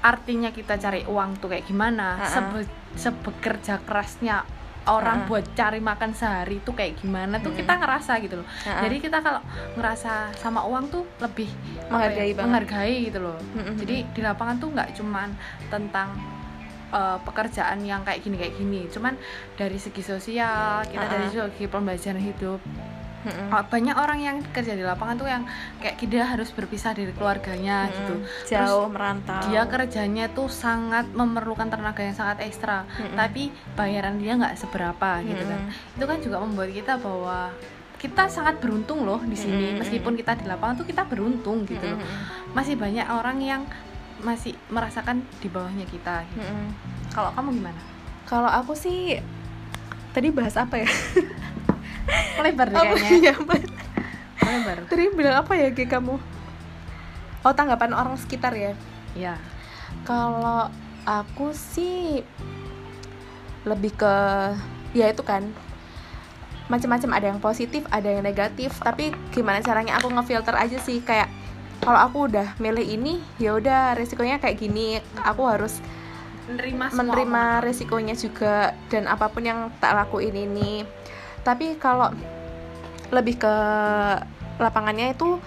artinya 0.00 0.48
kita 0.48 0.76
cari 0.76 1.02
uang 1.02 1.36
tuh 1.38 1.48
kayak 1.48 1.64
gimana 1.64 2.16
Ha-ha. 2.18 2.28
sebe- 2.30 2.68
sebekerja 2.94 3.80
kerasnya 3.80 4.44
orang 4.86 5.18
Ha-ha. 5.18 5.28
buat 5.30 5.44
cari 5.50 5.80
makan 5.80 6.10
sehari 6.12 6.60
tuh 6.60 6.72
kayak 6.72 6.96
gimana 6.96 7.38
tuh 7.38 7.50
Hmm. 7.50 7.58
kita 7.58 7.72
ngerasa 7.74 8.12
gitu 8.18 8.34
loh 8.36 8.46
Ha-ha. 8.62 8.80
jadi 8.82 8.96
kita 8.98 9.18
kalau 9.18 9.40
ngerasa 9.74 10.12
sama 10.34 10.60
uang 10.62 10.84
tuh 10.88 11.04
lebih 11.18 11.48
apa 11.80 11.88
Menghargai 11.90 12.20
ya, 12.22 12.34
banget. 12.34 12.44
menghargai 12.44 12.96
gitu 13.04 13.18
loh 13.20 13.38
Mm-mm. 13.50 13.74
jadi 13.76 13.96
di 14.06 14.20
lapangan 14.20 14.56
tuh 14.56 14.68
nggak 14.70 14.88
cuman 14.94 15.28
tentang 15.66 16.08
uh, 16.90 17.16
pekerjaan 17.18 17.80
yang 17.80 18.02
kayak 18.02 18.20
gini 18.20 18.36
kayak 18.36 18.54
gini 18.54 18.80
cuman 18.88 19.16
dari 19.54 19.76
segi 19.76 20.00
sosial 20.00 20.84
kita 20.84 21.04
dari 21.06 21.26
Ha-ha. 21.26 21.48
segi 21.48 21.64
pembelajaran 21.64 22.20
hidup 22.20 22.60
Mm-mm. 23.24 23.48
Oh, 23.48 23.64
banyak 23.64 23.96
orang 23.96 24.20
yang 24.20 24.36
kerja 24.52 24.76
di 24.76 24.84
lapangan 24.84 25.16
tuh 25.16 25.26
yang 25.26 25.42
kayak 25.80 25.96
dia 26.04 26.24
harus 26.28 26.52
berpisah 26.52 26.92
dari 26.92 27.10
keluarganya 27.10 27.88
Mm-mm. 27.88 27.96
gitu 27.96 28.14
Jauh 28.52 28.86
merantau. 28.86 29.40
dia 29.48 29.64
kerjanya 29.64 30.28
tuh 30.30 30.52
sangat 30.52 31.08
memerlukan 31.10 31.72
tenaga 31.72 32.04
yang 32.04 32.12
sangat 32.12 32.44
ekstra 32.44 32.84
Mm-mm. 32.84 33.16
tapi 33.16 33.48
bayaran 33.74 34.20
dia 34.20 34.36
nggak 34.36 34.60
seberapa 34.60 35.24
gitu 35.24 35.40
kan 35.40 35.60
itu 35.72 36.04
kan 36.04 36.18
juga 36.20 36.36
membuat 36.44 36.70
kita 36.70 37.00
bahwa 37.00 37.48
kita 37.96 38.28
sangat 38.28 38.60
beruntung 38.60 39.08
loh 39.08 39.24
di 39.24 39.32
sini 39.32 39.72
Mm-mm. 39.72 39.80
meskipun 39.80 40.12
kita 40.14 40.36
di 40.36 40.44
lapangan 40.44 40.84
tuh 40.84 40.86
kita 40.86 41.08
beruntung 41.08 41.64
gitu 41.64 41.82
loh 41.82 41.96
Mm-mm. 41.96 42.52
masih 42.52 42.76
banyak 42.76 43.08
orang 43.08 43.40
yang 43.40 43.62
masih 44.20 44.52
merasakan 44.68 45.24
di 45.40 45.48
bawahnya 45.48 45.88
kita 45.88 46.22
gitu. 46.32 46.44
Mm-mm. 46.44 46.68
kalau 47.10 47.32
kamu 47.32 47.56
gimana 47.56 47.80
Kalau 48.24 48.48
aku 48.48 48.72
sih 48.72 49.20
tadi 50.16 50.32
bahas 50.32 50.56
apa 50.56 50.80
ya? 50.80 50.88
lebar 52.44 52.66
deh 52.70 52.76
kayaknya 52.76 53.32
ya? 53.32 53.34
Mbak? 53.38 53.62
lebar 54.44 54.78
Tadi 54.88 55.04
bilang 55.16 55.36
apa 55.40 55.52
ya 55.56 55.68
Ge 55.72 55.86
kamu? 55.88 56.16
Oh 57.44 57.52
tanggapan 57.52 57.92
orang 57.92 58.16
sekitar 58.16 58.52
ya. 58.56 58.72
ya 59.16 59.34
Kalau 60.04 60.68
aku 61.04 61.52
sih 61.52 62.24
lebih 63.64 63.96
ke 63.96 64.14
ya 64.92 65.08
itu 65.08 65.24
kan 65.24 65.48
macam-macam 66.68 67.10
ada 67.12 67.26
yang 67.28 67.40
positif 67.40 67.84
ada 67.92 68.08
yang 68.08 68.24
negatif 68.24 68.80
tapi 68.80 69.12
gimana 69.36 69.60
caranya 69.60 70.00
aku 70.00 70.08
ngefilter 70.08 70.56
aja 70.56 70.80
sih 70.80 71.04
kayak 71.04 71.28
kalau 71.84 72.00
aku 72.00 72.32
udah 72.32 72.56
milih 72.56 72.84
ini 72.84 73.20
ya 73.36 73.52
udah 73.56 73.92
resikonya 73.92 74.40
kayak 74.40 74.56
gini 74.56 74.96
aku 75.20 75.44
harus 75.44 75.84
menerima 76.48 76.92
menerima 76.92 77.44
resikonya 77.64 78.16
juga 78.16 78.72
dan 78.88 79.08
apa 79.08 79.28
pun 79.28 79.44
yang 79.44 79.68
tak 79.80 79.92
lakuin 79.92 80.32
ini 80.32 80.84
tapi 81.44 81.76
kalau 81.76 82.10
lebih 83.08 83.36
ke 83.36 83.54
lapangannya 84.56 85.12
itu 85.12 85.38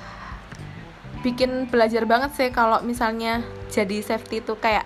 bikin 1.19 1.65
belajar 1.67 2.05
banget 2.05 2.31
sih 2.33 2.49
kalau 2.49 2.79
misalnya 2.81 3.41
jadi 3.67 3.99
safety 3.99 4.39
itu 4.39 4.53
kayak 4.55 4.85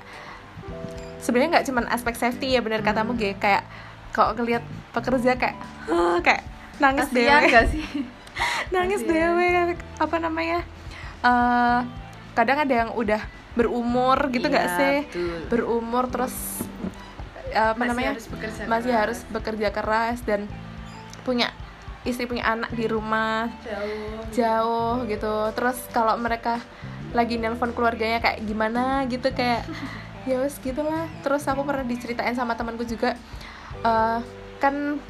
sebenarnya 1.19 1.59
nggak 1.59 1.67
cuman 1.67 1.85
aspek 1.87 2.15
safety 2.15 2.55
ya 2.55 2.63
benar 2.63 2.81
katamu 2.81 3.13
Ge 3.13 3.35
kayak 3.35 3.67
kalau 4.09 4.33
ngeliat 4.33 4.63
pekerja 4.89 5.35
kayak 5.35 5.57
kayak 6.19 6.43
nangis 6.79 7.07
Kasian 7.07 7.27
dewe 7.37 7.51
gak 7.51 7.67
sih 7.69 7.85
nangis 8.73 9.03
Kasian. 9.03 9.37
dewe 9.37 9.47
apa 9.99 10.15
namanya 10.17 10.59
eh 11.21 11.79
kadang 12.33 12.57
ada 12.57 12.73
yang 12.77 12.91
udah 12.95 13.21
berumur 13.51 14.31
gitu 14.31 14.47
nggak 14.47 14.65
Iya, 14.65 14.77
sih 14.79 14.97
betul. 15.05 15.39
berumur 15.51 16.07
terus 16.07 16.33
eh, 17.51 17.59
apa 17.59 17.75
Masih 17.75 17.89
namanya 17.91 18.11
harus 18.15 18.27
bekerja 18.31 18.61
masih 18.65 18.89
keras. 18.89 19.01
harus 19.03 19.19
bekerja 19.27 19.67
keras 19.69 20.17
dan 20.23 20.41
punya 21.21 21.53
istri 22.01 22.25
punya 22.25 22.49
anak 22.49 22.73
di 22.73 22.85
rumah. 22.89 23.49
Jauh. 23.61 24.21
Jauh 24.33 24.95
gitu. 25.05 25.35
Terus 25.53 25.77
kalau 25.93 26.17
mereka 26.17 26.57
lagi 27.11 27.35
nelpon 27.37 27.75
keluarganya 27.75 28.23
kayak 28.23 28.41
gimana? 28.47 29.05
gitu 29.05 29.29
kayak 29.33 29.67
ya 30.29 30.37
wes 30.37 30.61
gitulah 30.61 31.09
terus 31.25 31.41
aku 31.49 31.65
pernah 31.65 31.81
diceritain 31.81 32.37
sama 32.37 32.53
temanku 32.53 32.85
juga 32.85 33.17
eh, 33.81 34.19
kan 34.61 35.01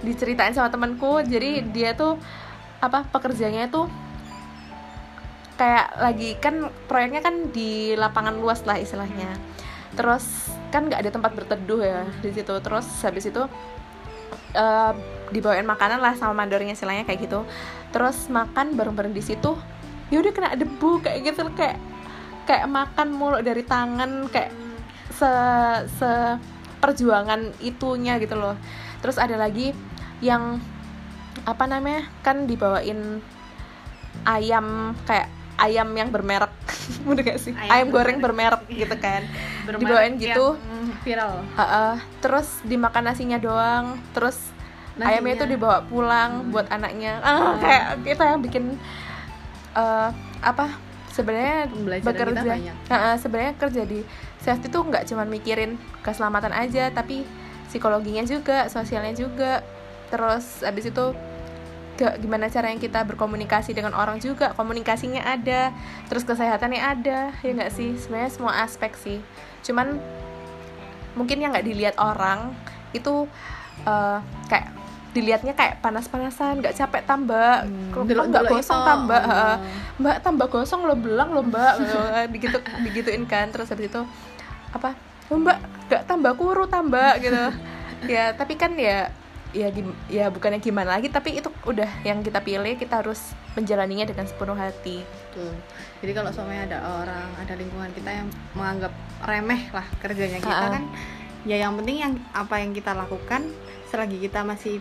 diceritain 0.00 0.56
sama 0.56 0.72
temanku 0.72 1.20
jadi 1.20 1.60
dia 1.60 1.92
tuh 1.92 2.16
apa 2.80 3.04
pekerjaannya 3.12 3.68
tuh 3.68 3.84
kayak 5.56 5.86
lagi 5.96 6.36
kan 6.36 6.68
proyeknya 6.84 7.24
kan 7.24 7.48
di 7.50 7.96
lapangan 7.96 8.36
luas 8.36 8.62
lah 8.68 8.76
istilahnya. 8.76 9.32
Terus 9.96 10.52
kan 10.68 10.86
nggak 10.86 11.00
ada 11.00 11.10
tempat 11.10 11.32
berteduh 11.32 11.80
ya 11.80 12.04
di 12.20 12.30
situ. 12.30 12.52
Terus 12.60 12.86
habis 13.02 13.24
itu 13.24 13.42
eh, 14.56 14.92
dibawain 15.30 15.66
makanan 15.68 16.00
lah 16.00 16.16
sama 16.16 16.32
mandornya 16.32 16.72
istilahnya 16.72 17.04
kayak 17.04 17.28
gitu. 17.28 17.44
Terus 17.92 18.26
makan 18.32 18.74
bareng-bareng 18.74 19.12
di 19.12 19.22
situ 19.22 19.52
ya 20.06 20.22
udah 20.22 20.32
kena 20.32 20.54
debu 20.54 21.02
kayak 21.02 21.34
gitu 21.34 21.50
kayak 21.58 21.82
kayak 22.46 22.70
makan 22.70 23.10
mulu 23.10 23.42
dari 23.42 23.66
tangan 23.66 24.30
kayak 24.30 24.54
se 25.10 25.30
se 25.98 26.10
perjuangan 26.78 27.52
itunya 27.60 28.16
gitu 28.22 28.38
loh. 28.38 28.54
Terus 29.02 29.18
ada 29.18 29.34
lagi 29.34 29.74
yang 30.22 30.62
apa 31.44 31.64
namanya 31.68 32.08
kan 32.24 32.48
dibawain 32.48 33.20
ayam 34.24 34.96
kayak 35.04 35.28
ayam 35.56 35.88
yang 35.90 36.08
bermerek. 36.08 36.52
Udah 37.10 37.22
gak 37.22 37.38
sih? 37.38 37.52
Ayam, 37.52 37.70
Ayam 37.70 37.86
goreng 37.90 38.18
bermerek. 38.18 38.62
gitu 38.82 38.96
kan. 38.96 39.22
Bermerek 39.64 39.80
dibawain 39.82 40.12
yang 40.12 40.22
gitu. 40.22 40.46
viral. 41.02 41.32
Heeh, 41.52 41.94
terus 42.20 42.48
dimakan 42.62 43.02
nasinya 43.06 43.36
doang. 43.36 43.86
Terus 44.12 44.36
Nasinya. 44.94 45.06
ayamnya 45.10 45.34
itu 45.34 45.46
dibawa 45.46 45.78
pulang 45.82 46.30
Hmm. 46.40 46.50
buat 46.50 46.66
anaknya. 46.68 47.20
Ah, 47.20 47.56
kayak 47.56 47.84
kita 48.02 48.22
yang 48.26 48.40
bikin 48.40 48.64
eh, 49.74 50.10
apa 50.40 50.66
sebenarnya 51.10 51.68
bekerja. 52.00 52.40
banyak. 52.42 52.76
Nah, 52.86 53.16
sebenarnya 53.16 53.52
kerja 53.54 53.82
di 53.82 54.00
safety 54.38 54.68
tuh 54.68 54.84
nggak 54.84 55.04
cuma 55.06 55.24
mikirin 55.24 55.74
keselamatan 56.00 56.48
aja 56.50 56.88
tapi 56.88 57.24
psikologinya 57.66 58.22
juga 58.22 58.68
sosialnya 58.68 59.12
juga. 59.12 59.60
Terus 60.06 60.62
abis 60.62 60.88
itu 60.88 61.06
ke, 61.96 62.20
gimana 62.20 62.46
cara 62.46 62.68
yang 62.68 62.78
kita 62.78 63.00
berkomunikasi 63.02 63.72
dengan 63.72 63.92
orang 63.92 64.20
juga 64.20 64.52
komunikasinya 64.52 65.24
ada 65.24 65.72
terus 66.06 66.22
kesehatannya 66.22 66.78
ada 66.78 67.32
ya 67.34 67.50
nggak 67.52 67.72
sih? 67.72 67.96
Sebenarnya 67.96 68.30
semua 68.30 68.52
aspek 68.60 68.92
sih. 68.94 69.18
Cuman 69.64 69.96
mungkin 71.12 71.40
yang 71.40 71.50
nggak 71.50 71.64
dilihat 71.64 71.96
orang 71.96 72.52
itu 72.92 73.24
eh, 73.82 74.18
kayak 74.46 74.68
dilihatnya 75.10 75.56
kayak 75.56 75.80
panas-panasan 75.80 76.60
nggak 76.60 76.76
capek 76.76 77.02
tambah 77.08 77.64
Hmm, 77.64 78.04
delok- 78.04 78.28
nggak 78.28 78.44
delok 78.44 78.60
gosong 78.60 78.76
itu, 78.76 78.88
tambah 78.92 79.22
oh. 79.24 79.32
heeh. 79.32 79.56
mbak 79.96 80.16
tambah 80.20 80.46
gosong 80.46 80.80
lo 80.84 80.94
belang 80.94 81.32
lo 81.32 81.40
mbak. 81.40 81.72
Gitu, 81.80 81.98
begitu 82.28 82.56
digituin 82.84 83.24
kan. 83.24 83.48
Terus 83.48 83.72
habis 83.72 83.88
itu 83.88 84.04
apa? 84.70 84.92
"Oh, 85.32 85.40
mbak 85.40 85.56
nggak 85.88 86.02
tambah 86.04 86.32
kuru 86.36 86.68
tambah 86.68 87.16
gitu. 87.18 87.40
Ya 88.12 88.36
tapi 88.36 88.54
kan 88.54 88.76
ya 88.76 89.08
ya 89.50 89.68
gim- 89.70 89.98
ya 90.06 90.26
bukannya 90.26 90.58
gimana 90.58 90.98
lagi 90.98 91.06
tapi 91.06 91.38
itu 91.38 91.48
udah 91.64 91.88
yang 92.02 92.20
kita 92.20 92.40
pilih 92.40 92.74
kita 92.74 93.00
harus 93.00 93.34
menjalaninya 93.54 94.04
dengan 94.04 94.26
sepenuh 94.26 94.54
hati 94.54 95.00
Betul. 95.30 95.52
Jadi 96.00 96.12
kalau 96.12 96.30
suaminya 96.32 96.64
ada 96.64 96.78
orang, 97.00 97.28
ada 97.36 97.54
lingkungan 97.54 97.92
kita 97.92 98.08
yang 98.10 98.28
menganggap 98.52 98.92
remeh 99.22 99.68
lah 99.68 99.84
kerjanya 99.98 100.40
kita 100.40 100.48
Ha-ha. 100.48 100.74
kan, 100.76 100.84
ya 101.44 101.56
yang 101.56 101.76
penting 101.76 102.00
yang 102.00 102.12
apa 102.32 102.60
yang 102.60 102.72
kita 102.72 102.92
lakukan 102.92 103.48
selagi 103.88 104.16
kita 104.18 104.44
masih 104.44 104.80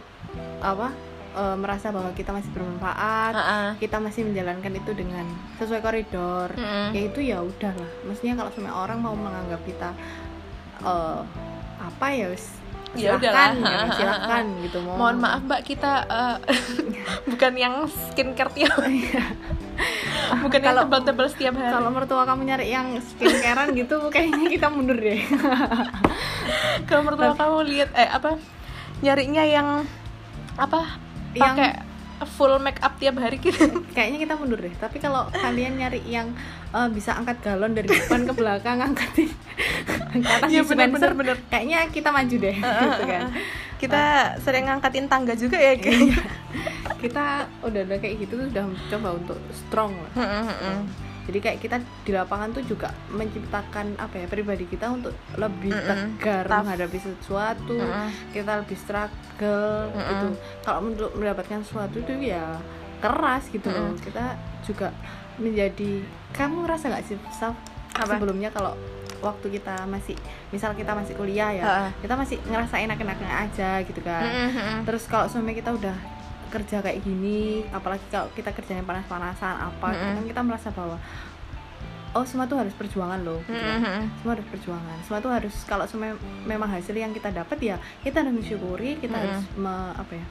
apa 0.60 0.92
e, 1.32 1.44
merasa 1.56 1.92
bahwa 1.92 2.12
kita 2.12 2.32
masih 2.32 2.52
bermanfaat, 2.52 3.34
Heeh. 3.34 3.70
kita 3.80 4.00
masih 4.00 4.28
menjalankan 4.28 4.74
itu 4.76 4.92
dengan 4.92 5.24
sesuai 5.56 5.80
koridor, 5.80 6.52
Mm-mm. 6.52 6.92
ya 6.92 7.02
itu 7.04 7.20
ya 7.20 7.38
udahlah. 7.40 7.90
Maksudnya 8.04 8.36
kalau 8.36 8.52
semua 8.52 8.76
orang 8.76 9.00
mau 9.00 9.16
menganggap 9.16 9.60
kita 9.64 9.90
eh 10.84 11.20
apa 11.76 12.08
ya 12.12 12.32
Ya 12.96 13.12
udahlah. 13.14 13.52
gitu, 13.54 13.86
silahkan 13.94 14.44
gitu 14.64 14.78
mau 14.82 14.96
mohon 14.98 15.18
maaf 15.20 15.42
mbak 15.44 15.62
kita 15.64 15.92
eh, 16.06 16.38
bukan 17.30 17.54
yang 17.54 17.76
skincare 17.88 18.52
tiap 18.52 18.72
bukan 20.44 20.60
yang 20.60 20.68
Kalau- 20.72 20.88
tebal-tebal 20.88 21.28
setiap 21.28 21.54
hari. 21.54 21.70
kalau 21.70 21.90
mertua 21.90 22.24
kamu 22.24 22.42
nyari 22.46 22.72
yang 22.72 22.96
skincarean 22.98 23.76
gitu 23.76 24.00
kayaknya 24.14 24.48
kita 24.50 24.68
mundur 24.70 24.96
deh. 24.96 25.20
Kalau 26.86 27.04
mertua 27.04 27.34
kamu 27.34 27.58
lihat 27.68 27.90
eh 27.94 28.08
apa 28.08 28.40
nyarinya 29.00 29.44
yang 29.44 29.68
apa 30.56 30.98
pakai 31.36 31.84
full 32.24 32.56
make 32.58 32.80
up 32.80 32.96
tiap 32.96 33.20
hari 33.20 33.36
gitu. 33.38 33.60
Kayaknya 33.96 34.20
kita 34.24 34.34
mundur 34.40 34.60
deh. 34.60 34.72
Tapi 34.72 34.98
kalau 34.98 35.28
kalian 35.30 35.76
nyari 35.76 36.00
yang 36.08 36.32
eh, 36.72 36.88
bisa 36.90 37.12
angkat 37.14 37.44
galon 37.44 37.76
dari 37.76 37.86
depan 37.86 38.24
ke 38.24 38.32
belakang 38.32 38.80
angkatin 38.80 39.28
atas 40.16 40.48
Iya, 40.48 40.64
bener, 40.64 40.88
bener, 40.88 41.12
bener. 41.12 41.36
kayaknya 41.52 41.92
kita 41.92 42.08
maju 42.08 42.36
deh 42.40 42.56
gitu 42.56 43.04
kan. 43.04 43.28
kita 43.76 44.04
sering 44.40 44.72
ngangkatin 44.72 45.12
tangga 45.12 45.36
juga 45.36 45.60
ya 45.60 45.76
kayaknya 45.76 46.16
kita 47.04 47.44
udah 47.60 47.82
udah 47.84 47.98
kayak 48.00 48.24
gitu 48.24 48.40
tuh 48.40 48.48
udah 48.48 48.64
coba 48.88 49.10
untuk 49.20 49.36
strong 49.52 49.92
lah 49.92 50.12
jadi 51.26 51.38
kayak 51.42 51.58
kita 51.58 51.76
di 52.06 52.12
lapangan 52.14 52.54
tuh 52.54 52.64
juga 52.64 52.94
menciptakan 53.10 53.98
apa 53.98 54.16
ya 54.22 54.26
pribadi 54.30 54.66
kita 54.66 54.90
untuk 54.90 55.14
lebih 55.36 55.74
Mm-mm. 55.74 56.18
tegar 56.22 56.46
Tough. 56.46 56.62
menghadapi 56.62 57.00
sesuatu 57.02 57.78
Mm-mm. 57.78 58.10
kita 58.30 58.52
lebih 58.62 58.78
struggle 58.78 59.90
Mm-mm. 59.90 60.10
gitu 60.10 60.28
kalau 60.62 60.80
untuk 60.86 61.10
mendapatkan 61.18 61.66
sesuatu 61.66 61.98
itu 61.98 62.14
ya 62.22 62.62
keras 63.02 63.50
gitu 63.50 63.68
loh 63.68 63.94
Mm-mm. 63.94 64.06
kita 64.06 64.38
juga 64.62 64.94
menjadi 65.36 66.06
kamu 66.32 66.64
ngerasa 66.64 66.86
nggak 66.90 67.04
sih 67.06 67.18
Saf, 67.34 67.58
Apa? 67.98 68.16
sebelumnya 68.16 68.54
kalau 68.54 68.78
waktu 69.20 69.58
kita 69.58 69.90
masih 69.90 70.14
misal 70.54 70.78
kita 70.78 70.94
masih 70.94 71.18
kuliah 71.18 71.50
ya 71.50 71.64
Heeh. 71.66 71.90
kita 72.06 72.14
masih 72.14 72.38
ngerasa 72.46 72.76
enak-enaknya 72.78 73.30
aja 73.50 73.70
gitu 73.82 74.00
kan 74.06 74.24
Mm-mm. 74.24 74.86
terus 74.86 75.10
kalau 75.10 75.26
suami 75.26 75.58
kita 75.58 75.74
udah 75.74 75.98
kerja 76.48 76.80
kayak 76.80 77.00
gini 77.00 77.42
apalagi 77.70 78.04
kalau 78.08 78.28
kita 78.32 78.50
kerjanya 78.50 78.82
panas-panasan 78.82 79.56
apa 79.58 79.88
gitu 79.92 80.04
Mm-mm. 80.04 80.16
kan 80.16 80.26
kita 80.28 80.42
merasa 80.42 80.68
bahwa 80.70 80.98
oh 82.12 82.24
semua 82.24 82.46
tuh 82.46 82.56
harus 82.56 82.72
perjuangan 82.72 83.20
loh 83.20 83.40
gitu 83.42 83.54
kan. 83.54 83.80
Mm-mm. 83.80 84.04
semua 84.18 84.32
harus 84.34 84.48
perjuangan 84.48 84.98
semua 85.02 85.20
tuh 85.20 85.32
harus 85.32 85.56
kalau 85.64 85.86
semua 85.86 86.16
memang 86.44 86.68
hasil 86.68 86.94
yang 86.94 87.12
kita 87.12 87.28
dapat 87.30 87.58
ya 87.60 87.76
kita 88.02 88.22
harus 88.22 88.34
mensyukuri 88.34 88.96
kita 88.96 89.12
Mm-mm. 89.12 89.24
harus 89.26 89.40
me- 89.56 89.96
apa 89.96 90.14
ya 90.14 90.26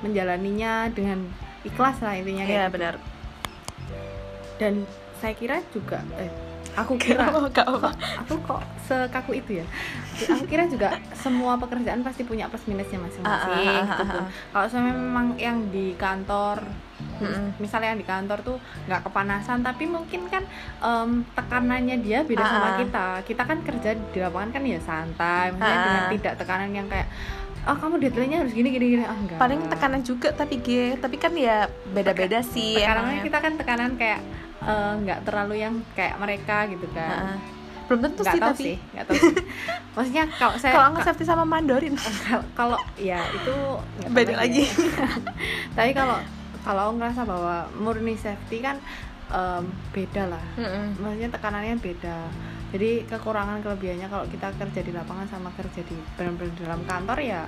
menjalaninya 0.00 0.72
dengan 0.88 1.18
ikhlas 1.62 1.98
lah 1.98 2.14
intinya 2.14 2.42
kayak 2.42 2.50
Iya 2.52 2.64
gitu. 2.64 2.74
benar. 2.74 2.94
dan 4.56 4.72
saya 5.16 5.34
kira 5.34 5.56
juga 5.68 6.02
eh 6.16 6.30
aku 6.74 6.96
kira 6.96 7.28
Gak 7.48 7.66
apa. 7.66 7.78
kok 7.82 7.94
aku 8.18 8.34
kok 8.42 8.60
sekaku 8.82 9.32
itu 9.34 9.60
ya 9.60 9.66
aku 10.26 10.44
kira 10.44 10.64
juga 10.66 10.88
semua 11.12 11.56
pekerjaan 11.56 12.00
pasti 12.00 12.22
punya 12.22 12.46
plus 12.46 12.64
minusnya 12.64 12.96
masing-masing 12.98 13.52
Ah, 13.52 13.76
ah, 13.76 13.84
ah, 13.86 13.98
gitu. 13.98 14.18
kalau 14.50 14.66
saya 14.66 14.82
memang 14.86 15.26
yang 15.36 15.68
di 15.68 15.92
kantor 15.94 16.64
Mm-mm. 17.18 17.58
misalnya 17.58 17.92
yang 17.92 18.00
di 18.00 18.06
kantor 18.06 18.38
tuh 18.40 18.56
nggak 18.84 19.02
kepanasan 19.02 19.60
tapi 19.60 19.84
mungkin 19.84 20.26
kan 20.26 20.42
em, 20.78 21.10
tekanannya 21.30 21.96
dia 21.98 22.22
beda 22.22 22.42
sama 22.42 22.68
kita 22.78 23.06
kita 23.22 23.42
kan 23.42 23.58
kerja 23.60 23.90
di 23.94 24.18
lapangan 24.18 24.50
kan 24.50 24.62
ya 24.64 24.78
santai 24.78 25.50
Ah, 25.52 25.70
dengan 25.76 26.04
tidak 26.10 26.34
tekanan 26.36 26.70
yang 26.70 26.86
kayak 26.86 27.06
ah 27.62 27.76
kamu 27.76 27.94
deadline-nya 28.00 28.38
harus 28.40 28.50
gini 28.50 28.68
gini 28.70 28.86
gini 28.92 29.04
ah 29.04 29.14
enggak 29.14 29.38
Paling 29.38 29.60
tekanan 29.68 30.02
juga 30.02 30.28
tapi 30.32 30.58
G, 30.58 30.68
tapi 30.96 31.14
kan 31.14 31.30
ya 31.32 31.66
beda-beda 31.88 32.42
sih. 32.42 32.74
tekanannya 32.74 33.22
kita 33.22 33.38
kan 33.38 33.52
tekanan 33.54 33.90
kayak 33.94 34.18
eh, 34.64 34.92
nggak 34.98 35.18
terlalu 35.22 35.54
yang 35.58 35.74
kayak 35.92 36.16
mereka 36.16 36.66
gitu 36.66 36.86
kan 36.90 37.10
Heeh. 37.28 37.38
Belum 37.82 38.00
tentu 38.00 38.22
nggak 38.22 38.32
sih 38.32 38.40
tapi 38.40 38.62
sih 38.62 38.76
nggak 38.90 39.04
tahu 39.04 39.14
sih. 39.18 39.34
maksudnya 39.94 40.24
kalau 40.32 40.54
saya 40.56 40.72
kalau 40.72 40.88
nggak 40.90 41.04
safety 41.04 41.24
sama 41.24 41.44
Mandarin 41.44 41.94
kalau- 42.58 42.80
ya 42.94 43.20
itu 43.28 43.54
Beda 44.08 44.34
lagi. 44.34 44.64
ya. 44.64 44.72
tapi 45.76 45.90
kalau 45.92 46.16
kalau 46.60 46.94
ngerasa 46.94 47.22
bahwa 47.22 47.56
murni 47.74 48.14
safety 48.14 48.60
kan 48.60 48.78
em, 49.28 49.64
beda 49.90 50.30
lah 50.30 50.44
Mm-mm. 50.54 50.96
maksudnya 50.96 51.28
tekanannya 51.28 51.76
beda 51.76 52.16
jadi 52.70 52.90
kekurangan 53.04 53.60
kelebihannya 53.60 54.06
kalau 54.06 54.24
kita 54.24 54.48
kerja 54.54 54.80
di 54.80 54.92
lapangan 54.92 55.26
sama 55.26 55.52
kerja 55.52 55.82
di 55.82 55.92
benar-benar 56.14 56.54
dalam 56.56 56.80
kantor 56.82 57.18
ya 57.20 57.42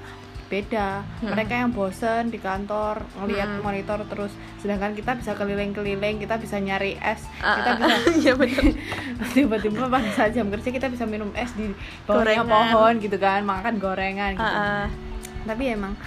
beda 0.55 1.03
Hmm. 1.19 1.31
mereka 1.31 1.53
yang 1.57 1.71
bosen 1.71 2.29
di 2.29 2.39
kantor 2.39 3.03
ngelihat 3.17 3.49
Hmm. 3.51 3.63
monitor 3.63 3.99
terus 4.07 4.31
sedangkan 4.57 4.93
kita 4.93 5.15
bisa 5.15 5.35
keliling-keliling 5.35 6.17
kita 6.17 6.39
bisa 6.39 6.57
nyari 6.59 6.95
es 6.97 7.27
kita 7.35 7.71
Ah, 7.75 7.99
bisa 8.07 8.33
benar. 8.41 8.71
tiba-tiba 9.35 9.89
pada 9.89 10.09
saat 10.13 10.31
jam 10.31 10.47
kerja 10.49 10.69
kita 10.71 10.87
bisa 10.87 11.05
minum 11.05 11.35
es 11.35 11.51
di 11.53 11.75
bawahnya 12.05 12.45
pohon 12.45 12.95
gitu 12.99 13.17
kan 13.17 13.43
makan 13.43 13.77
gorengan 13.77 14.33
gitu 14.33 14.47
Ah, 14.47 14.87
ah. 14.87 14.89
tapi 15.45 15.75
emang 15.75 15.99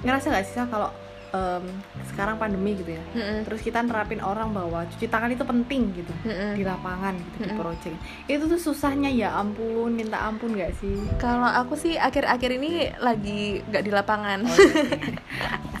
ngerasa 0.00 0.26
nggak 0.28 0.44
sih 0.44 0.64
kalau 0.66 0.90
em, 1.30 1.64
sekarang 2.10 2.36
pandemi 2.36 2.74
gitu 2.74 2.94
ya 2.94 3.02
Mm-mm. 3.14 3.46
terus 3.46 3.60
kita 3.60 3.80
nerapin 3.80 4.18
orang 4.18 4.50
bahwa 4.50 4.82
cuci 4.86 5.06
tangan 5.06 5.30
itu 5.30 5.42
penting 5.42 5.82
gitu 5.94 6.12
Mm-mm. 6.26 6.58
di 6.58 6.62
lapangan 6.62 7.14
gitu 7.14 7.36
di 7.38 7.44
Mm-mm. 7.50 7.58
project 7.58 7.96
itu 8.26 8.44
tuh 8.46 8.60
susahnya 8.60 9.08
ya 9.08 9.34
ampun 9.34 9.94
minta 9.94 10.18
ampun 10.20 10.54
nggak 10.54 10.74
sih 10.76 10.98
Kalau 11.16 11.46
aku 11.46 11.74
sih 11.74 11.94
akhir-akhir 11.94 12.50
ini 12.56 12.72
lagi 12.98 13.62
nggak 13.64 13.84
di 13.84 13.90
lapangan. 13.92 14.38
Oh, 14.44 14.56
iya. 14.56 14.84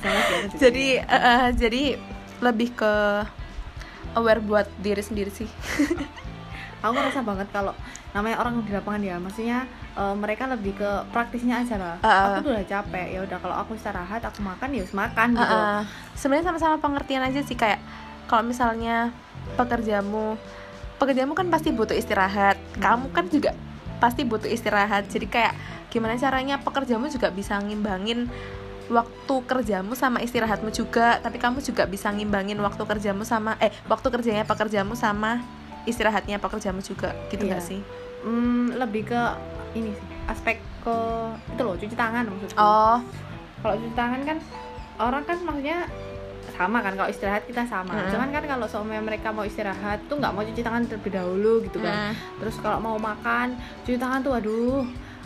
Aku 0.00 0.48
juga. 0.48 0.58
jadi 0.58 0.86
eh, 1.04 1.48
jadi 1.52 1.82
lebih 2.40 2.72
ke 2.72 2.92
aware 4.16 4.40
buat 4.40 4.66
diri 4.80 5.02
sendiri 5.04 5.28
sih. 5.30 5.44
aku 6.80 6.92
ngerasa 6.96 7.20
banget 7.22 7.48
kalau 7.52 7.72
namanya 8.10 8.36
orang 8.42 8.64
di 8.64 8.72
lapangan 8.72 9.02
ya 9.04 9.16
maksudnya 9.20 9.58
eh, 9.94 10.14
mereka 10.16 10.48
lebih 10.50 10.74
ke 10.76 10.90
praktisnya 11.14 11.62
aja 11.62 11.76
lah. 11.76 11.96
Ah, 12.02 12.08
ah. 12.08 12.24
aku 12.36 12.50
tuh 12.50 12.52
udah 12.56 12.66
capek 12.66 13.06
ya 13.14 13.20
udah 13.24 13.38
kalau 13.38 13.56
aku 13.60 13.76
istirahat 13.76 14.20
aku 14.24 14.40
makan 14.42 14.68
ya 14.72 14.80
harus 14.82 14.96
makan 14.96 15.28
gitu 15.36 15.48
Uh, 15.50 15.54
uh, 15.54 15.80
sebenarnya 16.16 16.46
sama-sama 16.52 16.76
pengertian 16.78 17.22
aja 17.24 17.40
sih 17.44 17.56
kayak 17.56 17.80
kalau 18.26 18.46
misalnya 18.46 19.12
pekerjamu 19.58 20.38
pekerjamu 21.00 21.32
kan 21.32 21.48
pasti 21.48 21.72
butuh 21.72 21.96
istirahat 21.96 22.60
kamu 22.76 23.08
kan 23.12 23.26
juga 23.28 23.52
pasti 24.00 24.24
butuh 24.24 24.48
istirahat. 24.48 25.06
Jadi 25.12 25.28
kayak 25.28 25.54
gimana 25.92 26.16
caranya 26.16 26.56
pekerjamu 26.62 27.10
juga 27.12 27.28
bisa 27.28 27.60
ngimbangin 27.60 28.30
waktu 28.90 29.34
kerjamu 29.46 29.94
sama 29.94 30.18
istirahatmu 30.18 30.74
juga 30.74 31.22
tapi 31.22 31.38
kamu 31.38 31.62
juga 31.62 31.86
bisa 31.86 32.10
ngimbangin 32.10 32.58
waktu 32.58 32.82
kerjamu 32.82 33.22
sama 33.22 33.54
eh 33.62 33.70
waktu 33.86 34.10
kerjanya 34.10 34.42
pekerjamu 34.42 34.98
sama 34.98 35.38
istirahatnya 35.82 36.36
pekerjamu 36.36 36.80
juga 36.80 37.12
gitu 37.28 37.44
Iya. 37.44 37.52
gak 37.52 37.62
sih? 37.62 37.80
Hmm, 38.20 38.72
lebih 38.72 39.06
ke 39.06 39.20
ini 39.72 39.90
sih 39.90 40.06
aspek 40.26 40.56
ke 40.80 40.96
itu 41.48 41.60
loh 41.60 41.74
cuci 41.74 41.94
tangan 41.94 42.26
maksudku. 42.26 42.56
Oh. 42.56 42.98
Kalau 43.58 43.74
cuci 43.76 43.94
tangan 43.94 44.20
kan 44.22 44.36
orang 44.98 45.22
kan 45.22 45.36
maksudnya 45.38 45.78
sama 46.50 46.78
kan 46.78 46.92
kalau 46.92 47.08
istirahat 47.08 47.44
kita 47.44 47.64
sama. 47.64 47.94
Mm. 47.94 48.10
cuman 48.10 48.28
kan 48.30 48.44
kalau 48.46 48.66
seumurnya 48.66 49.00
mereka 49.00 49.28
mau 49.30 49.42
istirahat 49.42 50.04
tuh 50.06 50.18
nggak 50.18 50.28
mau 50.30 50.42
cuci 50.42 50.60
tangan 50.60 50.84
terlebih 50.84 51.12
dahulu 51.14 51.62
gitu 51.62 51.78
kan. 51.78 52.12
Mm, 52.12 52.14
terus 52.38 52.56
kalau 52.58 52.78
mau 52.78 52.96
makan 52.96 53.56
cuci 53.82 53.96
tangan 53.96 54.20
tuh 54.20 54.32
aduh 54.34 54.84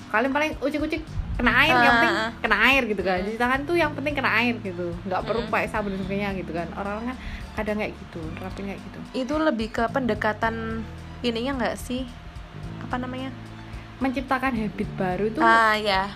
kalian 0.09 0.31
paling 0.31 0.53
ucik-ucik 0.61 1.03
kena 1.35 1.51
air 1.57 1.75
yang 1.75 1.83
Ah, 1.83 1.91
penting 1.93 2.15
kena 2.41 2.57
air 2.65 2.83
gitu 2.85 3.03
kan. 3.03 3.19
Hmm. 3.19 3.27
cuci 3.27 3.35
tangan 3.37 3.61
tuh 3.65 3.75
yang 3.75 3.91
penting 3.91 4.15
kena 4.15 4.31
air 4.33 4.55
gitu 4.57 4.87
nggak 5.03 5.21
perlu 5.21 5.43
Hmm. 5.43 5.51
pakai 5.51 5.67
sabun 5.67 5.93
sebagainya 5.93 6.31
gitu 6.37 6.53
kan. 6.53 6.71
Orang-orang 6.73 7.05
kan 7.11 7.17
kadang 7.55 7.81
kayak 7.81 7.95
gitu? 7.95 8.21
Nerapin 8.39 8.65
kayak 8.71 8.81
gitu? 8.83 8.99
Itu 9.15 9.35
lebih 9.39 9.69
ke 9.71 9.85
pendekatan 9.91 10.85
ininya 11.23 11.53
nggak 11.63 11.77
sih? 11.79 12.05
Apa 12.85 13.01
namanya? 13.01 13.31
Menciptakan 14.03 14.53
habit 14.59 14.89
baru 14.99 15.25
itu 15.31 15.39
ah 15.41 15.79
ya 15.79 16.11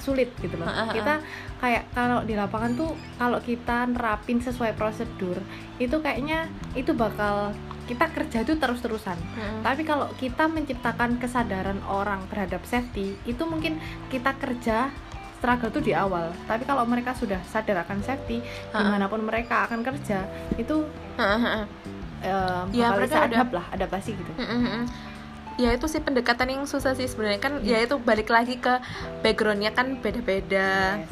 sulit 0.00 0.30
gitu 0.38 0.54
loh. 0.56 0.66
Ah, 0.66 0.72
ah, 0.72 0.80
ah. 0.88 0.94
kita 0.94 1.14
kayak 1.58 1.84
kalau 1.92 2.22
di 2.22 2.34
lapangan 2.38 2.72
tuh 2.78 2.90
kalau 3.18 3.38
kita 3.42 3.90
nerapin 3.90 4.38
sesuai 4.38 4.78
prosedur 4.78 5.42
itu 5.82 5.96
kayaknya 5.98 6.46
itu 6.78 6.94
bakal 6.94 7.50
kita 7.88 8.04
kerja 8.12 8.44
itu 8.44 8.54
terus-terusan. 8.60 9.16
Mm. 9.16 9.60
tapi 9.64 9.82
kalau 9.82 10.12
kita 10.20 10.44
menciptakan 10.44 11.16
kesadaran 11.16 11.80
orang 11.88 12.20
terhadap 12.28 12.62
safety 12.68 13.16
itu 13.24 13.42
mungkin 13.48 13.80
kita 14.12 14.36
kerja 14.36 14.92
struggle 15.38 15.70
tuh 15.70 15.80
di 15.80 15.92
awal. 15.94 16.28
Tapi 16.44 16.62
kalau 16.62 16.82
mereka 16.82 17.14
sudah 17.14 17.38
sadar 17.44 17.80
akan 17.80 18.02
safety 18.02 18.42
Ah. 18.68 18.76
di 18.76 18.82
mana 18.88 19.06
pun 19.06 19.22
mereka 19.22 19.64
akan 19.64 19.80
kerja 19.80 20.26
itu 20.54 20.84
eh, 21.16 21.64
Ya, 22.74 22.90
mereka 22.90 23.14
udah- 23.16 23.24
adapt 23.30 23.50
lah 23.54 23.64
adaptasi 23.70 24.10
gitu. 24.12 24.30
Ya 25.56 25.72
itu 25.72 25.86
sih 25.86 25.98
pendekatan 25.98 26.48
yang 26.48 26.62
susah 26.64 26.92
sih 26.92 27.04
sebenarnya. 27.04 27.38
Kan 27.38 27.52
ya 27.62 27.78
itu 27.78 27.96
balik 27.96 28.28
lagi 28.28 28.56
ke 28.56 28.76
backgroundnya 29.22 29.70
kan 29.70 29.96
beda-beda. 29.96 30.98
Yes. 30.98 31.08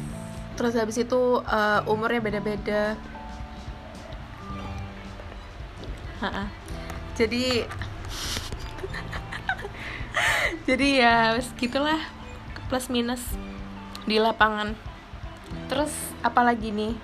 terus 0.53 0.73
habis 0.73 0.97
itu 0.97 1.39
eh, 1.39 1.79
umurnya 1.85 2.19
beda-beda. 2.19 2.97
Jadi 7.13 7.61
jadi 10.67 10.87
ya 10.97 11.13
wes 11.33 11.47
gitulah. 11.55 11.99
Plus 12.67 12.89
minus 12.89 13.21
di 14.07 14.17
lapangan. 14.17 14.71
Terus 15.67 15.91
apalagi 16.19 16.71
nih? 16.71 16.95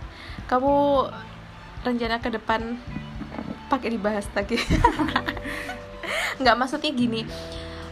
Kamu 0.48 1.06
rencana 1.84 2.18
ke 2.18 2.32
depan 2.32 2.80
pakai 3.68 3.92
dibahas 3.92 4.26
lagi. 4.34 4.56
Nggak 6.40 6.56
maksudnya 6.58 6.92
gini. 6.92 7.22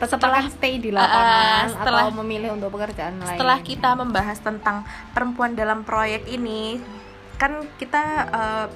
Tetap 0.01 0.17
Setelah- 0.17 0.49
stay 0.49 0.81
di 0.81 0.89
Ah, 0.89 0.97
lapangan 0.97 1.65
setelah- 1.69 2.03
atau 2.09 2.17
memilih 2.17 2.49
untuk 2.55 2.73
pekerjaan 2.73 3.21
lain? 3.21 3.29
Setelah 3.29 3.59
kita 3.61 3.89
membahas 3.93 4.39
tentang 4.41 4.81
perempuan 5.13 5.53
dalam 5.53 5.85
proyek 5.85 6.25
ini 6.25 6.81
kan 7.37 7.61
kita 7.75 8.01
eh, 8.27 8.67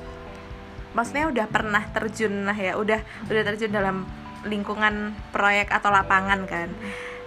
maksudnya 0.94 1.26
udah 1.28 1.46
pernah 1.46 1.82
terjun 1.92 2.46
lah 2.46 2.54
ya 2.54 2.78
udah 2.78 2.98
udah 3.26 3.42
terjun 3.44 3.70
dalam 3.70 4.06
lingkungan 4.46 5.18
proyek 5.32 5.74
atau 5.74 5.90
lapangan 5.90 6.46
kan. 6.46 6.70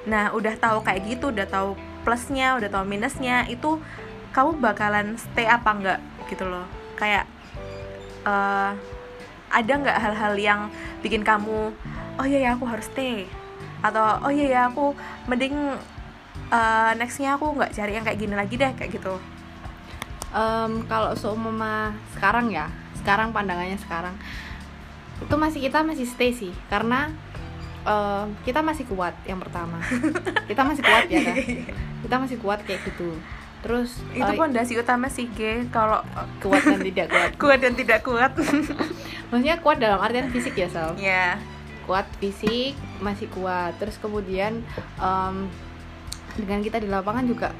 Nah 0.06 0.30
udah 0.30 0.54
tahu 0.54 0.82
kayak 0.82 1.02
gitu 1.08 1.34
udah 1.34 1.46
tahu 1.46 1.74
plusnya 2.08 2.56
udah 2.56 2.72
tahu 2.72 2.88
minusnya 2.88 3.44
itu 3.52 3.76
kamu 4.32 4.64
bakalan 4.64 5.20
stay 5.20 5.44
apa 5.44 5.76
enggak 5.76 6.00
gitu 6.32 6.48
loh. 6.48 6.64
Kayak 6.96 7.28
eh, 8.24 8.72
ada 9.52 9.72
nggak 9.76 9.98
hal-hal 10.00 10.32
yang 10.40 10.60
bikin 11.04 11.20
kamu 11.20 11.68
oh 12.16 12.24
iya 12.24 12.48
ya 12.48 12.50
aku 12.56 12.64
harus 12.64 12.88
stay. 12.88 13.28
Atau 13.84 14.00
oh 14.24 14.32
iya 14.32 14.48
ya 14.48 14.60
aku 14.72 14.96
mending 15.28 15.52
eh, 16.48 16.90
nextnya 16.96 17.36
aku 17.36 17.52
nggak 17.52 17.76
cari 17.76 17.92
yang 17.92 18.08
kayak 18.08 18.16
gini 18.24 18.32
lagi 18.32 18.56
deh 18.56 18.72
kayak 18.72 18.88
gitu. 18.88 19.20
Em, 20.32 20.88
kalau 20.88 21.12
seumpama 21.12 21.92
sekarang 22.16 22.48
ya 22.48 22.72
sekarang 22.96 23.36
pandangannya 23.36 23.76
sekarang 23.80 24.16
itu 25.20 25.34
masih 25.36 25.60
kita 25.60 25.84
masih 25.84 26.08
stay 26.08 26.32
sih. 26.32 26.56
Karena 26.72 27.12
em, 27.88 28.26
kita 28.44 28.60
masih 28.60 28.84
kuat 28.84 29.16
yang 29.24 29.40
pertama. 29.40 29.80
Kita 30.44 30.62
masih 30.64 30.84
kuat 30.84 31.08
ya 31.08 31.20
kan 31.24 31.36
kita 32.04 32.14
masih 32.20 32.36
kuat 32.38 32.60
kayak 32.68 32.84
gitu. 32.84 33.16
Terus 33.58 33.90
itu 34.14 34.22
eh, 34.22 34.38
pondasi 34.38 34.78
utama 34.78 35.10
sih 35.10 35.26
G 35.34 35.66
kalau 35.72 36.04
kuat 36.38 36.62
dan 36.62 36.80
tidak 36.84 37.06
kuat. 37.10 37.30
Kuat 37.42 37.58
dan 37.58 37.74
tidak 37.74 38.00
kuat. 38.06 38.30
Maksudnya 39.32 39.56
kuat 39.58 39.82
dalam 39.82 39.98
artian 39.98 40.30
fisik 40.30 40.54
ya 40.54 40.68
Sal? 40.70 40.94
Ya 40.94 41.40
kuat 41.88 42.04
fisik 42.20 42.76
masih 43.00 43.26
kuat. 43.32 43.74
Terus 43.80 43.96
kemudian 43.96 44.60
em, 45.00 45.36
dengan 46.36 46.60
kita 46.60 46.78
di 46.78 46.86
lapangan 46.86 47.24
juga 47.24 47.50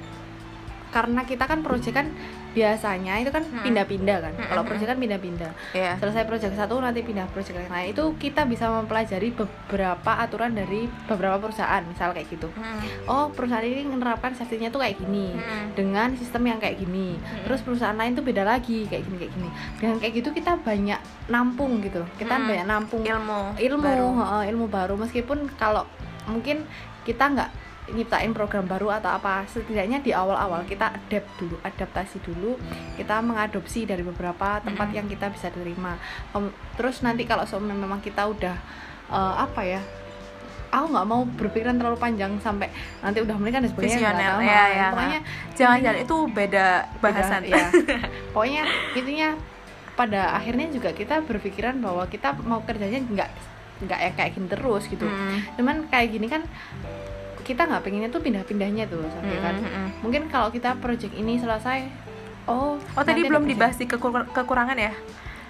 karena 0.88 1.22
kita 1.22 1.44
kan 1.44 1.60
proyek 1.60 1.92
kan 1.92 2.08
biasanya 2.48 3.20
itu 3.20 3.28
kan 3.28 3.44
Hmm. 3.44 3.60
pindah-pindah 3.60 4.18
kan. 4.18 4.32
Kalau 4.34 4.62
Hmm, 4.62 4.68
proyek 4.68 4.86
kan 4.86 4.98
pindah-pindah. 4.98 5.52
Ya 5.72 5.94
selesai 5.94 6.24
proyek 6.24 6.50
satu 6.50 6.80
nanti 6.80 7.00
pindah 7.00 7.28
proyek 7.28 7.54
lain. 7.62 7.92
Itu 7.92 8.16
kita 8.16 8.44
bisa 8.44 8.66
mempelajari 8.68 9.30
beberapa 9.30 10.16
aturan 10.16 10.52
dari 10.52 10.88
beberapa 11.06 11.38
perusahaan 11.38 11.84
misal 11.84 12.10
kayak 12.10 12.28
gitu. 12.28 12.48
Hmm. 12.50 12.80
oh 13.06 13.28
perusahaan 13.30 13.62
ini 13.62 13.84
menerapkan 13.84 14.32
safety-nya 14.32 14.68
tuh 14.68 14.80
kayak 14.80 14.98
gini 14.98 15.36
dengan 15.72 16.12
sistem 16.14 16.44
yang 16.46 16.58
kayak 16.58 16.78
gini. 16.78 17.20
Terus 17.44 17.60
perusahaan 17.60 17.94
lain 17.94 18.12
tuh 18.12 18.24
beda 18.24 18.42
lagi 18.42 18.84
kayak 18.86 19.04
gini 19.04 19.16
kayak 19.18 19.32
gini. 19.32 19.48
Dengan 19.76 19.96
kayak 19.98 20.12
gitu 20.16 20.28
kita 20.32 20.52
banyak 20.58 21.00
nampung 21.28 21.78
gitu. 21.80 22.02
Kita 22.16 22.34
Hmm. 22.34 22.48
banyak 22.48 22.66
nampung 22.66 23.02
ilmu 23.02 23.40
ilmu 23.56 23.78
baru. 23.78 24.08
ilmu 24.48 24.66
baru. 24.66 24.94
Meskipun 24.96 25.52
kalau 25.54 25.84
mungkin 26.24 26.64
kita 27.04 27.24
nggak 27.26 27.50
nyiptain 27.94 28.32
program 28.36 28.64
baru 28.68 28.92
atau 29.00 29.14
apa. 29.14 29.44
Setidaknya 29.48 30.02
di 30.02 30.12
awal-awal 30.12 30.64
kita 30.68 30.92
adapt 30.92 31.28
dulu 31.40 31.56
adaptasi 31.62 32.18
dulu. 32.24 32.58
Kita 32.96 33.20
mengadopsi 33.24 33.88
dari 33.88 34.04
beberapa 34.04 34.60
tempat 34.60 34.92
yang 34.92 35.06
kita 35.06 35.32
bisa 35.32 35.48
terima. 35.48 35.96
Em, 36.32 36.52
terus 36.76 37.00
nanti 37.00 37.24
kalau 37.24 37.44
seumpama 37.48 37.76
memang 37.76 38.00
kita 38.00 38.28
udah 38.28 38.56
eh, 39.08 39.34
apa 39.38 39.62
ya 39.64 39.82
aku 40.68 40.86
nggak 40.92 41.06
mau 41.08 41.24
berpikiran 41.24 41.80
terlalu 41.80 41.96
panjang 41.96 42.32
sampai 42.44 42.68
nanti 43.00 43.18
udah 43.24 43.36
menikah 43.40 43.64
dan 43.64 43.70
sebagainya 43.72 43.98
Visioner, 43.98 44.32
tahu. 44.36 44.40
ya, 44.44 44.62
ya, 44.68 44.86
pokoknya 44.92 45.20
jangan-jangan 45.56 45.98
itu 46.04 46.16
beda 46.28 46.66
bahasan. 47.00 47.42
Beda, 47.44 47.56
ya. 47.56 47.66
pokoknya 48.36 48.62
intinya 48.92 49.28
pada 49.96 50.20
akhirnya 50.38 50.66
juga 50.70 50.94
kita 50.94 51.24
berpikiran 51.24 51.80
bahwa 51.82 52.04
kita 52.06 52.36
mau 52.44 52.60
kerjanya 52.62 53.00
nggak 53.02 53.30
nggak 53.78 54.00
yang 54.02 54.14
kayak 54.14 54.30
gini 54.34 54.48
terus 54.50 54.84
gitu. 54.90 55.06
Hmm. 55.06 55.38
cuman 55.54 55.76
kayak 55.86 56.08
gini 56.10 56.26
kan 56.26 56.42
kita 57.48 57.64
nggak 57.64 57.80
pengennya 57.80 58.12
tuh 58.12 58.20
pindah-pindahnya 58.20 58.84
tuh 58.84 59.00
loh 59.00 59.08
Saf, 59.08 59.24
ya 59.24 59.40
kan. 59.40 59.56
Hmm, 59.56 59.72
hmm. 59.72 59.88
mungkin 60.04 60.22
kalau 60.28 60.52
kita 60.52 60.76
project 60.76 61.16
ini 61.16 61.40
selesai 61.40 61.88
oh 62.44 62.76
oh 62.76 63.02
tadi 63.02 63.24
belum 63.24 63.48
dibahas 63.48 63.80
di 63.80 63.88
kekur- 63.88 64.28
kekurangan 64.28 64.76
ya? 64.76 64.92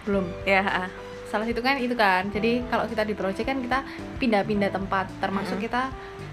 Belum. 0.07 0.25
Ya 0.47 0.87
salah 1.29 1.45
itu 1.45 1.61
kan 1.61 1.77
itu 1.77 1.93
kan. 1.93 2.31
Jadi 2.33 2.65
kalau 2.73 2.89
kita 2.89 3.05
di 3.05 3.13
project 3.13 3.45
kan 3.45 3.61
kita 3.61 3.85
pindah-pindah 4.17 4.73
tempat. 4.73 5.13
Termasuk 5.21 5.61
Mm-mm. 5.61 5.67
kita 5.69 5.83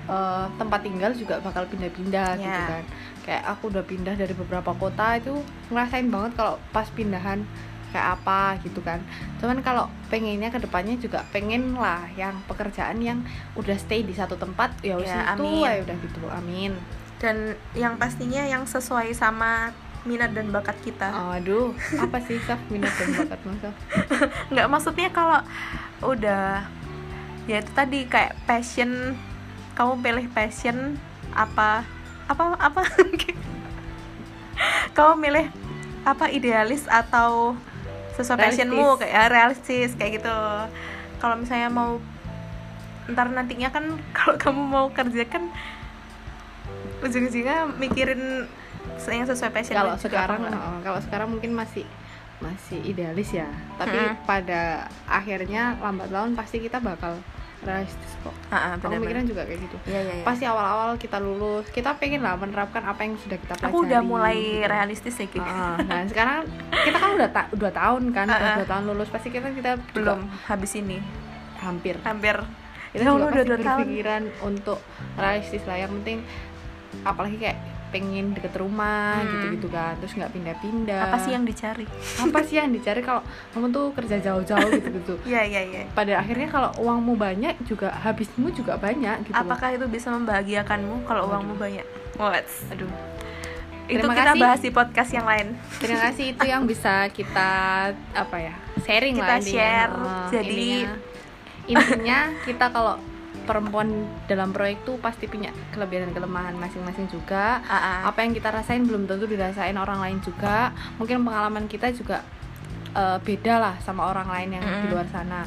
eh, 0.07 0.45
tempat 0.55 0.79
tinggal 0.85 1.11
juga 1.11 1.43
bakal 1.43 1.67
pindah-pindah 1.67 2.39
gitu 2.39 2.47
Ya. 2.47 2.63
kan. 2.69 2.83
Kayak 3.25 3.43
aku 3.51 3.73
udah 3.73 3.83
pindah 3.83 4.15
dari 4.15 4.31
beberapa 4.31 4.71
kota 4.71 5.17
itu 5.19 5.35
ngerasain 5.67 6.07
banget 6.07 6.31
kalau 6.37 6.55
pas 6.71 6.87
pindahan 6.87 7.43
kayak 7.95 8.19
apa 8.19 8.59
gitu 8.59 8.79
kan 8.79 8.99
cuman 9.39 9.63
kalau 9.63 9.87
pengennya 10.11 10.51
ke 10.51 10.59
depannya 10.59 10.95
juga 10.95 11.23
pengen 11.31 11.73
lah 11.73 12.03
yang 12.13 12.35
pekerjaan 12.43 12.99
yang 12.99 13.23
udah 13.55 13.75
stay 13.75 14.03
di 14.03 14.11
satu 14.11 14.35
tempat 14.35 14.75
ya 14.83 14.99
Ya, 14.99 15.31
itu 15.31 15.39
amin. 15.39 15.63
ya 15.63 15.71
udah 15.81 15.95
gitu 15.95 16.19
amin 16.27 16.71
dan 17.15 17.55
yang 17.71 17.95
pastinya 17.95 18.43
yang 18.43 18.67
sesuai 18.67 19.15
sama 19.15 19.71
minat 20.03 20.35
dan 20.35 20.51
bakat 20.51 20.75
kita 20.83 21.07
aduh 21.09 21.71
apa 21.97 22.19
sih 22.21 22.37
Saf 22.43 22.59
minat 22.67 22.91
dan 22.93 23.09
bakat 23.15 23.39
Mas 23.41 23.57
Saf? 23.57 23.75
nggak 24.51 24.67
maksudnya 24.67 25.09
kalau 25.09 25.39
udah 26.03 26.67
ya 27.47 27.57
itu 27.57 27.71
tadi 27.71 28.05
kayak 28.05 28.35
passion 28.43 29.15
kamu 29.73 29.97
pilih 30.01 30.25
passion 30.29 30.99
apa 31.31 31.87
apa 32.27 32.43
apa 32.59 32.81
kamu 34.95 35.13
milih 35.19 35.45
apa 36.05 36.29
idealis 36.29 36.85
atau 36.85 37.57
sesuai 38.15 38.39
passionmu 38.39 38.97
kayak 38.99 39.11
ya, 39.11 39.23
realistis 39.27 39.91
kayak 39.99 40.23
gitu. 40.23 40.37
Kalau 41.19 41.35
misalnya 41.39 41.69
mau 41.71 41.99
ntar 43.11 43.29
nantinya 43.29 43.69
kan 43.69 43.85
kalau 44.17 44.35
kamu 44.39 44.61
mau 44.65 44.85
kerja 44.89 45.23
kan 45.27 45.51
ujung-ujungnya 47.03 47.69
mikirin 47.77 48.49
yang 49.05 49.27
sesuai 49.27 49.51
passion 49.53 49.77
kalau 49.77 49.93
sekarang 49.99 50.41
oh, 50.49 50.79
kalau 50.81 50.99
sekarang 51.03 51.27
mungkin 51.29 51.53
masih 51.53 51.85
masih 52.39 52.79
idealis 52.83 53.31
ya. 53.35 53.47
Tapi 53.77 53.95
Mm. 53.95 54.15
pada 54.27 54.89
akhirnya 55.05 55.77
lambat 55.79 56.09
laun 56.11 56.33
pasti 56.33 56.59
kita 56.59 56.79
bakal 56.81 57.19
realistis 57.65 58.11
kok 58.17 58.33
Ah, 58.47 58.55
ah, 58.55 58.71
aku 58.77 58.93
juga 59.25 59.41
kayak 59.41 59.59
gitu 59.59 59.77
Iya, 59.83 59.99
iya, 59.99 60.13
iya. 60.13 60.23
pasti 60.23 60.43
awal-awal 60.43 60.95
kita 60.95 61.17
lulus 61.17 61.65
kita 61.69 61.97
pengen 61.97 62.21
lah 62.21 62.33
menerapkan 62.35 62.81
apa 62.81 63.01
yang 63.01 63.17
sudah 63.17 63.35
kita 63.35 63.53
pelajari 63.55 63.69
aku 63.69 63.77
udah 63.83 64.01
mulai 64.01 64.37
gitu. 64.37 64.65
realistis 64.65 65.13
sih 65.13 65.27
Ki. 65.27 65.37
Ah, 65.37 65.75
nah 65.79 66.05
sekarang 66.05 66.45
kita 66.71 66.95
kan 66.95 67.09
udah 67.13 67.29
ta- 67.29 67.51
dua 67.51 67.71
tahun 67.71 68.03
kan 68.11 68.25
Ah, 68.27 68.37
ah. 68.37 68.55
dua 68.55 68.67
tahun 68.67 68.83
lulus 68.87 69.09
pasti 69.09 69.29
kita 69.29 69.49
kita 69.51 69.75
juga 69.91 69.91
belum 70.15 70.19
habis 70.45 70.71
ini 70.73 70.97
hampir 71.57 71.97
hampir 71.99 72.37
kita 72.89 73.01
Ya 73.01 73.07
juga 73.07 73.17
udah 73.17 73.27
pasti 73.27 73.43
dua 73.43 73.57
tahun. 73.57 73.79
berpikiran 73.81 74.23
untuk 74.41 74.79
realistis 75.15 75.63
lah 75.65 75.77
yang 75.77 75.91
penting 75.95 76.21
apalagi 77.03 77.37
kayak 77.37 77.57
pengen 77.95 78.35
deket 78.35 78.51
rumah 78.53 79.15
Hmm. 79.17 79.31
gitu-gitu 79.31 79.67
kan. 79.69 79.95
Terus 79.97 80.13
nggak 80.13 80.31
pindah-pindah. 80.31 81.01
Apa 81.07 81.17
sih 81.17 81.31
yang 81.31 81.43
dicari? 81.43 81.87
Apa 82.19 82.39
sih 82.43 82.55
yang 82.57 82.69
dicari 82.69 82.99
kalau 82.99 83.23
kamu 83.51 83.71
tuh 83.71 83.85
kerja 83.95 84.15
jauh-jauh 84.21 84.69
gitu-gitu? 84.69 85.15
Iya 85.31 85.41
iya 85.43 85.61
iya. 85.63 85.81
Pada 85.89 86.19
akhirnya 86.19 86.47
kalau 86.47 86.75
uangmu 86.77 87.15
banyak 87.15 87.55
juga 87.63 87.95
habismu 87.95 88.51
juga 88.51 88.75
banyak 88.75 89.25
gitu 89.25 89.33
apakah 89.33 89.71
itu 89.71 89.87
bisa 89.87 90.11
membahagiakanmu 90.11 91.07
kalau 91.07 91.31
uangmu 91.31 91.55
banyak? 91.55 91.87
What 92.15 92.43
aduh. 92.69 92.91
Itu 93.85 94.01
Terima 94.01 94.17
kita 94.17 94.25
kasih. 94.27 94.41
bahas 94.41 94.59
di 94.59 94.71
podcast 94.71 95.11
yang 95.11 95.23
lain. 95.23 95.47
Terima 95.77 96.09
kasih 96.09 96.25
itu 96.33 96.43
yang 96.43 96.65
bisa 96.65 97.05
kita 97.07 97.49
apa 98.17 98.37
ya 98.41 98.55
sharing 98.81 99.15
Kita 99.15 99.29
lah 99.29 99.39
share. 99.39 99.91
Oh, 99.93 100.25
Jadi- 100.27 100.89
intinya, 100.89 100.97
intinya 101.85 102.19
kita 102.43 102.65
kalau 102.67 102.97
perempuan 103.45 104.09
dalam 104.25 104.51
proyek 104.51 104.83
tuh 104.83 104.97
pasti 104.99 105.29
punya 105.29 105.53
kelebihan 105.71 106.09
dan 106.09 106.13
kelemahan 106.17 106.55
masing-masing 106.57 107.07
juga 107.07 107.61
ah. 107.65 108.03
apa 108.09 108.25
yang 108.25 108.33
kita 108.33 108.49
rasain 108.51 108.83
belum 108.83 109.05
tentu 109.05 109.29
dirasain 109.29 109.77
orang 109.77 110.01
lain 110.01 110.17
juga 110.19 110.73
mungkin 110.97 111.23
pengalaman 111.23 111.69
kita 111.69 111.93
juga 111.93 112.25
eh, 112.97 113.17
beda 113.21 113.61
lah 113.61 113.75
sama 113.85 114.09
orang 114.09 114.27
lain 114.27 114.49
yang 114.59 114.63
di 114.65 114.73
Mm-mm. 114.73 114.91
luar 114.91 115.07
sana 115.07 115.45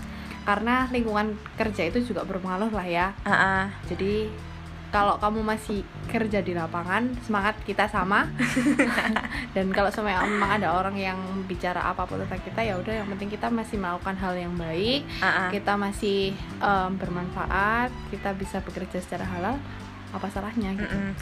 karena 0.49 0.89
lingkungan 0.89 1.37
kerja 1.61 1.93
itu 1.93 2.01
juga 2.09 2.25
berpengaruh 2.25 2.73
lah 2.73 2.87
ya 2.89 3.07
ah. 3.29 3.69
jadi 3.85 4.33
kalau 4.89 5.21
kamu 5.21 5.45
masih 5.45 5.85
kerja 6.09 6.41
di 6.41 6.57
lapangan 6.57 7.13
semangat 7.25 7.61
kita 7.69 7.85
sama. 7.93 8.29
Dan 9.55 9.69
kalau 9.69 9.93
sama 9.93 10.25
memang 10.25 10.61
ada 10.61 10.73
orang 10.73 10.97
yang 10.97 11.19
bicara 11.45 11.85
apa 11.85 12.09
pun 12.09 12.21
tentang 12.25 12.41
kita 12.41 12.61
ya 12.65 12.81
udah 12.81 13.05
yang 13.05 13.09
penting 13.13 13.29
kita 13.29 13.53
masih 13.53 13.77
melakukan 13.77 14.17
hal 14.17 14.35
yang 14.37 14.55
baik. 14.57 15.05
Ah. 15.21 15.53
kita 15.53 15.77
masih 15.77 16.33
em, 16.61 16.91
bermanfaat 16.97 17.93
kita 18.09 18.33
bisa 18.37 18.65
bekerja 18.65 18.99
secara 19.05 19.29
halal 19.29 19.57
apa 20.17 20.27
salahnya 20.33 20.73
gitu. 20.73 20.97
Mm-mm. 20.97 21.13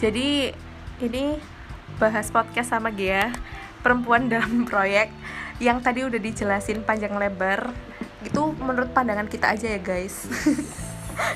Jadi 0.00 0.28
ini 1.04 1.36
bahas 2.00 2.32
podcast 2.32 2.72
sama 2.72 2.88
Gia 2.88 3.28
perempuan 3.84 4.32
dalam 4.32 4.64
proyek. 4.70 5.12
Yang 5.60 5.78
tadi 5.84 6.00
udah 6.08 6.16
dijelasin 6.16 6.80
panjang 6.88 7.12
lebar 7.20 7.68
itu 8.24 8.40
menurut 8.60 8.92
pandangan 8.92 9.28
kita 9.28 9.56
aja 9.56 9.76
ya 9.76 9.80
guys 9.80 10.28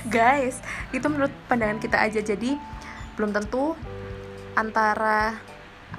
guys 0.08 0.60
itu 0.90 1.06
menurut 1.06 1.32
pandangan 1.46 1.78
kita 1.80 1.96
aja. 2.00 2.20
Jadi 2.20 2.56
belum 3.14 3.30
tentu 3.30 3.78
antara 4.54 5.38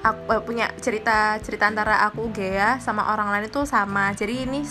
aku, 0.03 0.21
eh, 0.31 0.41
punya 0.43 0.65
cerita 0.79 1.39
cerita 1.39 1.67
antara 1.67 2.03
aku 2.05 2.31
Gea 2.31 2.77
sama 2.83 3.11
orang 3.11 3.31
lain 3.31 3.47
itu 3.49 3.63
sama. 3.67 4.11
Jadi 4.13 4.45
ini 4.47 4.61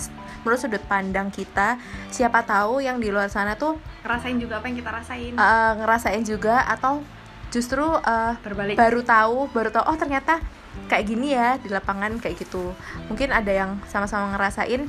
menurut 0.45 0.61
sudut 0.61 0.83
pandang 0.85 1.33
kita 1.33 1.81
siapa 2.13 2.45
tahu 2.45 2.85
yang 2.85 3.01
di 3.01 3.09
luar 3.09 3.33
sana 3.33 3.57
tuh 3.57 3.81
ngerasain 4.05 4.37
juga 4.37 4.61
apa 4.61 4.67
yang 4.69 4.79
kita 4.79 4.91
rasain. 4.93 5.33
Eh, 5.33 5.73
ngerasain 5.81 6.23
juga 6.25 6.57
atau 6.69 7.01
justru 7.49 7.85
eh, 7.85 8.35
berbalik. 8.45 8.77
baru 8.77 9.01
tahu 9.01 9.49
baru 9.55 9.71
tahu 9.73 9.85
oh 9.89 9.97
ternyata 9.97 10.43
kayak 10.91 11.05
gini 11.07 11.33
ya 11.33 11.57
di 11.59 11.71
lapangan 11.71 12.19
kayak 12.21 12.37
gitu. 12.45 12.75
Mungkin 13.09 13.31
ada 13.33 13.51
yang 13.51 13.81
sama-sama 13.89 14.35
ngerasain. 14.37 14.87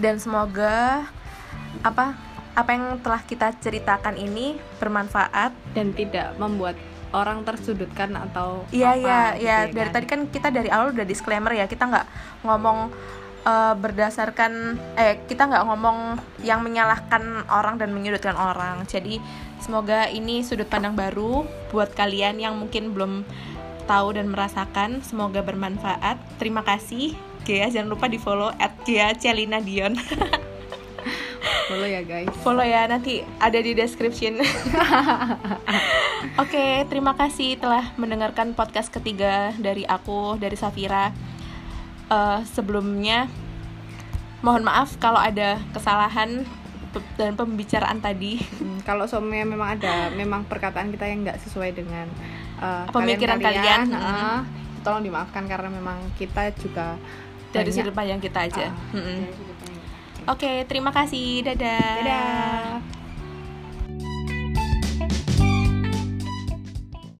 Dan 0.00 0.18
semoga 0.18 1.06
apa 1.84 2.16
apa 2.52 2.70
yang 2.76 3.00
telah 3.00 3.22
kita 3.24 3.56
ceritakan 3.60 4.20
ini 4.20 4.60
bermanfaat? 4.76 5.52
Dan 5.72 5.96
tidak 5.96 6.36
membuat 6.36 6.76
orang 7.12 7.44
tersudutkan 7.44 8.16
atau 8.16 8.64
iya 8.72 8.96
apa 8.96 8.98
iya 8.98 9.20
gitu 9.36 9.44
iya. 9.44 9.56
ya 9.68 9.72
dari 9.72 9.88
kan? 9.88 9.94
tadi 9.94 10.06
kan 10.08 10.20
kita 10.32 10.48
dari 10.48 10.68
awal 10.72 10.96
udah 10.96 11.06
disclaimer 11.06 11.52
ya 11.52 11.68
kita 11.68 11.84
nggak 11.84 12.06
ngomong 12.42 12.88
eh, 13.44 13.74
berdasarkan 13.76 14.52
eh 14.96 15.20
kita 15.28 15.44
nggak 15.44 15.64
ngomong 15.68 16.16
yang 16.40 16.64
menyalahkan 16.64 17.46
orang 17.52 17.76
dan 17.76 17.92
menyudutkan 17.92 18.34
orang. 18.34 18.82
Jadi 18.88 19.20
semoga 19.60 20.08
ini 20.08 20.40
sudut 20.42 20.66
pandang 20.66 20.96
baru 20.96 21.44
buat 21.70 21.92
kalian 21.92 22.40
yang 22.40 22.56
mungkin 22.56 22.96
belum 22.96 23.28
tahu 23.84 24.16
dan 24.16 24.32
merasakan. 24.32 25.04
Semoga 25.04 25.44
bermanfaat. 25.44 26.16
Terima 26.40 26.64
kasih. 26.64 27.14
Gea 27.42 27.66
jangan 27.68 27.90
lupa 27.90 28.06
di 28.06 28.22
follow 28.22 28.54
at 28.62 28.70
Gea 28.86 29.18
Celina 29.18 29.58
Dion 29.58 29.98
follow 31.66 31.88
ya 31.88 32.02
guys 32.02 32.30
follow 32.40 32.62
ya 32.62 32.86
nanti 32.86 33.22
ada 33.38 33.58
di 33.58 33.72
description 33.72 34.38
Oke, 36.38 36.86
terima 36.86 37.18
kasih 37.18 37.58
telah 37.58 37.90
mendengarkan 37.98 38.54
podcast 38.54 38.88
ketiga 38.88 39.50
dari 39.58 39.82
aku, 39.82 40.38
dari 40.38 40.54
Safira. 40.54 41.10
Eh, 42.06 42.40
sebelumnya, 42.46 43.26
mohon 44.38 44.62
maaf 44.62 44.96
kalau 45.02 45.18
ada 45.18 45.58
kesalahan 45.74 46.46
dan 47.18 47.34
pembicaraan 47.34 47.98
tadi. 47.98 48.38
Hmm, 48.38 48.78
kalau 48.86 49.08
suaminya 49.10 49.48
memang 49.48 49.68
ada 49.80 50.12
memang 50.14 50.46
perkataan 50.46 50.94
kita 50.94 51.10
yang 51.10 51.24
nggak 51.24 51.40
sesuai 51.40 51.72
dengan 51.72 52.06
uh, 52.60 52.84
Pemikiran 52.92 53.40
kalian, 53.40 53.90
uh, 53.96 54.44
tolong 54.84 55.02
dimaafkan 55.02 55.48
karena 55.48 55.72
memang 55.72 55.98
kita 56.20 56.52
juga 56.54 57.00
Dari 57.50 57.68
banyak- 57.68 57.76
sudut 57.76 57.94
pandang 57.96 58.20
kita 58.20 58.38
aja. 58.44 58.66
Sudut 58.92 59.02
pandang. 59.02 59.51
Oke, 60.30 60.62
terima 60.70 60.94
kasih. 60.94 61.42
Dadah. 61.42 61.94
Dadah. 61.98 63.01